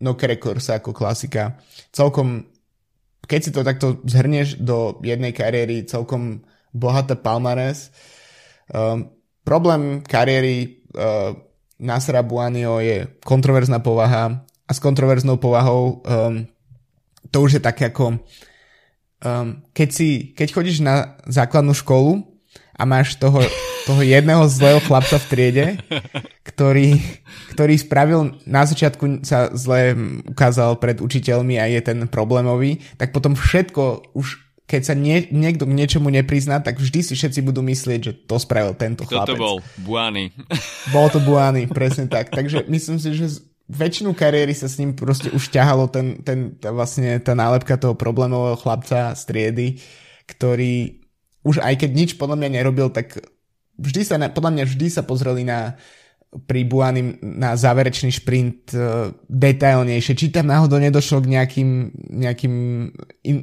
No 0.01 0.17
Records 0.17 0.65
ako 0.73 0.97
klasika. 0.97 1.61
Celkom 1.93 2.50
keď 3.25 3.39
si 3.41 3.51
to 3.53 3.61
takto 3.61 4.01
zhrnieš 4.05 4.61
do 4.61 4.97
jednej 5.05 5.31
kariéry, 5.31 5.85
celkom 5.85 6.41
bohatá 6.71 7.19
palmares. 7.19 7.91
Um, 8.71 9.11
problém 9.43 10.01
kariéry 10.05 10.85
uh, 10.95 11.35
Nasra 11.81 12.21
Buanio 12.21 12.79
je 12.79 13.09
kontroverzná 13.25 13.81
povaha 13.81 14.45
a 14.45 14.71
s 14.71 14.79
kontroverznou 14.79 15.41
povahou 15.41 16.05
um, 16.05 16.45
to 17.31 17.37
už 17.41 17.59
je 17.59 17.61
také 17.61 17.89
ako 17.89 18.21
um, 19.25 19.59
keď, 19.73 19.89
si, 19.89 20.09
keď 20.37 20.47
chodíš 20.53 20.79
na 20.85 21.17
základnú 21.27 21.73
školu 21.73 22.23
a 22.77 22.83
máš 22.85 23.17
toho, 23.17 23.41
toho 23.91 24.01
jedného 24.07 24.47
zlého 24.47 24.79
chlapca 24.79 25.19
v 25.19 25.27
triede, 25.27 25.65
ktorý, 26.47 26.95
ktorý 27.51 27.75
spravil, 27.75 28.39
na 28.47 28.63
začiatku 28.63 29.27
sa 29.27 29.51
zle 29.51 29.91
ukázal 30.31 30.79
pred 30.79 31.03
učiteľmi 31.03 31.59
a 31.59 31.67
je 31.67 31.83
ten 31.83 31.99
problémový, 32.07 32.79
tak 32.95 33.11
potom 33.11 33.35
všetko 33.35 34.15
už 34.15 34.47
keď 34.71 34.87
sa 34.87 34.95
nie, 34.95 35.27
niekto 35.35 35.67
k 35.67 35.75
niečomu 35.75 36.07
neprizná, 36.07 36.63
tak 36.63 36.79
vždy 36.79 37.03
si 37.03 37.11
všetci 37.11 37.43
budú 37.43 37.59
myslieť, 37.59 37.99
že 37.99 38.13
to 38.23 38.39
spravil 38.39 38.71
tento 38.71 39.03
Kto 39.03 39.19
chlapec. 39.19 39.35
to 39.35 39.43
bol? 39.43 39.55
Buany. 39.83 40.31
Bol 40.95 41.11
to 41.11 41.19
Buany, 41.19 41.67
presne 41.67 42.07
tak. 42.07 42.31
Takže 42.31 42.71
myslím 42.71 42.95
si, 42.95 43.11
že 43.11 43.43
väčšinu 43.67 44.15
kariéry 44.15 44.55
sa 44.55 44.71
s 44.71 44.79
ním 44.79 44.95
proste 44.95 45.27
už 45.27 45.51
ťahalo 45.51 45.91
ten, 45.91 46.23
ten, 46.23 46.55
tá, 46.55 46.71
vlastne 46.71 47.19
tá 47.19 47.35
nálepka 47.35 47.75
toho 47.75 47.99
problémového 47.99 48.55
chlapca 48.55 49.11
z 49.11 49.21
triedy, 49.27 49.67
ktorý 50.31 51.03
už 51.43 51.59
aj 51.59 51.75
keď 51.83 51.91
nič 51.91 52.09
podľa 52.15 52.39
mňa 52.39 52.49
nerobil, 52.63 52.87
tak 52.95 53.19
vždy 53.81 54.01
sa, 54.05 54.21
podľa 54.29 54.51
mňa 54.53 54.63
vždy 54.69 54.87
sa 54.93 55.01
pozreli 55.01 55.41
na 55.41 55.73
pri 56.31 56.63
Buanim 56.63 57.19
na 57.19 57.59
záverečný 57.59 58.07
šprint 58.07 58.71
uh, 58.71 59.11
detailnejšie. 59.27 60.15
Či 60.15 60.31
tam 60.31 60.47
náhodou 60.47 60.79
nedošlo 60.79 61.19
k 61.27 61.35
nejakým, 61.35 61.69
nejakým 62.07 62.55
in, 63.27 63.37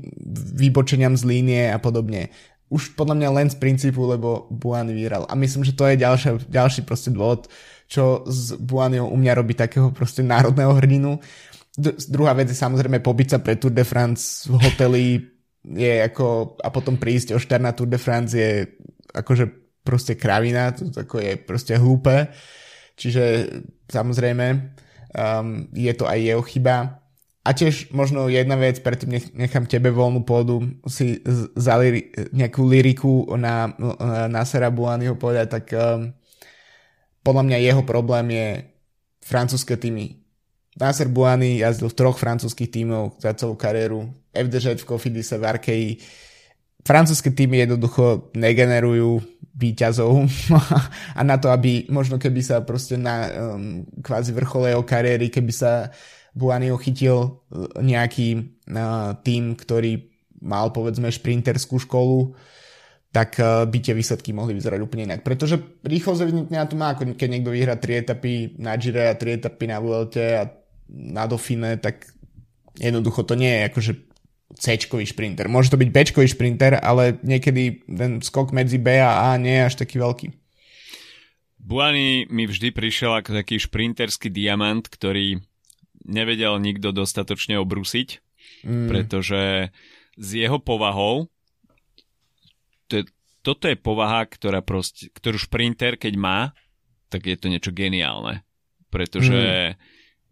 výbočeniam 0.57 1.12
z 1.12 1.28
línie 1.28 1.68
a 1.68 1.76
podobne. 1.76 2.32
už 2.68 2.97
podľa 2.97 3.16
mňa 3.16 3.28
len 3.32 3.49
z 3.49 3.57
princípu, 3.57 4.01
lebo 4.05 4.49
Buany 4.53 4.93
vyhral. 4.93 5.24
A 5.28 5.36
myslím, 5.36 5.64
že 5.64 5.72
to 5.72 5.89
je 5.89 6.01
ďalšia, 6.01 6.49
ďalší 6.49 6.84
proste 6.84 7.09
dôvod, 7.09 7.49
čo 7.89 8.28
z 8.28 8.61
Buanyho 8.61 9.09
u 9.09 9.16
mňa 9.16 9.32
robí 9.41 9.57
takého 9.57 9.89
proste 9.89 10.20
národného 10.20 10.76
hrdinu. 10.76 11.16
D- 11.72 11.97
druhá 12.12 12.36
vec 12.36 12.53
je 12.53 12.57
samozrejme 12.57 13.01
pobyť 13.01 13.28
sa 13.36 13.39
pre 13.41 13.57
Tour 13.57 13.72
de 13.72 13.84
France 13.89 14.45
v 14.45 14.57
hoteli 14.61 15.05
je 15.64 15.93
ako, 16.05 16.57
a 16.61 16.68
potom 16.68 17.01
prísť 17.01 17.36
o 17.36 17.41
na 17.57 17.72
Tour 17.72 17.89
de 17.89 18.01
France 18.01 18.36
je 18.36 18.68
akože 19.16 19.67
proste 19.89 20.20
kravina, 20.20 20.76
to 20.76 20.93
ako 20.93 21.16
je 21.24 21.32
proste 21.41 21.80
hlúpe. 21.80 22.28
Čiže 23.01 23.24
samozrejme 23.89 24.47
um, 25.16 25.64
je 25.72 25.93
to 25.97 26.05
aj 26.05 26.18
jeho 26.20 26.45
chyba. 26.45 27.01
A 27.49 27.57
tiež 27.57 27.97
možno 27.97 28.28
jedna 28.28 28.61
vec, 28.61 28.84
predtým 28.84 29.09
nech, 29.09 29.32
nechám 29.32 29.64
tebe 29.64 29.89
voľnú 29.89 30.28
pôdu, 30.28 30.61
si 30.84 31.24
za 31.57 31.80
liri, 31.80 32.12
nejakú 32.36 32.61
liriku 32.61 33.24
na, 33.41 33.72
na 34.28 34.45
Sera 34.45 34.68
Buanyho 34.68 35.16
povedať, 35.16 35.47
tak 35.49 35.64
um, 35.72 36.12
podľa 37.24 37.43
mňa 37.49 37.59
jeho 37.64 37.82
problém 37.89 38.36
je 38.36 38.49
francúzske 39.24 39.80
týmy. 39.80 40.28
Nasser 40.78 41.11
Buany 41.11 41.59
jazdil 41.59 41.91
v 41.91 41.99
troch 41.99 42.16
francúzskych 42.16 42.70
tímov 42.70 43.18
za 43.18 43.34
celú 43.34 43.59
kariéru. 43.59 44.14
FDŽ 44.30 44.78
v 44.78 44.86
Kofidise, 44.86 45.34
v 45.34 45.45
Arkei. 45.45 45.84
Francúzske 46.86 47.34
týmy 47.34 47.66
jednoducho 47.66 48.30
negenerujú 48.39 49.18
výťazov 49.59 50.22
a 51.18 51.20
na 51.26 51.36
to, 51.36 51.50
aby 51.50 51.90
možno 51.90 52.16
keby 52.16 52.40
sa 52.46 52.62
proste 52.62 52.94
na 52.94 53.26
um, 53.26 53.82
kvázi 53.98 54.30
vrchole 54.30 54.70
jeho 54.70 54.86
kariéry, 54.86 55.28
keby 55.28 55.52
sa 55.52 55.90
Buany 56.38 56.70
chytil 56.78 57.18
e, 57.18 57.28
nejaký 57.82 58.28
uh, 58.70 59.18
tým, 59.26 59.59
ktorý 59.59 60.06
mal 60.38 60.70
povedzme 60.70 61.11
šprinterskú 61.11 61.82
školu, 61.82 62.38
tak 63.11 63.42
uh, 63.42 63.66
by 63.66 63.78
tie 63.82 63.90
výsledky 63.90 64.30
mohli 64.30 64.54
vyzerať 64.54 64.78
úplne 64.78 65.11
inak. 65.11 65.26
Pretože 65.26 65.59
rýchlosť 65.82 66.22
evidentne 66.22 66.62
to 66.70 66.78
má, 66.78 66.94
ako 66.94 67.18
keď 67.18 67.28
niekto 67.28 67.50
vyhrá 67.50 67.74
tri 67.74 67.98
etapy 67.98 68.54
na 68.62 68.78
Gire 68.78 69.11
a 69.11 69.18
tri 69.18 69.34
etapy 69.34 69.66
na 69.66 69.82
Vuelte 69.82 70.24
a 70.38 70.46
na 70.88 71.26
Dauphine, 71.26 71.74
tak 71.82 72.06
jednoducho 72.78 73.26
to 73.26 73.34
nie 73.34 73.50
je 73.50 73.62
akože 73.74 73.92
c 74.57 74.80
šprinter. 74.80 75.44
Môže 75.53 75.68
to 75.68 75.76
byť 75.76 75.90
b 75.92 75.99
šprinter, 76.24 76.80
ale 76.80 77.20
niekedy 77.20 77.84
ten 77.84 78.24
skok 78.24 78.57
medzi 78.57 78.80
B 78.80 78.96
a 78.96 79.32
A 79.32 79.36
nie 79.36 79.53
je 79.53 79.66
až 79.68 79.74
taký 79.84 80.01
veľký. 80.01 80.32
Buany 81.61 82.24
mi 82.32 82.49
vždy 82.49 82.72
prišiel 82.72 83.20
ako 83.20 83.36
taký 83.36 83.61
šprinterský 83.61 84.32
diamant, 84.32 84.88
ktorý 84.88 85.44
nevedel 86.09 86.57
nikto 86.64 86.96
dostatočne 86.96 87.61
obrusiť, 87.61 88.24
mm. 88.64 88.88
pretože 88.88 89.68
s 90.16 90.28
jeho 90.32 90.57
povahou 90.57 91.28
to 92.88 93.05
je, 93.05 93.05
toto 93.44 93.68
je 93.68 93.76
povaha, 93.76 94.24
ktorá 94.24 94.64
proste, 94.64 95.12
ktorú 95.12 95.36
šprinter 95.36 96.01
keď 96.01 96.14
má, 96.16 96.40
tak 97.12 97.28
je 97.28 97.36
to 97.36 97.53
niečo 97.53 97.68
geniálne. 97.76 98.40
Pretože 98.88 99.76
mm. 99.76 99.78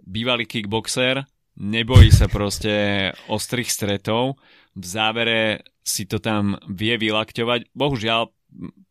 bývalý 0.09 0.49
kickboxer 0.49 1.29
nebojí 1.57 2.13
sa 2.13 2.29
proste 2.29 3.11
ostrých 3.27 3.73
stretov, 3.73 4.37
v 4.77 4.85
závere 4.85 5.65
si 5.81 6.05
to 6.05 6.21
tam 6.21 6.61
vie 6.69 7.01
vylakťovať. 7.01 7.73
Bohužiaľ, 7.73 8.29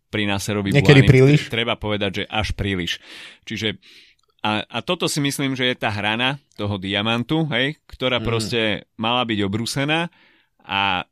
pri 0.10 0.24
Naserovi 0.32 0.72
Niekedy 0.72 1.04
Buany, 1.04 1.12
príliš. 1.12 1.52
treba 1.52 1.76
povedať, 1.76 2.24
že 2.24 2.26
až 2.32 2.56
príliš. 2.56 3.04
Čiže 3.44 3.78
a, 4.46 4.62
a 4.62 4.80
toto 4.86 5.10
si 5.10 5.20
myslím, 5.20 5.58
že 5.58 5.74
je 5.74 5.76
tá 5.76 5.90
hrana 5.90 6.38
toho 6.54 6.78
diamantu, 6.78 7.50
hej, 7.50 7.82
ktorá 7.90 8.22
mm. 8.22 8.26
proste 8.26 8.62
mala 8.96 9.26
byť 9.26 9.40
obrúsená 9.42 10.08
a 10.62 11.04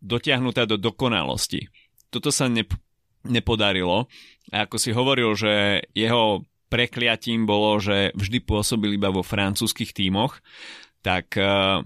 dotiahnutá 0.00 0.64
do 0.64 0.80
dokonalosti. 0.80 1.68
Toto 2.08 2.32
sa 2.32 2.48
ne, 2.48 2.64
nepodarilo. 3.28 4.08
A 4.48 4.64
ako 4.64 4.76
si 4.80 4.90
hovoril, 4.96 5.36
že 5.36 5.84
jeho 5.92 6.48
prekliatím 6.72 7.44
bolo, 7.44 7.76
že 7.76 8.16
vždy 8.16 8.40
pôsobil 8.40 8.96
iba 8.96 9.12
vo 9.12 9.20
francúzskych 9.20 9.92
tímoch, 9.92 10.40
tak 11.02 11.34
uh, 11.38 11.82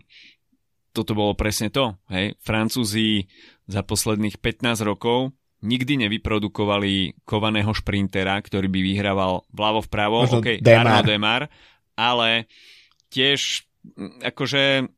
toto 0.92 1.12
bolo 1.16 1.32
presne 1.32 1.72
to. 1.72 1.96
Hej. 2.12 2.36
Francúzi 2.40 3.26
za 3.64 3.80
posledných 3.80 4.36
15 4.38 4.84
rokov 4.84 5.32
nikdy 5.62 6.06
nevyprodukovali 6.06 7.22
kovaného 7.22 7.70
šprintera, 7.72 8.36
ktorý 8.42 8.66
by 8.66 8.80
vyhrával 8.82 9.46
vľavo 9.54 9.80
vpravo, 9.86 10.16
Možno 10.26 10.42
OK, 10.42 10.58
Demar. 10.58 11.06
Demar, 11.06 11.42
ale 11.94 12.50
tiež 13.14 13.62
akože 14.26 14.90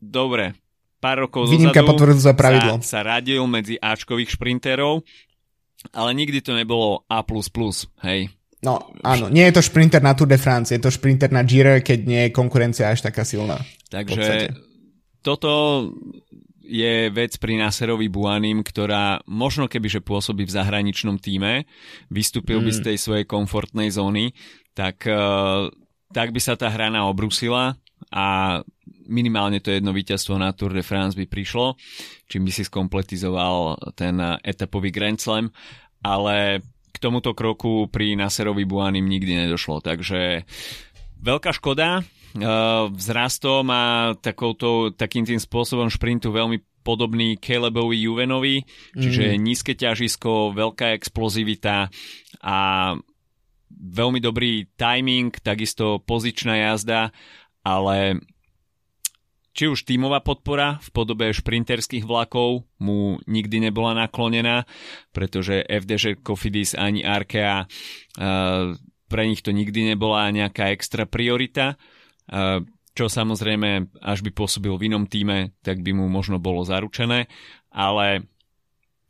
dobre, 0.00 0.56
pár 0.98 1.28
rokov 1.28 1.52
Výnimka 1.52 1.84
dozadu 1.84 2.34
pravidlo. 2.34 2.80
Sa, 2.80 3.00
sa 3.04 3.06
radil 3.06 3.44
medzi 3.44 3.76
Ačkových 3.76 4.34
šprinterov, 4.34 5.04
ale 5.92 6.10
nikdy 6.16 6.40
to 6.40 6.56
nebolo 6.56 7.04
A++, 7.06 7.20
hej. 8.08 8.32
No, 8.62 8.78
áno, 9.02 9.26
nie 9.26 9.42
je 9.50 9.58
to 9.58 9.62
šprinter 9.66 9.98
na 9.98 10.14
Tour 10.14 10.30
de 10.30 10.38
France, 10.38 10.70
je 10.70 10.78
to 10.78 10.86
šprinter 10.86 11.34
na 11.34 11.42
Giro, 11.42 11.82
keď 11.82 11.98
nie 12.06 12.22
je 12.28 12.30
konkurencia 12.30 12.94
až 12.94 13.02
taká 13.02 13.26
silná. 13.26 13.58
Takže 13.90 14.54
toto 15.18 15.50
je 16.62 17.10
vec 17.10 17.34
pri 17.42 17.58
Naserovi 17.58 18.06
Buanim, 18.06 18.62
ktorá 18.62 19.18
možno 19.26 19.66
kebyže 19.66 19.98
pôsobí 19.98 20.46
v 20.46 20.54
zahraničnom 20.54 21.18
týme, 21.18 21.66
vystúpil 22.06 22.62
mm. 22.62 22.64
by 22.64 22.70
z 22.70 22.80
tej 22.86 22.96
svojej 23.02 23.26
komfortnej 23.26 23.90
zóny, 23.90 24.30
tak, 24.78 25.10
uh, 25.10 25.66
tak 26.14 26.30
by 26.30 26.38
sa 26.38 26.54
tá 26.54 26.70
hrana 26.70 27.10
obrusila 27.10 27.74
a 28.14 28.58
minimálne 29.10 29.58
to 29.58 29.74
jedno 29.74 29.90
víťazstvo 29.90 30.38
na 30.38 30.54
Tour 30.54 30.70
de 30.70 30.86
France 30.86 31.18
by 31.18 31.26
prišlo, 31.26 31.74
čím 32.30 32.46
by 32.46 32.52
si 32.54 32.62
skompletizoval 32.62 33.90
ten 33.98 34.22
etapový 34.46 34.94
Grand 34.94 35.18
Slam, 35.18 35.50
ale 36.02 36.62
k 36.92 36.96
tomuto 37.00 37.32
kroku 37.32 37.88
pri 37.88 38.14
Naserovi 38.14 38.68
Buanim 38.68 39.08
nikdy 39.08 39.48
nedošlo, 39.48 39.80
takže 39.80 40.44
veľká 41.18 41.50
škoda, 41.56 42.04
uh, 42.04 42.92
vzrastom 42.92 43.64
a 43.72 44.12
takouto, 44.20 44.92
takým 44.92 45.24
tým 45.24 45.40
spôsobom 45.40 45.88
šprintu 45.88 46.30
veľmi 46.30 46.60
podobný 46.82 47.38
Calebovi 47.38 47.94
Juvenovi, 47.94 48.66
čiže 48.98 49.34
mm. 49.34 49.38
nízke 49.38 49.72
ťažisko, 49.78 50.50
veľká 50.52 50.98
explozivita 50.98 51.88
a 52.42 52.58
veľmi 53.70 54.18
dobrý 54.18 54.66
timing, 54.74 55.30
takisto 55.40 56.02
pozičná 56.02 56.58
jazda, 56.58 57.14
ale 57.62 58.18
či 59.52 59.68
už 59.68 59.84
tímová 59.84 60.24
podpora 60.24 60.80
v 60.80 60.88
podobe 60.92 61.28
šprinterských 61.32 62.08
vlakov 62.08 62.64
mu 62.80 63.20
nikdy 63.28 63.68
nebola 63.68 63.94
naklonená, 63.94 64.64
pretože 65.12 65.64
FDŽ 65.68 66.24
Cofidis 66.24 66.72
ani 66.72 67.04
Arkea 67.04 67.64
uh, 67.64 68.72
pre 69.06 69.22
nich 69.28 69.44
to 69.44 69.52
nikdy 69.52 69.92
nebola 69.92 70.32
nejaká 70.32 70.72
extra 70.72 71.04
priorita 71.04 71.76
čo 72.92 73.08
samozrejme, 73.08 74.00
až 74.04 74.20
by 74.20 74.30
pôsobil 74.36 74.72
v 74.76 74.92
inom 74.92 75.08
týme, 75.08 75.56
tak 75.64 75.80
by 75.80 75.96
mu 75.96 76.12
možno 76.12 76.36
bolo 76.36 76.60
zaručené, 76.60 77.24
ale 77.72 78.28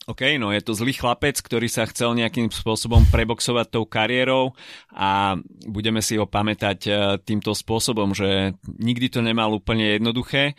OK, 0.03 0.34
no 0.34 0.50
je 0.50 0.59
to 0.66 0.74
zlý 0.74 0.98
chlapec, 0.98 1.38
ktorý 1.38 1.70
sa 1.70 1.86
chcel 1.86 2.18
nejakým 2.18 2.50
spôsobom 2.50 3.07
preboxovať 3.07 3.66
tou 3.70 3.86
kariérou 3.86 4.50
a 4.90 5.38
budeme 5.62 6.03
si 6.03 6.18
ho 6.18 6.26
pamätať 6.26 6.78
e, 6.82 6.90
týmto 7.22 7.55
spôsobom, 7.55 8.11
že 8.11 8.59
nikdy 8.66 9.07
to 9.07 9.22
nemal 9.22 9.55
úplne 9.55 9.94
jednoduché, 9.94 10.42
e, 10.50 10.55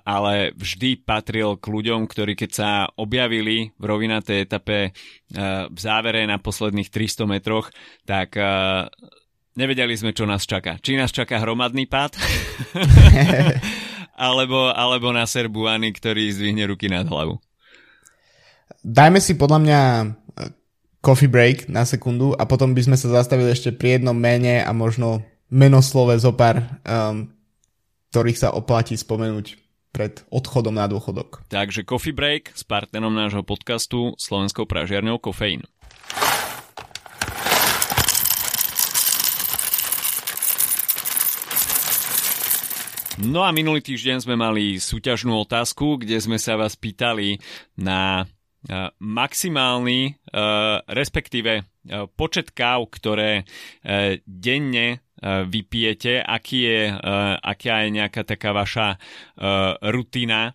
ale 0.00 0.56
vždy 0.56 1.04
patril 1.04 1.60
k 1.60 1.66
ľuďom, 1.68 2.08
ktorí 2.08 2.32
keď 2.40 2.50
sa 2.56 2.70
objavili 2.96 3.76
v 3.76 3.84
rovinatej 3.84 4.48
etape 4.48 4.78
e, 4.80 4.90
v 5.68 5.78
závere 5.78 6.24
na 6.24 6.40
posledných 6.40 6.88
300 6.88 7.28
metroch, 7.28 7.68
tak 8.08 8.32
nevedeli 9.60 9.92
sme, 9.92 10.16
čo 10.16 10.24
nás 10.24 10.48
čaká. 10.48 10.80
Či 10.80 10.96
nás 10.96 11.12
čaká 11.12 11.36
hromadný 11.36 11.84
pád, 11.84 12.16
alebo, 14.16 14.72
alebo 14.72 15.12
na 15.12 15.28
Serbuany, 15.28 15.92
ktorý 15.92 16.32
zdvihne 16.32 16.64
ruky 16.64 16.88
nad 16.88 17.04
hlavu. 17.04 17.44
Dajme 18.78 19.18
si 19.18 19.34
podľa 19.34 19.58
mňa 19.58 19.80
e, 19.82 20.06
coffee 21.02 21.26
break 21.26 21.66
na 21.66 21.82
sekundu 21.82 22.30
a 22.38 22.46
potom 22.46 22.78
by 22.78 22.86
sme 22.86 22.96
sa 22.96 23.10
zastavili 23.10 23.50
ešte 23.50 23.74
pri 23.74 23.98
jednom 23.98 24.14
mene 24.14 24.62
a 24.62 24.70
možno 24.70 25.26
menoslove 25.50 26.14
zo 26.20 26.30
pár, 26.30 26.62
um, 26.86 27.26
ktorých 28.14 28.38
sa 28.38 28.48
oplatí 28.54 28.94
spomenúť 28.94 29.58
pred 29.90 30.22
odchodom 30.30 30.76
na 30.76 30.86
dôchodok. 30.86 31.48
Takže 31.50 31.82
coffee 31.82 32.14
break 32.14 32.54
s 32.54 32.62
partnerom 32.62 33.10
nášho 33.10 33.42
podcastu 33.42 34.14
Slovenskou 34.14 34.68
pražiarňou 34.68 35.18
Kofeín. 35.18 35.66
No 43.18 43.42
a 43.42 43.50
minulý 43.50 43.82
týždeň 43.82 44.22
sme 44.22 44.38
mali 44.38 44.78
súťažnú 44.78 45.34
otázku, 45.42 45.98
kde 45.98 46.22
sme 46.22 46.38
sa 46.38 46.54
vás 46.54 46.78
pýtali 46.78 47.42
na 47.74 48.30
maximálny, 48.98 50.18
uh, 50.34 50.82
respektíve 50.90 51.62
uh, 51.62 52.10
počet 52.10 52.50
káv, 52.50 52.90
ktoré 52.90 53.46
denne 54.26 55.02
vypijete, 55.22 56.22
aký 56.22 56.58
je, 56.62 56.80
aká 57.42 57.74
je 57.82 57.88
nejaká 57.90 58.22
taká 58.22 58.54
vaša 58.54 59.02
rutina 59.82 60.54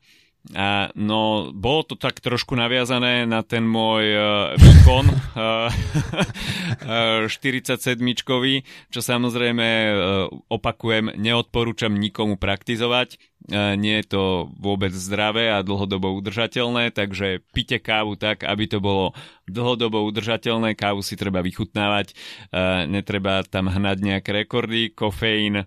no, 0.96 1.52
bolo 1.56 1.82
to 1.84 1.96
tak 1.96 2.20
trošku 2.20 2.56
naviazané 2.56 3.24
na 3.28 3.44
ten 3.44 3.64
môj 3.64 4.04
výkon 4.60 5.06
uh, 5.12 5.68
47-čkový, 7.28 8.64
čo 8.92 9.00
samozrejme 9.00 9.68
opakujem, 10.52 11.16
neodporúčam 11.16 11.96
nikomu 11.96 12.36
praktizovať. 12.36 13.20
Uh, 13.44 13.76
nie 13.76 14.00
je 14.00 14.16
to 14.16 14.48
vôbec 14.56 14.96
zdravé 14.96 15.52
a 15.52 15.60
dlhodobo 15.60 16.16
udržateľné, 16.16 16.96
takže 16.96 17.44
pite 17.52 17.84
kávu 17.84 18.16
tak, 18.16 18.48
aby 18.48 18.72
to 18.72 18.80
bolo 18.80 19.12
dlhodobo 19.52 20.00
udržateľné. 20.08 20.80
Kávu 20.80 21.04
si 21.04 21.20
treba 21.20 21.44
vychutnávať, 21.44 22.16
uh, 22.16 22.88
netreba 22.88 23.44
tam 23.44 23.68
hnať 23.68 23.98
nejaké 24.00 24.32
rekordy. 24.32 24.96
Kofeín 24.96 25.60
uh, 25.60 25.66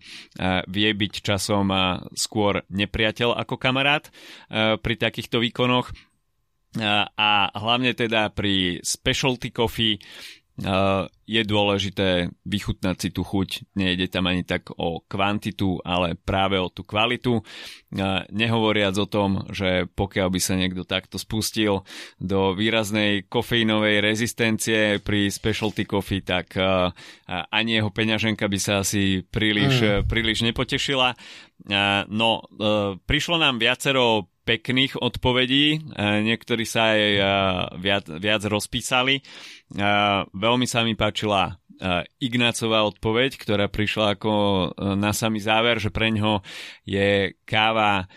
vie 0.64 0.88
byť 0.88 1.12
časom 1.20 1.68
skôr 2.16 2.64
nepriateľ 2.72 3.36
ako 3.36 3.60
kamarát. 3.60 4.08
Pri 4.80 4.94
takýchto 4.96 5.42
výkonoch 5.42 5.92
a 7.16 7.30
hlavne 7.56 7.92
teda 7.96 8.30
pri 8.32 8.80
specialty 8.84 9.50
coffee 9.50 9.98
je 11.26 11.42
dôležité 11.44 12.32
vychutnať 12.48 12.96
si 12.96 13.08
tú 13.12 13.28
chuť. 13.28 13.76
Nejde 13.76 14.08
tam 14.08 14.24
ani 14.24 14.40
tak 14.40 14.72
o 14.80 15.04
kvantitu, 15.04 15.84
ale 15.84 16.16
práve 16.16 16.56
o 16.56 16.72
tú 16.72 16.80
kvalitu. 16.80 17.44
Nehovoriac 18.32 18.96
o 18.96 19.04
tom, 19.04 19.44
že 19.52 19.84
pokiaľ 19.84 20.28
by 20.32 20.40
sa 20.40 20.56
niekto 20.56 20.88
takto 20.88 21.20
spustil 21.20 21.84
do 22.16 22.56
výraznej 22.56 23.28
kofeínovej 23.28 24.00
rezistencie 24.00 24.96
pri 25.04 25.28
specialty 25.28 25.84
coffee, 25.84 26.24
tak 26.24 26.56
ani 27.28 27.70
jeho 27.76 27.92
peňaženka 27.92 28.48
by 28.48 28.58
sa 28.58 28.80
asi 28.80 29.20
príliš, 29.28 29.84
mm. 29.84 30.08
príliš 30.08 30.40
nepotešila. 30.40 31.12
No, 32.08 32.30
e, 32.36 32.42
prišlo 33.00 33.40
nám 33.40 33.56
viacero 33.56 34.28
pekných 34.46 34.94
odpovedí, 35.02 35.66
e, 35.74 35.78
niektorí 36.22 36.62
sa 36.62 36.94
aj 36.94 37.02
e, 37.02 37.20
viac, 37.82 38.06
viac 38.06 38.46
rozpísali. 38.46 39.18
E, 39.18 39.22
veľmi 40.30 40.64
sa 40.70 40.86
mi 40.86 40.94
páčila 40.94 41.58
Ignácová 42.16 42.88
odpoveď, 42.88 43.36
ktorá 43.36 43.68
prišla 43.68 44.16
ako 44.16 44.32
na 44.96 45.12
samý 45.12 45.44
záver, 45.44 45.76
že 45.76 45.92
pre 45.92 46.08
ňo 46.08 46.40
je 46.88 47.36
káva 47.44 48.08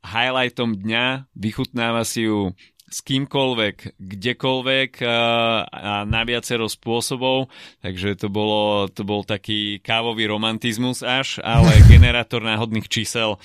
highlightom 0.00 0.72
dňa, 0.72 1.28
vychutnáva 1.36 2.08
si 2.08 2.24
ju 2.24 2.56
s 2.86 3.02
kýmkoľvek, 3.02 3.98
kdekoľvek 3.98 4.90
a 5.02 6.06
na 6.06 6.22
viacero 6.22 6.70
spôsobov, 6.70 7.50
takže 7.82 8.14
to, 8.14 8.30
bolo, 8.30 8.86
to 8.86 9.02
bol 9.02 9.26
taký 9.26 9.82
kávový 9.82 10.30
romantizmus 10.30 11.02
až, 11.02 11.42
ale 11.42 11.82
generátor 11.92 12.46
náhodných 12.46 12.86
čísel 12.86 13.42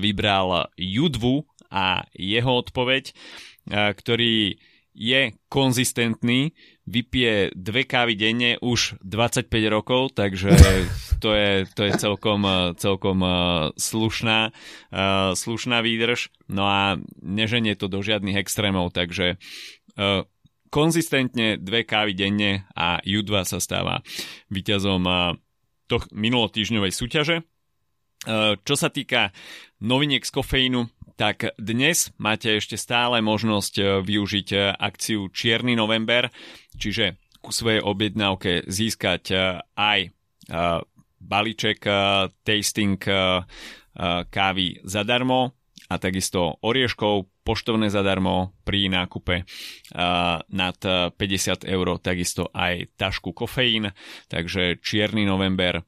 vybral 0.00 0.72
Judvu 0.80 1.44
a 1.68 2.04
jeho 2.16 2.64
odpoveď, 2.64 3.12
ktorý 3.70 4.56
je 4.92 5.22
konzistentný, 5.48 6.52
vypije 6.82 7.54
dve 7.54 7.86
kávy 7.86 8.18
denne 8.18 8.58
už 8.58 8.98
25 9.06 9.46
rokov, 9.70 10.18
takže 10.18 10.50
to 11.22 11.30
je, 11.30 11.62
to 11.78 11.82
je 11.86 11.92
celkom, 11.94 12.42
celkom 12.74 13.18
slušná, 13.78 14.50
slušná 15.32 15.78
výdrž. 15.78 16.34
No 16.50 16.66
a 16.66 16.98
neženie 17.22 17.78
to 17.78 17.86
do 17.86 18.02
žiadnych 18.02 18.34
extrémov, 18.34 18.90
takže 18.90 19.38
konzistentne 20.72 21.60
dve 21.60 21.86
kávy 21.86 22.18
denne 22.18 22.66
a 22.74 22.98
U2 23.04 23.30
sa 23.46 23.62
stáva 23.62 24.02
víťazom 24.50 25.06
minulotýžňovej 26.10 26.92
súťaže. 26.92 27.36
Čo 28.62 28.74
sa 28.78 28.88
týka 28.88 29.34
noviniek 29.82 30.22
z 30.22 30.30
kofeínu, 30.30 30.86
tak 31.16 31.52
dnes 31.58 32.10
máte 32.16 32.56
ešte 32.56 32.80
stále 32.80 33.20
možnosť 33.20 33.74
e, 33.78 33.82
využiť 34.02 34.48
e, 34.52 34.58
akciu 34.74 35.28
Čierny 35.28 35.76
november, 35.76 36.32
čiže 36.76 37.20
ku 37.42 37.50
svojej 37.50 37.82
objednávke 37.82 38.66
získať 38.70 39.22
e, 39.30 39.36
aj 39.78 40.00
balíček 41.22 41.86
tasting 42.42 42.98
kávy 44.26 44.66
zadarmo 44.82 45.54
a 45.86 45.94
takisto 46.02 46.58
orieškov 46.66 47.30
poštovné 47.46 47.94
zadarmo 47.94 48.58
pri 48.66 48.90
nákupe 48.90 49.46
nad 50.50 50.78
50 50.82 51.62
eur, 51.62 51.86
takisto 52.02 52.50
aj 52.50 52.90
tašku 52.98 53.30
kofeín, 53.38 53.94
takže 54.26 54.82
čierny 54.82 55.22
november 55.22 55.86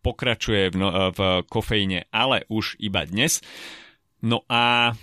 pokračuje 0.00 0.72
v, 0.72 0.76
no, 0.80 1.12
v 1.12 1.44
kofeíne, 1.44 2.08
ale 2.08 2.48
už 2.48 2.80
iba 2.80 3.04
dnes. 3.04 3.44
No 4.20 4.44
a 4.52 4.92
e, 4.92 4.94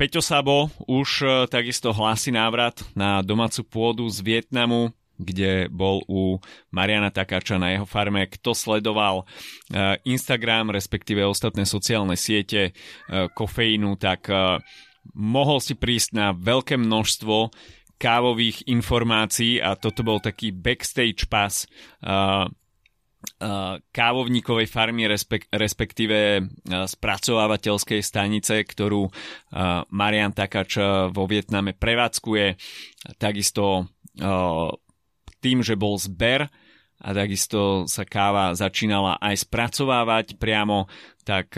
Peťo 0.00 0.24
Sabo 0.24 0.72
už 0.88 1.08
e, 1.22 1.26
takisto 1.52 1.92
hlási 1.92 2.32
návrat 2.32 2.80
na 2.96 3.20
domácu 3.20 3.60
pôdu 3.68 4.08
z 4.08 4.24
Vietnamu, 4.24 4.96
kde 5.20 5.68
bol 5.68 6.00
u 6.08 6.40
Mariana 6.72 7.12
Takáča 7.12 7.60
na 7.60 7.76
jeho 7.76 7.84
farme. 7.84 8.24
Kto 8.24 8.56
sledoval 8.56 9.22
e, 9.22 9.24
Instagram, 10.08 10.72
respektíve 10.72 11.20
ostatné 11.20 11.68
sociálne 11.68 12.16
siete 12.16 12.72
kofeínu, 13.08 14.00
tak 14.00 14.28
mohol 15.12 15.58
si 15.60 15.76
prísť 15.76 16.16
na 16.16 16.26
veľké 16.32 16.80
množstvo 16.80 17.52
kávových 17.96 18.68
informácií 18.68 19.60
a 19.60 19.76
toto 19.76 20.04
bol 20.04 20.20
taký 20.20 20.52
backstage 20.52 21.28
pass 21.28 21.64
kávovníkovej 23.92 24.64
farmy, 24.64 25.04
respek- 25.04 25.50
respektíve 25.52 26.48
spracovávateľskej 26.66 28.00
stanice, 28.00 28.64
ktorú 28.64 29.12
Marian 29.92 30.32
Takač 30.32 30.80
vo 31.12 31.24
Vietname 31.28 31.76
prevádzkuje. 31.76 32.56
Takisto 33.20 33.92
tým, 35.44 35.58
že 35.60 35.76
bol 35.76 36.00
zber 36.00 36.48
a 36.96 37.08
takisto 37.12 37.84
sa 37.84 38.08
káva 38.08 38.56
začínala 38.56 39.20
aj 39.20 39.44
spracovávať 39.44 40.40
priamo, 40.40 40.88
tak 41.28 41.52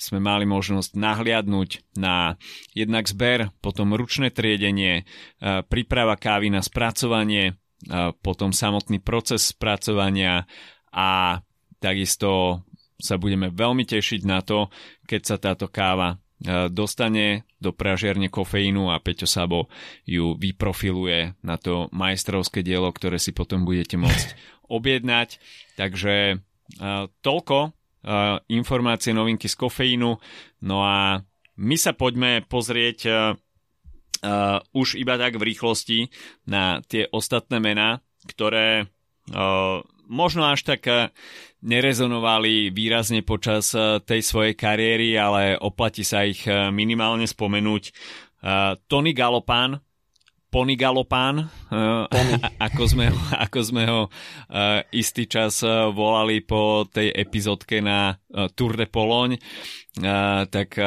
sme 0.00 0.18
mali 0.24 0.48
možnosť 0.48 0.96
nahliadnúť 0.96 2.00
na 2.00 2.40
jednak 2.72 3.04
zber, 3.04 3.52
potom 3.60 3.92
ručné 3.92 4.32
triedenie, 4.32 5.04
príprava 5.68 6.16
kávy 6.16 6.48
na 6.48 6.64
spracovanie, 6.64 7.60
potom 8.24 8.56
samotný 8.56 9.04
proces 9.04 9.52
spracovania, 9.52 10.48
a 10.98 11.38
takisto 11.78 12.62
sa 12.98 13.14
budeme 13.14 13.54
veľmi 13.54 13.86
tešiť 13.86 14.26
na 14.26 14.42
to, 14.42 14.66
keď 15.06 15.20
sa 15.22 15.36
táto 15.38 15.70
káva 15.70 16.18
e, 16.18 16.66
dostane 16.66 17.46
do 17.62 17.70
pražiarne 17.70 18.26
kofeínu 18.26 18.90
a 18.90 18.98
Peťo 18.98 19.30
Sabo 19.30 19.70
ju 20.02 20.34
vyprofiluje 20.34 21.38
na 21.46 21.54
to 21.54 21.86
majstrovské 21.94 22.66
dielo, 22.66 22.90
ktoré 22.90 23.22
si 23.22 23.30
potom 23.30 23.62
budete 23.62 23.94
môcť 23.94 24.28
objednať. 24.76 25.38
Takže 25.78 26.14
e, 26.34 26.36
toľko 27.22 27.58
e, 27.62 27.70
informácie, 28.50 29.14
novinky 29.14 29.46
z 29.46 29.54
kofeínu. 29.54 30.10
No 30.66 30.82
a 30.82 31.22
my 31.58 31.76
sa 31.78 31.90
poďme 31.90 32.46
pozrieť 32.46 32.98
uh, 33.10 34.62
už 34.78 34.94
iba 34.94 35.18
tak 35.18 35.42
v 35.42 35.46
rýchlosti 35.50 36.06
na 36.46 36.78
tie 36.86 37.10
ostatné 37.10 37.58
mená, 37.58 37.98
ktoré 38.30 38.86
uh, 38.86 39.82
možno 40.08 40.48
až 40.48 40.64
tak 40.64 40.88
eh, 40.88 41.12
nerezonovali 41.62 42.72
výrazne 42.72 43.20
počas 43.22 43.76
eh, 43.76 44.00
tej 44.02 44.24
svojej 44.24 44.56
kariéry, 44.56 45.14
ale 45.14 45.54
oplatí 45.60 46.02
sa 46.02 46.24
ich 46.24 46.42
eh, 46.48 46.72
minimálne 46.72 47.28
spomenúť. 47.28 47.94
Tony 48.86 49.18
Galopán, 49.18 49.82
Pony 50.46 50.78
Galopán, 50.78 51.50
ako 52.70 52.82
sme, 52.86 53.10
ho, 53.10 53.18
ako 53.34 53.58
sme 53.66 53.82
ho 53.90 54.00
istý 54.94 55.26
čas 55.26 55.66
volali 55.66 56.46
po 56.46 56.86
tej 56.86 57.10
epizódke 57.18 57.82
na 57.82 58.14
Tour 58.54 58.78
de 58.78 58.86
Pologne, 58.86 59.42
tak 60.54 60.78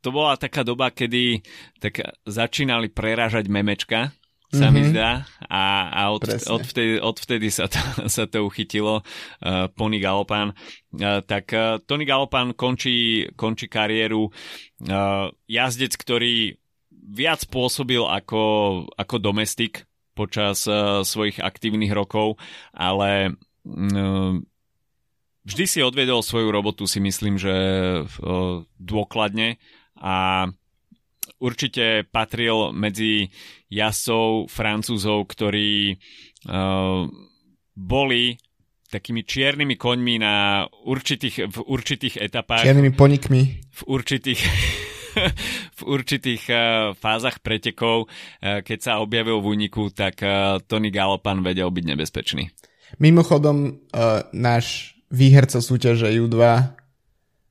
to 0.00 0.08
bola 0.08 0.40
taká 0.40 0.64
doba, 0.64 0.96
kedy 0.96 1.44
tak 1.76 2.00
začínali 2.24 2.88
prerážať 2.88 3.52
memečka, 3.52 4.16
sa 4.52 4.68
mm-hmm. 4.68 4.74
mi 4.76 4.82
mhm. 4.84 4.90
zdá. 4.92 5.10
A, 5.48 5.64
a 5.88 6.02
od, 6.12 6.28
odvtedy, 6.28 7.00
odvtedy 7.00 7.48
sa 7.48 7.72
to, 7.72 7.80
sa 8.14 8.28
to 8.28 8.44
uchytilo 8.44 9.00
uh, 9.00 9.66
Pony 9.72 9.96
Galopan. 9.96 10.52
Uh, 10.92 11.24
tak 11.24 11.48
uh, 11.56 11.80
Tony 11.80 12.04
Galopan 12.04 12.52
končí, 12.52 13.24
končí 13.32 13.72
kariéru. 13.72 14.28
Uh, 14.84 15.32
jazdec, 15.48 15.96
ktorý 15.96 16.60
viac 16.92 17.48
pôsobil 17.48 18.04
ako, 18.04 18.42
ako 18.92 19.16
domestik 19.16 19.88
počas 20.12 20.68
uh, 20.68 21.00
svojich 21.00 21.40
aktívnych 21.40 21.96
rokov, 21.96 22.36
ale 22.76 23.32
uh, 23.64 24.36
vždy 25.48 25.64
si 25.64 25.80
odvedol 25.80 26.20
svoju 26.20 26.52
robotu, 26.52 26.84
si 26.84 27.00
myslím, 27.00 27.40
že 27.40 27.54
uh, 28.04 28.68
dôkladne 28.76 29.56
a 29.96 30.46
určite 31.42 32.06
patril 32.06 32.70
medzi 32.70 33.26
jasov 33.66 34.46
Francúzov, 34.46 35.26
ktorí 35.26 35.98
uh, 36.46 37.10
boli 37.74 38.38
takými 38.86 39.24
čiernymi 39.24 39.74
koňmi 39.80 40.14
na 40.20 40.68
určitých, 40.68 41.48
v 41.48 41.58
určitých 41.64 42.20
etapách. 42.20 42.62
Čiernymi 42.62 42.92
ponikmi. 42.92 43.42
V 43.72 43.82
určitých, 43.88 44.40
v 45.78 45.82
určitých 45.82 46.42
uh, 46.52 46.58
fázach 46.94 47.42
pretekov, 47.42 48.06
uh, 48.06 48.60
keď 48.62 48.78
sa 48.78 48.92
objavil 49.02 49.42
v 49.42 49.50
úniku, 49.58 49.90
tak 49.90 50.22
uh, 50.22 50.62
Tony 50.62 50.94
Galopan 50.94 51.42
vedel 51.42 51.72
byť 51.72 51.84
nebezpečný. 51.96 52.44
Mimochodom, 53.00 53.88
náš 54.36 54.92
výherca 55.08 55.64
súťaže 55.64 56.12
U2 56.12 56.36
uh, 56.36 56.81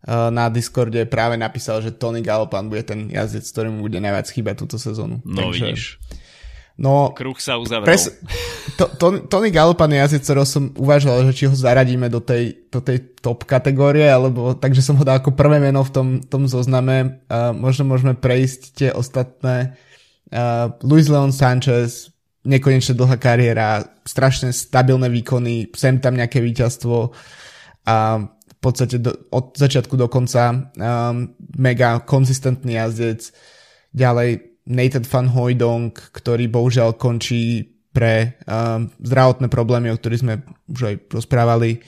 na 0.07 0.49
Discorde 0.49 1.05
práve 1.05 1.37
napísal, 1.37 1.81
že 1.85 1.93
Tony 1.93 2.25
Galopan 2.25 2.65
bude 2.65 2.81
ten 2.81 3.05
jazdec, 3.09 3.45
ktorým 3.45 3.85
bude 3.85 4.01
najviac 4.01 4.27
chýbať 4.33 4.65
túto 4.65 4.81
sezónu. 4.81 5.21
No 5.21 5.49
Takže... 5.49 5.53
vidíš. 5.53 5.83
No, 6.81 7.13
Kruh 7.13 7.37
sa 7.37 7.61
uzavrel. 7.61 7.93
Pres, 7.93 8.09
to, 8.73 8.89
to, 8.97 9.29
Tony 9.29 9.53
Galopan 9.53 9.93
je 9.93 10.01
jazdec, 10.01 10.23
ktorého 10.25 10.47
som 10.49 10.73
uvažoval, 10.73 11.29
že 11.29 11.37
či 11.37 11.45
ho 11.45 11.53
zaradíme 11.53 12.09
do 12.09 12.17
tej, 12.17 12.57
do 12.73 12.81
tej 12.81 13.21
top 13.21 13.45
kategórie, 13.45 14.09
alebo 14.09 14.57
takže 14.57 14.81
som 14.81 14.97
ho 14.97 15.05
dal 15.05 15.21
ako 15.21 15.37
prvé 15.37 15.61
meno 15.61 15.85
v 15.85 15.93
tom, 15.93 16.07
tom 16.25 16.49
zozname. 16.49 17.21
Uh, 17.29 17.53
možno 17.53 17.85
môžeme 17.85 18.17
prejsť 18.17 18.61
tie 18.73 18.89
ostatné. 18.89 19.77
Uh, 20.33 20.73
Luis 20.81 21.05
Leon 21.05 21.29
Sanchez, 21.29 22.09
nekonečne 22.41 22.97
dlhá 22.97 23.21
kariéra, 23.21 23.85
strašne 24.01 24.49
stabilné 24.49 25.05
výkony, 25.13 25.69
sem 25.77 26.01
tam 26.01 26.17
nejaké 26.17 26.41
víťazstvo 26.41 27.13
a 27.85 28.25
v 28.25 28.40
podstate 28.61 29.01
do, 29.01 29.11
od 29.33 29.57
začiatku 29.57 29.97
do 29.97 30.05
konca 30.05 30.53
um, 30.53 31.33
mega 31.57 31.99
konzistentný 32.05 32.77
jazdec. 32.77 33.33
Ďalej 33.91 34.29
Nathan 34.69 35.05
van 35.09 35.27
Hooydonk, 35.33 36.13
ktorý 36.13 36.45
bohužiaľ 36.47 36.95
končí 36.95 37.65
pre 37.91 38.39
um, 38.45 38.87
zdravotné 39.01 39.49
problémy, 39.49 39.91
o 39.91 39.97
ktorých 39.97 40.23
sme 40.23 40.45
už 40.69 40.81
aj 40.87 40.95
rozprávali. 41.11 41.81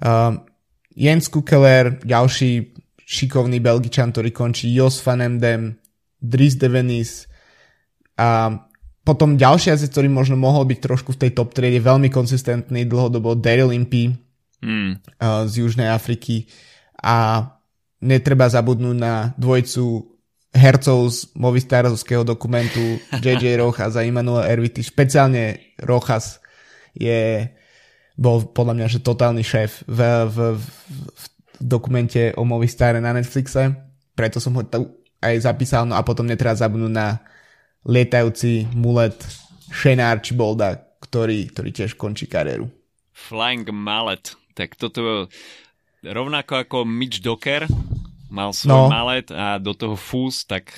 Um, 0.00 0.46
Jens 0.94 1.26
Kukeler, 1.26 2.00
ďalší 2.00 2.72
šikovný 3.04 3.60
Belgičan, 3.60 4.14
ktorý 4.14 4.30
končí 4.30 4.72
Jos 4.72 5.02
van 5.04 5.20
Emden, 5.20 5.76
Dries 6.22 6.56
de 6.56 6.70
Venis 6.72 7.28
a 8.16 8.56
potom 9.04 9.36
ďalší 9.36 9.76
jazdec, 9.76 9.92
ktorý 9.92 10.08
možno 10.08 10.40
mohol 10.40 10.64
byť 10.64 10.78
trošku 10.80 11.12
v 11.12 11.20
tej 11.26 11.30
top 11.36 11.52
triede, 11.52 11.84
veľmi 11.84 12.08
konsistentný 12.08 12.88
dlhodobo 12.88 13.36
Daryl 13.36 13.76
Impey 13.76 14.23
mm. 14.64 14.92
z 15.44 15.52
Južnej 15.60 15.92
Afriky 15.92 16.48
a 16.96 17.46
netreba 18.00 18.48
zabudnúť 18.48 18.96
na 18.96 19.36
dvojcu 19.36 20.14
hercov 20.54 20.98
z 21.10 21.18
Movistarovského 21.34 22.22
dokumentu 22.22 22.80
JJ 23.24 23.60
Rojas 23.60 23.98
a 23.98 24.06
Immanuel 24.06 24.48
Erviti. 24.48 24.80
Špeciálne 24.80 25.76
Rojas 25.82 26.40
je, 26.94 27.50
bol 28.14 28.46
podľa 28.54 28.74
mňa, 28.78 28.86
že 28.88 29.04
totálny 29.04 29.42
šéf 29.42 29.82
v, 29.90 30.00
v, 30.30 30.36
v, 30.56 30.64
dokumente 31.58 32.30
o 32.38 32.46
Movistare 32.46 33.02
na 33.02 33.10
Netflixe. 33.10 33.74
Preto 34.14 34.38
som 34.38 34.54
ho 34.54 34.62
aj 35.18 35.36
zapísal. 35.42 35.90
No 35.90 35.98
a 35.98 36.06
potom 36.06 36.24
netreba 36.24 36.54
zabudnúť 36.54 36.94
na 36.94 37.18
lietajúci 37.84 38.70
mulet 38.78 39.18
Shane 39.74 40.06
Archibalda, 40.06 40.78
ktorý, 41.02 41.50
ktorý 41.50 41.70
tiež 41.74 41.98
končí 41.98 42.30
kariéru. 42.30 42.70
Flying 43.10 43.66
Mallet. 43.74 44.43
Tak 44.54 44.78
toto 44.78 45.26
rovnako 46.04 46.52
ako 46.62 46.76
Mitch 46.86 47.20
Docker, 47.20 47.66
mal 48.30 48.50
svoj 48.50 48.86
no. 48.86 48.92
malet 48.92 49.28
a 49.30 49.62
do 49.62 49.72
toho 49.72 49.94
fús, 49.94 50.42
tak 50.44 50.74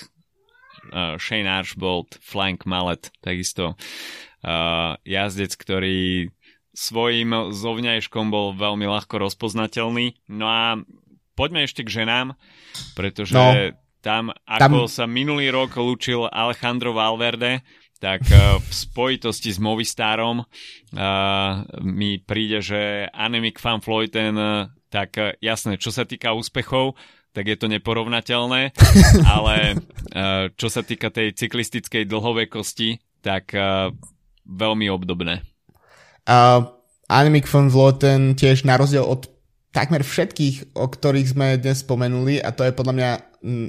uh, 0.93 1.16
Shane 1.16 1.49
Archbold, 1.49 2.20
flank 2.20 2.68
malet, 2.68 3.09
takisto 3.24 3.74
uh, 4.45 4.95
jazdec, 5.03 5.57
ktorý 5.57 6.31
svojím 6.77 7.57
zovňajškom 7.57 8.29
bol 8.29 8.53
veľmi 8.53 8.85
ľahko 8.85 9.16
rozpoznateľný. 9.16 10.12
No 10.29 10.47
a 10.47 10.62
poďme 11.33 11.64
ešte 11.64 11.81
k 11.83 12.05
ženám, 12.05 12.37
pretože 12.93 13.33
no. 13.33 13.72
tam, 14.05 14.37
ako 14.45 14.85
tam... 14.85 14.93
sa 14.93 15.05
minulý 15.09 15.49
rok 15.49 15.72
lúčil 15.81 16.29
Alejandro 16.29 16.93
Valverde, 16.93 17.64
tak 17.97 18.22
uh, 18.28 18.61
v 18.61 18.70
spojitosti 18.70 19.51
s 19.53 19.59
Movistarom 19.61 20.44
uh, 20.44 21.53
mi 21.82 22.20
príde, 22.20 22.61
že 22.61 23.09
Annemiek 23.11 23.57
van 23.61 23.80
Vleuten, 23.80 24.36
uh, 24.36 24.68
tak 24.92 25.18
jasné, 25.42 25.76
čo 25.76 25.90
sa 25.92 26.07
týka 26.07 26.32
úspechov, 26.32 26.97
tak 27.36 27.53
je 27.53 27.57
to 27.61 27.68
neporovnateľné, 27.68 28.72
ale 29.36 29.76
čo 30.57 30.72
sa 30.72 30.80
týka 30.80 31.12
tej 31.12 31.36
cyklistickej 31.36 32.09
dlhovekosti, 32.09 33.20
tak 33.20 33.53
veľmi 34.49 34.86
obdobné. 34.88 35.44
Uh, 36.24 36.64
Annemiek 37.12 37.44
van 37.47 37.68
Vleuten 37.68 38.34
tiež 38.34 38.64
na 38.64 38.80
rozdiel 38.80 39.05
od 39.05 39.36
takmer 39.77 40.01
všetkých, 40.01 40.72
o 40.72 40.89
ktorých 40.89 41.37
sme 41.37 41.61
dnes 41.61 41.85
spomenuli, 41.85 42.41
a 42.41 42.49
to 42.57 42.64
je 42.64 42.72
podľa 42.72 42.95
mňa 42.97 43.11
m, 43.45 43.68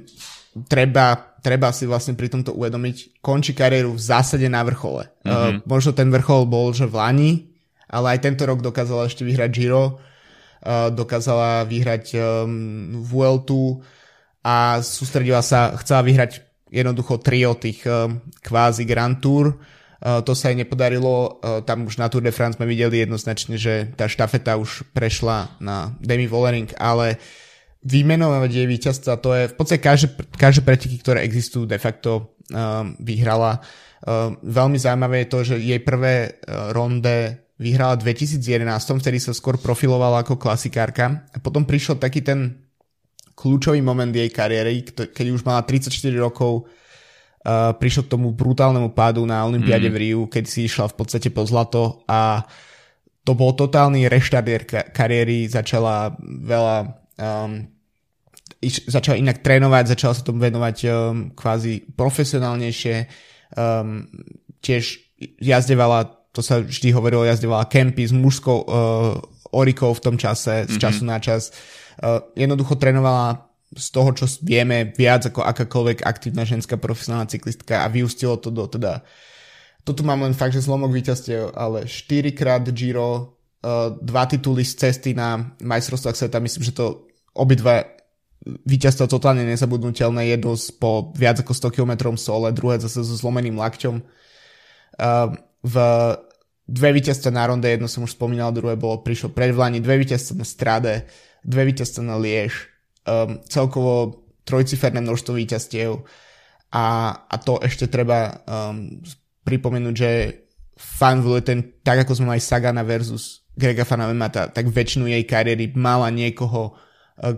treba, 0.71 1.35
treba 1.43 1.75
si 1.75 1.83
vlastne 1.83 2.15
pri 2.15 2.31
tomto 2.31 2.55
uvedomiť, 2.55 3.19
končí 3.19 3.51
kariéru 3.51 3.91
v 3.91 3.99
zásade 3.99 4.47
na 4.47 4.63
vrchole. 4.63 5.11
Mm-hmm. 5.27 5.59
Uh, 5.59 5.67
možno 5.67 5.91
ten 5.91 6.07
vrchol 6.07 6.47
bol, 6.47 6.71
že 6.71 6.87
v 6.87 6.95
Lani, 6.95 7.31
ale 7.91 8.15
aj 8.15 8.23
tento 8.23 8.47
rok 8.47 8.63
dokázala 8.63 9.11
ešte 9.11 9.27
vyhrať 9.27 9.51
Giro 9.51 9.99
dokázala 10.91 11.63
vyhrať 11.69 12.17
um, 12.17 12.99
Vueltu 13.05 13.79
a 14.43 14.81
sústredila 14.81 15.45
sa, 15.45 15.77
chcela 15.79 16.01
vyhrať 16.03 16.43
jednoducho 16.67 17.21
trio 17.21 17.55
tých 17.55 17.85
um, 17.87 18.19
kvázi 18.43 18.83
Grand 18.83 19.21
Tour. 19.21 19.55
Uh, 19.97 20.21
to 20.21 20.37
sa 20.37 20.53
jej 20.53 20.57
nepodarilo, 20.57 21.41
uh, 21.41 21.65
tam 21.65 21.89
už 21.89 21.97
na 21.97 22.05
Tour 22.05 22.21
de 22.21 22.29
France 22.29 22.61
sme 22.61 22.69
videli 22.69 23.01
jednoznačne, 23.01 23.57
že 23.57 23.89
tá 23.97 24.05
štafeta 24.05 24.53
už 24.61 24.85
prešla 24.93 25.57
na 25.57 25.97
Demi 25.97 26.29
Vollering, 26.29 26.69
ale 26.77 27.17
vymenovať 27.81 28.51
jej 28.51 28.67
víťazstva, 28.67 29.21
to 29.23 29.29
je 29.33 29.43
v 29.49 29.55
podstate 29.55 29.81
každé, 29.81 30.07
každé 30.37 30.61
preteky, 30.61 30.97
ktoré 31.01 31.23
existujú, 31.23 31.65
de 31.65 31.79
facto 31.81 32.35
um, 32.51 32.93
vyhrala. 32.99 33.63
Um, 34.03 34.37
veľmi 34.43 34.77
zaujímavé 34.77 35.25
je 35.25 35.31
to, 35.31 35.39
že 35.53 35.55
jej 35.61 35.81
prvé 35.81 36.37
uh, 36.45 36.75
ronde 36.75 37.47
vyhrala 37.57 37.97
v 37.97 38.13
2011, 38.13 39.01
vtedy 39.01 39.17
sa 39.17 39.33
skôr 39.33 39.57
profilovala 39.57 40.21
ako 40.21 40.37
klasikárka. 40.37 41.25
A 41.33 41.37
potom 41.41 41.65
prišiel 41.65 41.97
taký 41.97 42.21
ten 42.21 42.69
kľúčový 43.37 43.81
moment 43.81 44.09
jej 44.09 44.29
kariéry, 44.29 44.85
keď 44.85 45.25
už 45.33 45.45
mala 45.45 45.65
34 45.65 45.93
rokov, 46.17 46.69
uh, 47.47 47.71
prišiel 47.79 48.03
k 48.03 48.11
tomu 48.11 48.35
brutálnemu 48.35 48.91
pádu 48.91 49.23
na 49.23 49.47
Olympiáde 49.47 49.87
mm. 49.87 49.93
v 49.95 49.99
Riu, 50.03 50.21
keď 50.27 50.43
si 50.43 50.67
išla 50.67 50.91
v 50.91 50.95
podstate 50.99 51.31
po 51.31 51.47
zlato 51.47 52.03
a 52.11 52.43
to 53.23 53.31
bol 53.35 53.55
totálny 53.55 54.07
reštardier 54.07 54.67
kariéry, 54.67 55.47
začala 55.47 56.15
veľa 56.23 56.75
um, 57.19 57.67
iš, 58.59 58.87
začala 58.87 59.19
inak 59.19 59.43
trénovať, 59.43 59.95
začala 59.95 60.13
sa 60.15 60.23
tomu 60.23 60.43
venovať 60.43 60.77
um, 60.87 60.91
kvázi 61.35 61.87
profesionálnejšie, 61.95 62.95
um, 63.55 64.07
tiež 64.63 64.83
jazdevala 65.39 66.17
to 66.37 66.45
sa 66.45 66.61
vždy 66.61 66.93
hovorilo, 66.93 67.25
jazdevala 67.25 67.65
kempy 67.65 68.05
s 68.05 68.13
mužskou 68.13 68.57
uh, 68.61 69.17
orikou 69.57 69.89
v 69.97 70.03
tom 70.05 70.15
čase, 70.21 70.69
z 70.69 70.75
mhm. 70.77 70.81
času 70.81 71.01
mm-hmm. 71.01 71.17
na 71.17 71.17
čas. 71.17 71.49
Uh, 71.97 72.21
jednoducho 72.37 72.77
trénovala 72.77 73.46
z 73.75 73.87
toho, 73.91 74.09
čo 74.15 74.25
vieme, 74.39 74.95
viac 74.95 75.27
ako 75.27 75.43
akákoľvek 75.43 76.07
aktívna 76.07 76.47
ženská 76.47 76.79
profesionálna 76.79 77.27
cyklistka 77.27 77.83
a 77.83 77.91
vyústilo 77.91 78.39
to 78.39 78.47
do 78.47 78.63
teda 78.67 79.03
to 79.87 79.95
tu 79.95 80.03
mám 80.03 80.19
len 80.19 80.35
fakt, 80.35 80.51
že 80.51 80.67
zlomok 80.67 80.91
víťazstiev, 80.91 81.55
ale 81.55 81.87
4 81.87 82.35
krát 82.35 82.67
Giro, 82.75 83.39
uh, 83.63 83.95
dva 83.95 84.27
tituly 84.27 84.67
z 84.67 84.75
cesty 84.75 85.15
na 85.15 85.55
majstrovstvách 85.63 86.27
sveta, 86.27 86.43
myslím, 86.43 86.67
že 86.67 86.75
to 86.75 87.07
obidva 87.31 87.87
víťazstva 88.67 89.07
totálne 89.07 89.47
nezabudnutelné, 89.47 90.27
jedno 90.27 90.59
po 90.75 91.15
viac 91.15 91.39
ako 91.39 91.71
100 91.71 91.75
km 91.79 91.93
sole, 92.19 92.51
druhé 92.51 92.83
zase 92.83 92.99
so 92.99 93.15
zlomeným 93.15 93.55
lakťom. 93.55 94.03
Uh, 94.99 95.31
v 95.63 95.75
dve 96.67 96.89
víťazstva 96.99 97.31
na 97.31 97.47
ronde, 97.47 97.71
jedno 97.71 97.87
som 97.87 98.03
už 98.03 98.11
spomínal, 98.11 98.51
druhé 98.51 98.75
bolo, 98.75 98.99
prišlo 98.99 99.31
pred 99.31 99.55
Vlani, 99.55 99.79
dve 99.79 100.03
víťazstva 100.03 100.35
na 100.35 100.43
Strade, 100.43 100.93
dve 101.47 101.63
víťazstva 101.63 102.03
na 102.03 102.19
Liež, 102.19 102.67
um, 103.07 103.39
celkovo 103.47 104.27
trojciferné 104.43 104.99
množstvo 104.99 105.33
víťazstiev 105.35 106.03
a, 106.71 106.85
a 107.27 107.35
to 107.39 107.63
ešte 107.63 107.87
treba 107.87 108.43
um, 108.43 108.99
pripomenúť, 109.47 109.95
že 109.95 110.11
fan 110.77 111.23
ten, 111.41 111.79
tak 111.81 112.05
ako 112.05 112.19
sme 112.19 112.35
mali 112.35 112.41
Sagana 112.43 112.83
versus 112.83 113.47
Grega 113.57 113.87
Fanavemata, 113.87 114.53
tak 114.53 114.69
väčšinu 114.69 115.09
jej 115.09 115.23
kariéry 115.25 115.73
mala 115.73 116.11
niekoho, 116.13 116.75
uh, 116.75 117.35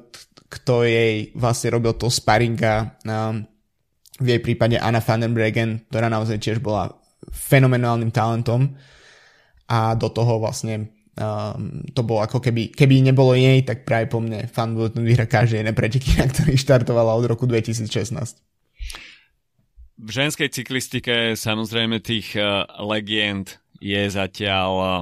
kto 0.49 0.83
jej 0.83 1.31
vlastne 1.37 1.77
robil 1.77 1.93
to 1.95 2.09
sparinga. 2.09 2.99
Um, 3.05 3.45
v 4.19 4.35
jej 4.35 4.41
prípade 4.43 4.75
Anna 4.75 4.99
van 4.99 5.23
den 5.23 5.31
Bregen, 5.31 5.87
ktorá 5.87 6.11
naozaj 6.11 6.43
tiež 6.43 6.59
bola 6.59 6.91
fenomenálnym 7.31 8.11
talentom 8.11 8.75
a 9.69 9.95
do 9.95 10.11
toho 10.11 10.43
vlastne 10.43 10.91
um, 11.17 11.85
to 11.95 12.01
bolo 12.05 12.25
ako 12.25 12.43
keby, 12.43 12.69
keby 12.73 13.01
nebolo 13.01 13.33
jej, 13.33 13.63
tak 13.65 13.87
práve 13.87 14.11
po 14.11 14.21
mne 14.21 14.45
fan 14.51 14.75
Bulletin 14.77 15.05
vyhra 15.07 15.25
každý 15.25 15.61
jeden 15.61 15.73
preteky, 15.73 16.19
na 16.19 16.27
ktorý 16.29 16.53
štartovala 16.59 17.15
od 17.15 17.25
roku 17.25 17.49
2016. 17.49 17.89
V 19.99 20.09
ženskej 20.09 20.49
cyklistike 20.53 21.35
samozrejme 21.35 21.99
tých 21.99 22.37
uh, 22.39 22.63
legend 22.83 23.59
je 23.79 24.07
zatiaľ 24.11 24.71
uh, 24.79 24.93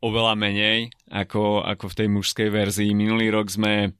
oveľa 0.00 0.34
menej 0.36 0.92
ako, 1.12 1.64
ako 1.64 1.92
v 1.92 1.96
tej 1.96 2.08
mužskej 2.08 2.48
verzii. 2.48 2.90
Minulý 2.96 3.28
rok 3.28 3.52
sme 3.52 3.92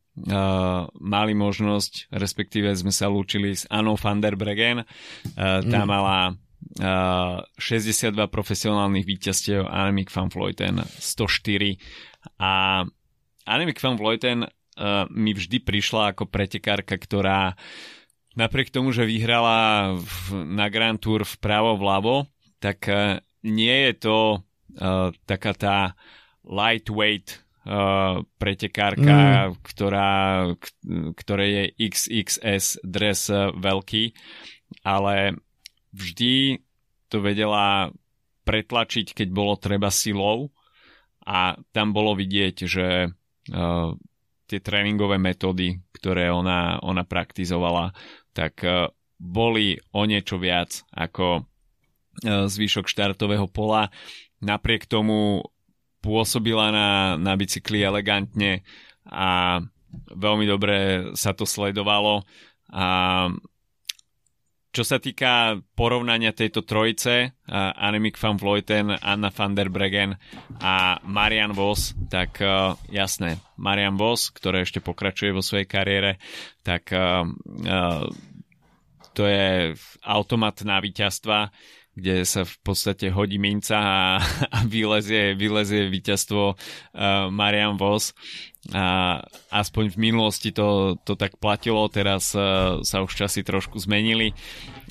mali 1.00 1.32
možnosť, 1.32 2.12
respektíve 2.12 2.68
sme 2.76 2.92
sa 2.92 3.08
lúčili 3.08 3.56
s 3.56 3.64
Anou 3.70 3.96
van 3.96 4.20
der 4.20 4.36
Bregen. 4.36 4.82
Uh, 4.84 5.64
tá 5.64 5.80
mm. 5.84 5.88
mala 5.88 6.34
uh, 6.34 6.49
62 6.80 8.14
profesionálnych 8.30 9.04
víťazstiev, 9.04 9.66
Annemiek 9.66 10.08
van 10.12 10.30
Vleuten 10.30 10.80
104 10.80 11.76
a 12.40 12.84
Annemiek 13.44 13.80
van 13.82 13.96
Vleuten 13.98 14.46
uh, 14.46 15.04
mi 15.10 15.34
vždy 15.34 15.60
prišla 15.60 16.14
ako 16.14 16.28
pretekárka, 16.30 16.96
ktorá 16.96 17.58
napriek 18.38 18.70
tomu, 18.70 18.94
že 18.94 19.08
vyhrala 19.08 19.92
v, 19.98 20.46
na 20.46 20.70
Grand 20.70 21.00
Tour 21.00 21.26
vpravo 21.26 21.74
vľavo, 21.80 22.30
tak 22.62 22.86
uh, 22.86 23.18
nie 23.42 23.90
je 23.90 23.92
to 23.98 24.18
uh, 24.38 25.10
taká 25.26 25.52
tá 25.56 25.76
lightweight 26.46 27.42
uh, 27.66 28.22
pretekárka, 28.38 29.50
mm. 29.50 29.64
ktorá, 29.66 30.10
k, 30.56 30.64
ktoré 31.18 31.46
je 31.50 31.64
XXS 31.90 32.80
dres 32.86 33.28
veľký, 33.58 34.14
ale 34.86 35.40
vždy 35.94 36.62
to 37.10 37.18
vedela 37.18 37.90
pretlačiť, 38.46 39.12
keď 39.14 39.28
bolo 39.30 39.54
treba 39.58 39.90
silou 39.90 40.50
a 41.26 41.58
tam 41.70 41.92
bolo 41.92 42.16
vidieť, 42.16 42.56
že 42.64 42.86
uh, 43.10 43.90
tie 44.50 44.58
tréningové 44.58 45.20
metódy, 45.20 45.78
ktoré 45.94 46.32
ona, 46.32 46.80
ona 46.82 47.06
praktizovala, 47.06 47.94
tak 48.34 48.64
uh, 48.64 48.88
boli 49.20 49.76
o 49.92 50.02
niečo 50.08 50.40
viac 50.40 50.82
ako 50.90 51.44
uh, 51.44 52.46
zvyšok 52.48 52.88
štartového 52.88 53.46
pola. 53.46 53.92
Napriek 54.40 54.88
tomu 54.88 55.44
pôsobila 56.00 56.72
na, 56.72 56.88
na 57.20 57.36
bicykli 57.36 57.84
elegantne 57.84 58.64
a 59.04 59.60
veľmi 59.92 60.48
dobre 60.48 60.76
sa 61.12 61.36
to 61.36 61.44
sledovalo 61.44 62.24
a 62.72 62.86
čo 64.70 64.86
sa 64.86 65.02
týka 65.02 65.58
porovnania 65.74 66.30
tejto 66.30 66.62
trojice, 66.62 67.34
uh, 67.34 67.74
Annemiek 67.74 68.14
van 68.14 68.38
Vleuten, 68.38 68.94
Anna 69.02 69.34
van 69.34 69.52
der 69.58 69.66
Bregen 69.66 70.14
a 70.62 71.02
Marian 71.02 71.50
Vos, 71.50 71.94
tak 72.06 72.38
uh, 72.38 72.78
jasné, 72.86 73.42
Marian 73.58 73.98
Vos, 73.98 74.30
ktorý 74.30 74.62
ešte 74.62 74.78
pokračuje 74.78 75.34
vo 75.34 75.42
svojej 75.42 75.66
kariére, 75.66 76.22
tak 76.62 76.94
uh, 76.94 77.26
uh, 77.66 78.06
to 79.10 79.26
je 79.26 79.74
automat 80.06 80.62
na 80.62 80.78
víťazstva 80.78 81.50
kde 82.00 82.24
sa 82.24 82.48
v 82.48 82.56
podstate 82.64 83.12
hodí 83.12 83.36
minca 83.36 83.76
a, 83.76 84.00
a 84.48 84.58
vylezie, 84.64 85.36
vylezie 85.36 85.92
víťazstvo 85.92 86.56
uh, 86.56 87.28
Marian 87.28 87.76
Vos. 87.76 88.16
A 88.72 89.16
aspoň 89.52 89.96
v 89.96 90.10
minulosti 90.10 90.52
to, 90.52 90.96
to 91.04 91.16
tak 91.16 91.36
platilo, 91.36 91.88
teraz 91.92 92.32
uh, 92.32 92.80
sa 92.80 93.04
už 93.04 93.12
časy 93.12 93.44
trošku 93.44 93.76
zmenili, 93.80 94.32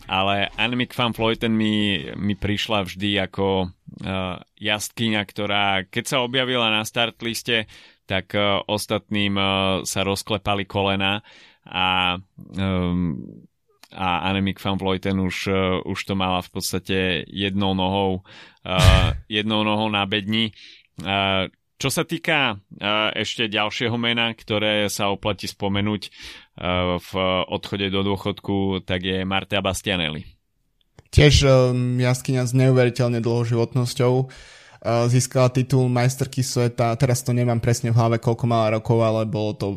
ale 0.09 0.49
Annemiek 0.57 0.89
van 0.97 1.13
Vleuten 1.13 1.53
mi, 1.53 2.01
mi 2.17 2.33
prišla 2.33 2.85
vždy 2.85 3.29
ako 3.29 3.69
uh, 3.69 4.41
jazdkyňa, 4.57 5.21
ktorá 5.21 5.85
keď 5.85 6.03
sa 6.05 6.17
objavila 6.25 6.73
na 6.73 6.81
start 6.81 7.21
liste, 7.21 7.69
tak 8.09 8.33
uh, 8.33 8.65
ostatným 8.65 9.37
uh, 9.37 9.85
sa 9.85 10.01
rozklepali 10.01 10.65
kolena 10.65 11.21
a 11.69 12.17
um, 12.57 13.45
a 13.93 14.29
Annemiek 14.29 14.61
van 14.61 14.77
Vleuten 14.77 15.17
už, 15.19 15.35
uh, 15.49 15.55
už 15.85 15.99
to 16.05 16.13
mala 16.13 16.45
v 16.45 16.49
podstate 16.49 16.97
jednou 17.25 17.73
nohou, 17.73 18.21
uh, 18.65 19.11
jednou 19.29 19.65
nohou 19.65 19.89
na 19.89 20.05
bedni. 20.05 20.53
Uh, 21.01 21.49
čo 21.79 21.87
sa 21.87 22.03
týka 22.03 22.59
uh, 22.59 23.09
ešte 23.15 23.47
ďalšieho 23.47 23.95
mena, 23.95 24.35
ktoré 24.35 24.91
sa 24.91 25.07
oplatí 25.09 25.47
spomenúť 25.47 26.01
uh, 26.11 26.99
v 26.99 27.11
odchode 27.47 27.87
do 27.87 28.03
dôchodku, 28.03 28.83
tak 28.83 29.07
je 29.07 29.23
Marta 29.23 29.63
Bastianelli. 29.63 30.27
Tiež 31.09 31.47
um, 31.47 31.97
jaskyňa 31.97 32.43
s 32.45 32.53
neuveriteľne 32.53 33.23
dlhou 33.23 33.47
životnosťou. 33.47 34.13
Uh, 34.79 35.07
získala 35.07 35.49
titul 35.55 35.87
majsterky 35.87 36.43
sveta, 36.43 36.93
teraz 36.99 37.23
to 37.23 37.31
nemám 37.31 37.63
presne 37.63 37.89
v 37.91 37.97
hlave, 37.97 38.17
koľko 38.19 38.45
mala 38.45 38.75
rokov, 38.79 38.99
ale 38.99 39.23
bolo 39.23 39.51
to 39.55 39.67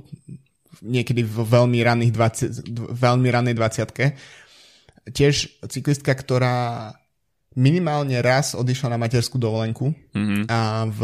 niekedy 0.83 1.23
v 1.23 1.37
veľmi 1.47 1.79
raných 1.81 2.13
20, 2.13 2.99
veľmi 2.99 3.29
ranej 3.31 3.55
20 3.55 5.15
Tiež 5.15 5.63
cyklistka, 5.67 6.15
ktorá 6.15 6.91
minimálne 7.55 8.19
raz 8.23 8.55
odišla 8.59 8.95
na 8.95 8.99
materskú 8.99 9.39
dovolenku 9.39 9.95
mm-hmm. 10.15 10.43
a, 10.49 10.89
v, 10.89 11.01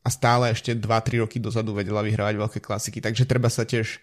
a 0.00 0.08
stále 0.08 0.52
ešte 0.52 0.76
2-3 0.76 1.22
roky 1.24 1.36
dozadu 1.42 1.74
vedela 1.74 2.04
vyhrávať 2.04 2.34
veľké 2.38 2.60
klasiky, 2.62 3.02
takže 3.02 3.26
treba 3.26 3.50
sa 3.50 3.66
tiež 3.66 3.98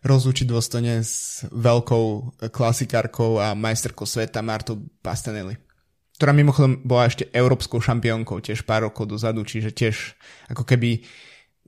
rozúčiť 0.00 0.48
dôstojne 0.48 1.04
s 1.04 1.44
veľkou 1.52 2.40
klasikárkou 2.48 3.36
a 3.36 3.52
majsterkou 3.52 4.08
sveta 4.08 4.40
Martou 4.40 4.80
Pastanelli 5.04 5.60
ktorá 6.20 6.36
mimochodom 6.36 6.84
bola 6.84 7.08
ešte 7.08 7.32
európskou 7.32 7.80
šampiónkou 7.80 8.44
tiež 8.44 8.68
pár 8.68 8.84
rokov 8.84 9.08
dozadu, 9.08 9.40
čiže 9.40 9.72
tiež 9.72 10.20
ako 10.52 10.68
keby 10.68 11.00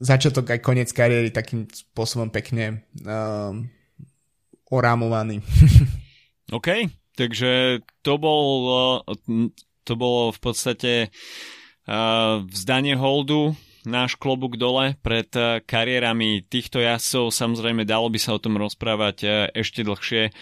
začiatok 0.02 0.50
aj 0.50 0.60
koniec 0.60 0.90
kariéry 0.90 1.30
takým 1.30 1.70
spôsobom 1.70 2.28
pekne 2.34 2.82
uh, 3.06 3.54
orámovaný. 4.66 5.38
OK, 6.58 6.90
takže 7.14 7.80
to 8.02 8.18
bol 8.18 8.46
to 9.86 9.92
bolo 9.94 10.34
v 10.34 10.40
podstate 10.42 10.92
uh, 11.86 12.42
vzdanie 12.42 12.98
holdu 12.98 13.54
náš 13.84 14.18
klobúk 14.18 14.58
dole 14.58 14.94
pred 15.00 15.28
uh, 15.34 15.58
kariérami 15.62 16.44
týchto 16.46 16.78
jazdcov. 16.82 17.34
Samozrejme, 17.34 17.82
dalo 17.86 18.10
by 18.10 18.18
sa 18.20 18.34
o 18.36 18.42
tom 18.42 18.58
rozprávať 18.58 19.16
uh, 19.24 19.30
ešte 19.52 19.82
dlhšie, 19.82 20.34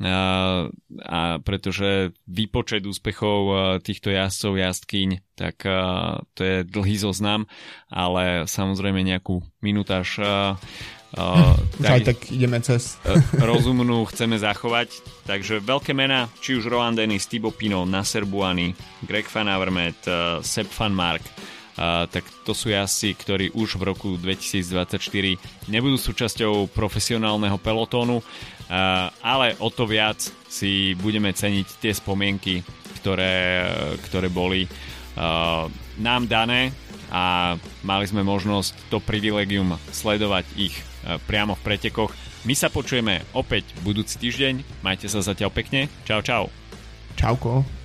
a, 0.00 0.64
a 1.04 1.20
pretože 1.44 2.16
výpočet 2.24 2.88
úspechov 2.88 3.76
týchto 3.84 4.08
jazdcov, 4.08 4.56
jazdkyň, 4.56 5.36
tak 5.36 5.60
a, 5.68 6.16
to 6.32 6.40
je 6.40 6.56
dlhý 6.64 6.96
zoznam, 6.96 7.44
ale 7.92 8.48
samozrejme 8.48 9.04
nejakú 9.04 9.44
minutáž 9.60 10.24
a, 10.24 10.56
Uh, 11.10 11.58
tak, 11.82 12.06
tak 12.06 12.18
ideme 12.30 12.62
cez. 12.62 12.94
rozumnú 13.34 14.06
chceme 14.06 14.38
zachovať. 14.38 14.94
Takže 15.26 15.58
veľké 15.58 15.90
mená, 15.90 16.30
či 16.38 16.54
už 16.54 16.70
Rohan 16.70 16.94
Dennis, 16.94 17.26
Thibaut 17.26 17.58
Pinot, 17.58 17.90
Nasser 17.90 18.22
Buany, 18.22 18.78
Greg 19.02 19.26
Van 19.26 19.50
Avermaet, 19.50 19.98
uh, 20.06 20.38
Sepp 20.38 20.70
Van 20.70 20.94
Mark, 20.94 21.26
tak 21.78 22.24
to 22.44 22.52
sú 22.52 22.72
jazdci, 22.72 23.14
ktorí 23.16 23.46
už 23.54 23.78
v 23.80 23.82
roku 23.90 24.08
2024 24.18 25.00
nebudú 25.70 25.96
súčasťou 25.96 26.68
profesionálneho 26.74 27.56
pelotónu, 27.56 28.20
ale 29.22 29.56
o 29.62 29.68
to 29.72 29.88
viac 29.88 30.20
si 30.50 30.92
budeme 30.98 31.32
ceniť 31.32 31.80
tie 31.80 31.92
spomienky, 31.96 32.60
ktoré, 33.00 33.64
ktoré 34.04 34.28
boli 34.28 34.68
nám 36.00 36.28
dané 36.28 36.74
a 37.10 37.54
mali 37.82 38.04
sme 38.06 38.22
možnosť 38.22 38.88
to 38.88 39.02
privilegium 39.02 39.74
sledovať 39.90 40.46
ich 40.54 40.74
uh, 40.78 41.18
priamo 41.26 41.58
v 41.58 41.64
pretekoch. 41.66 42.14
My 42.46 42.54
sa 42.56 42.72
počujeme 42.72 43.26
opäť 43.36 43.68
budúci 43.84 44.16
týždeň. 44.16 44.80
Majte 44.80 45.10
sa 45.10 45.20
zatiaľ 45.20 45.52
pekne. 45.52 45.90
Čau, 46.06 46.24
čau. 46.24 46.48
Čauko. 47.18 47.79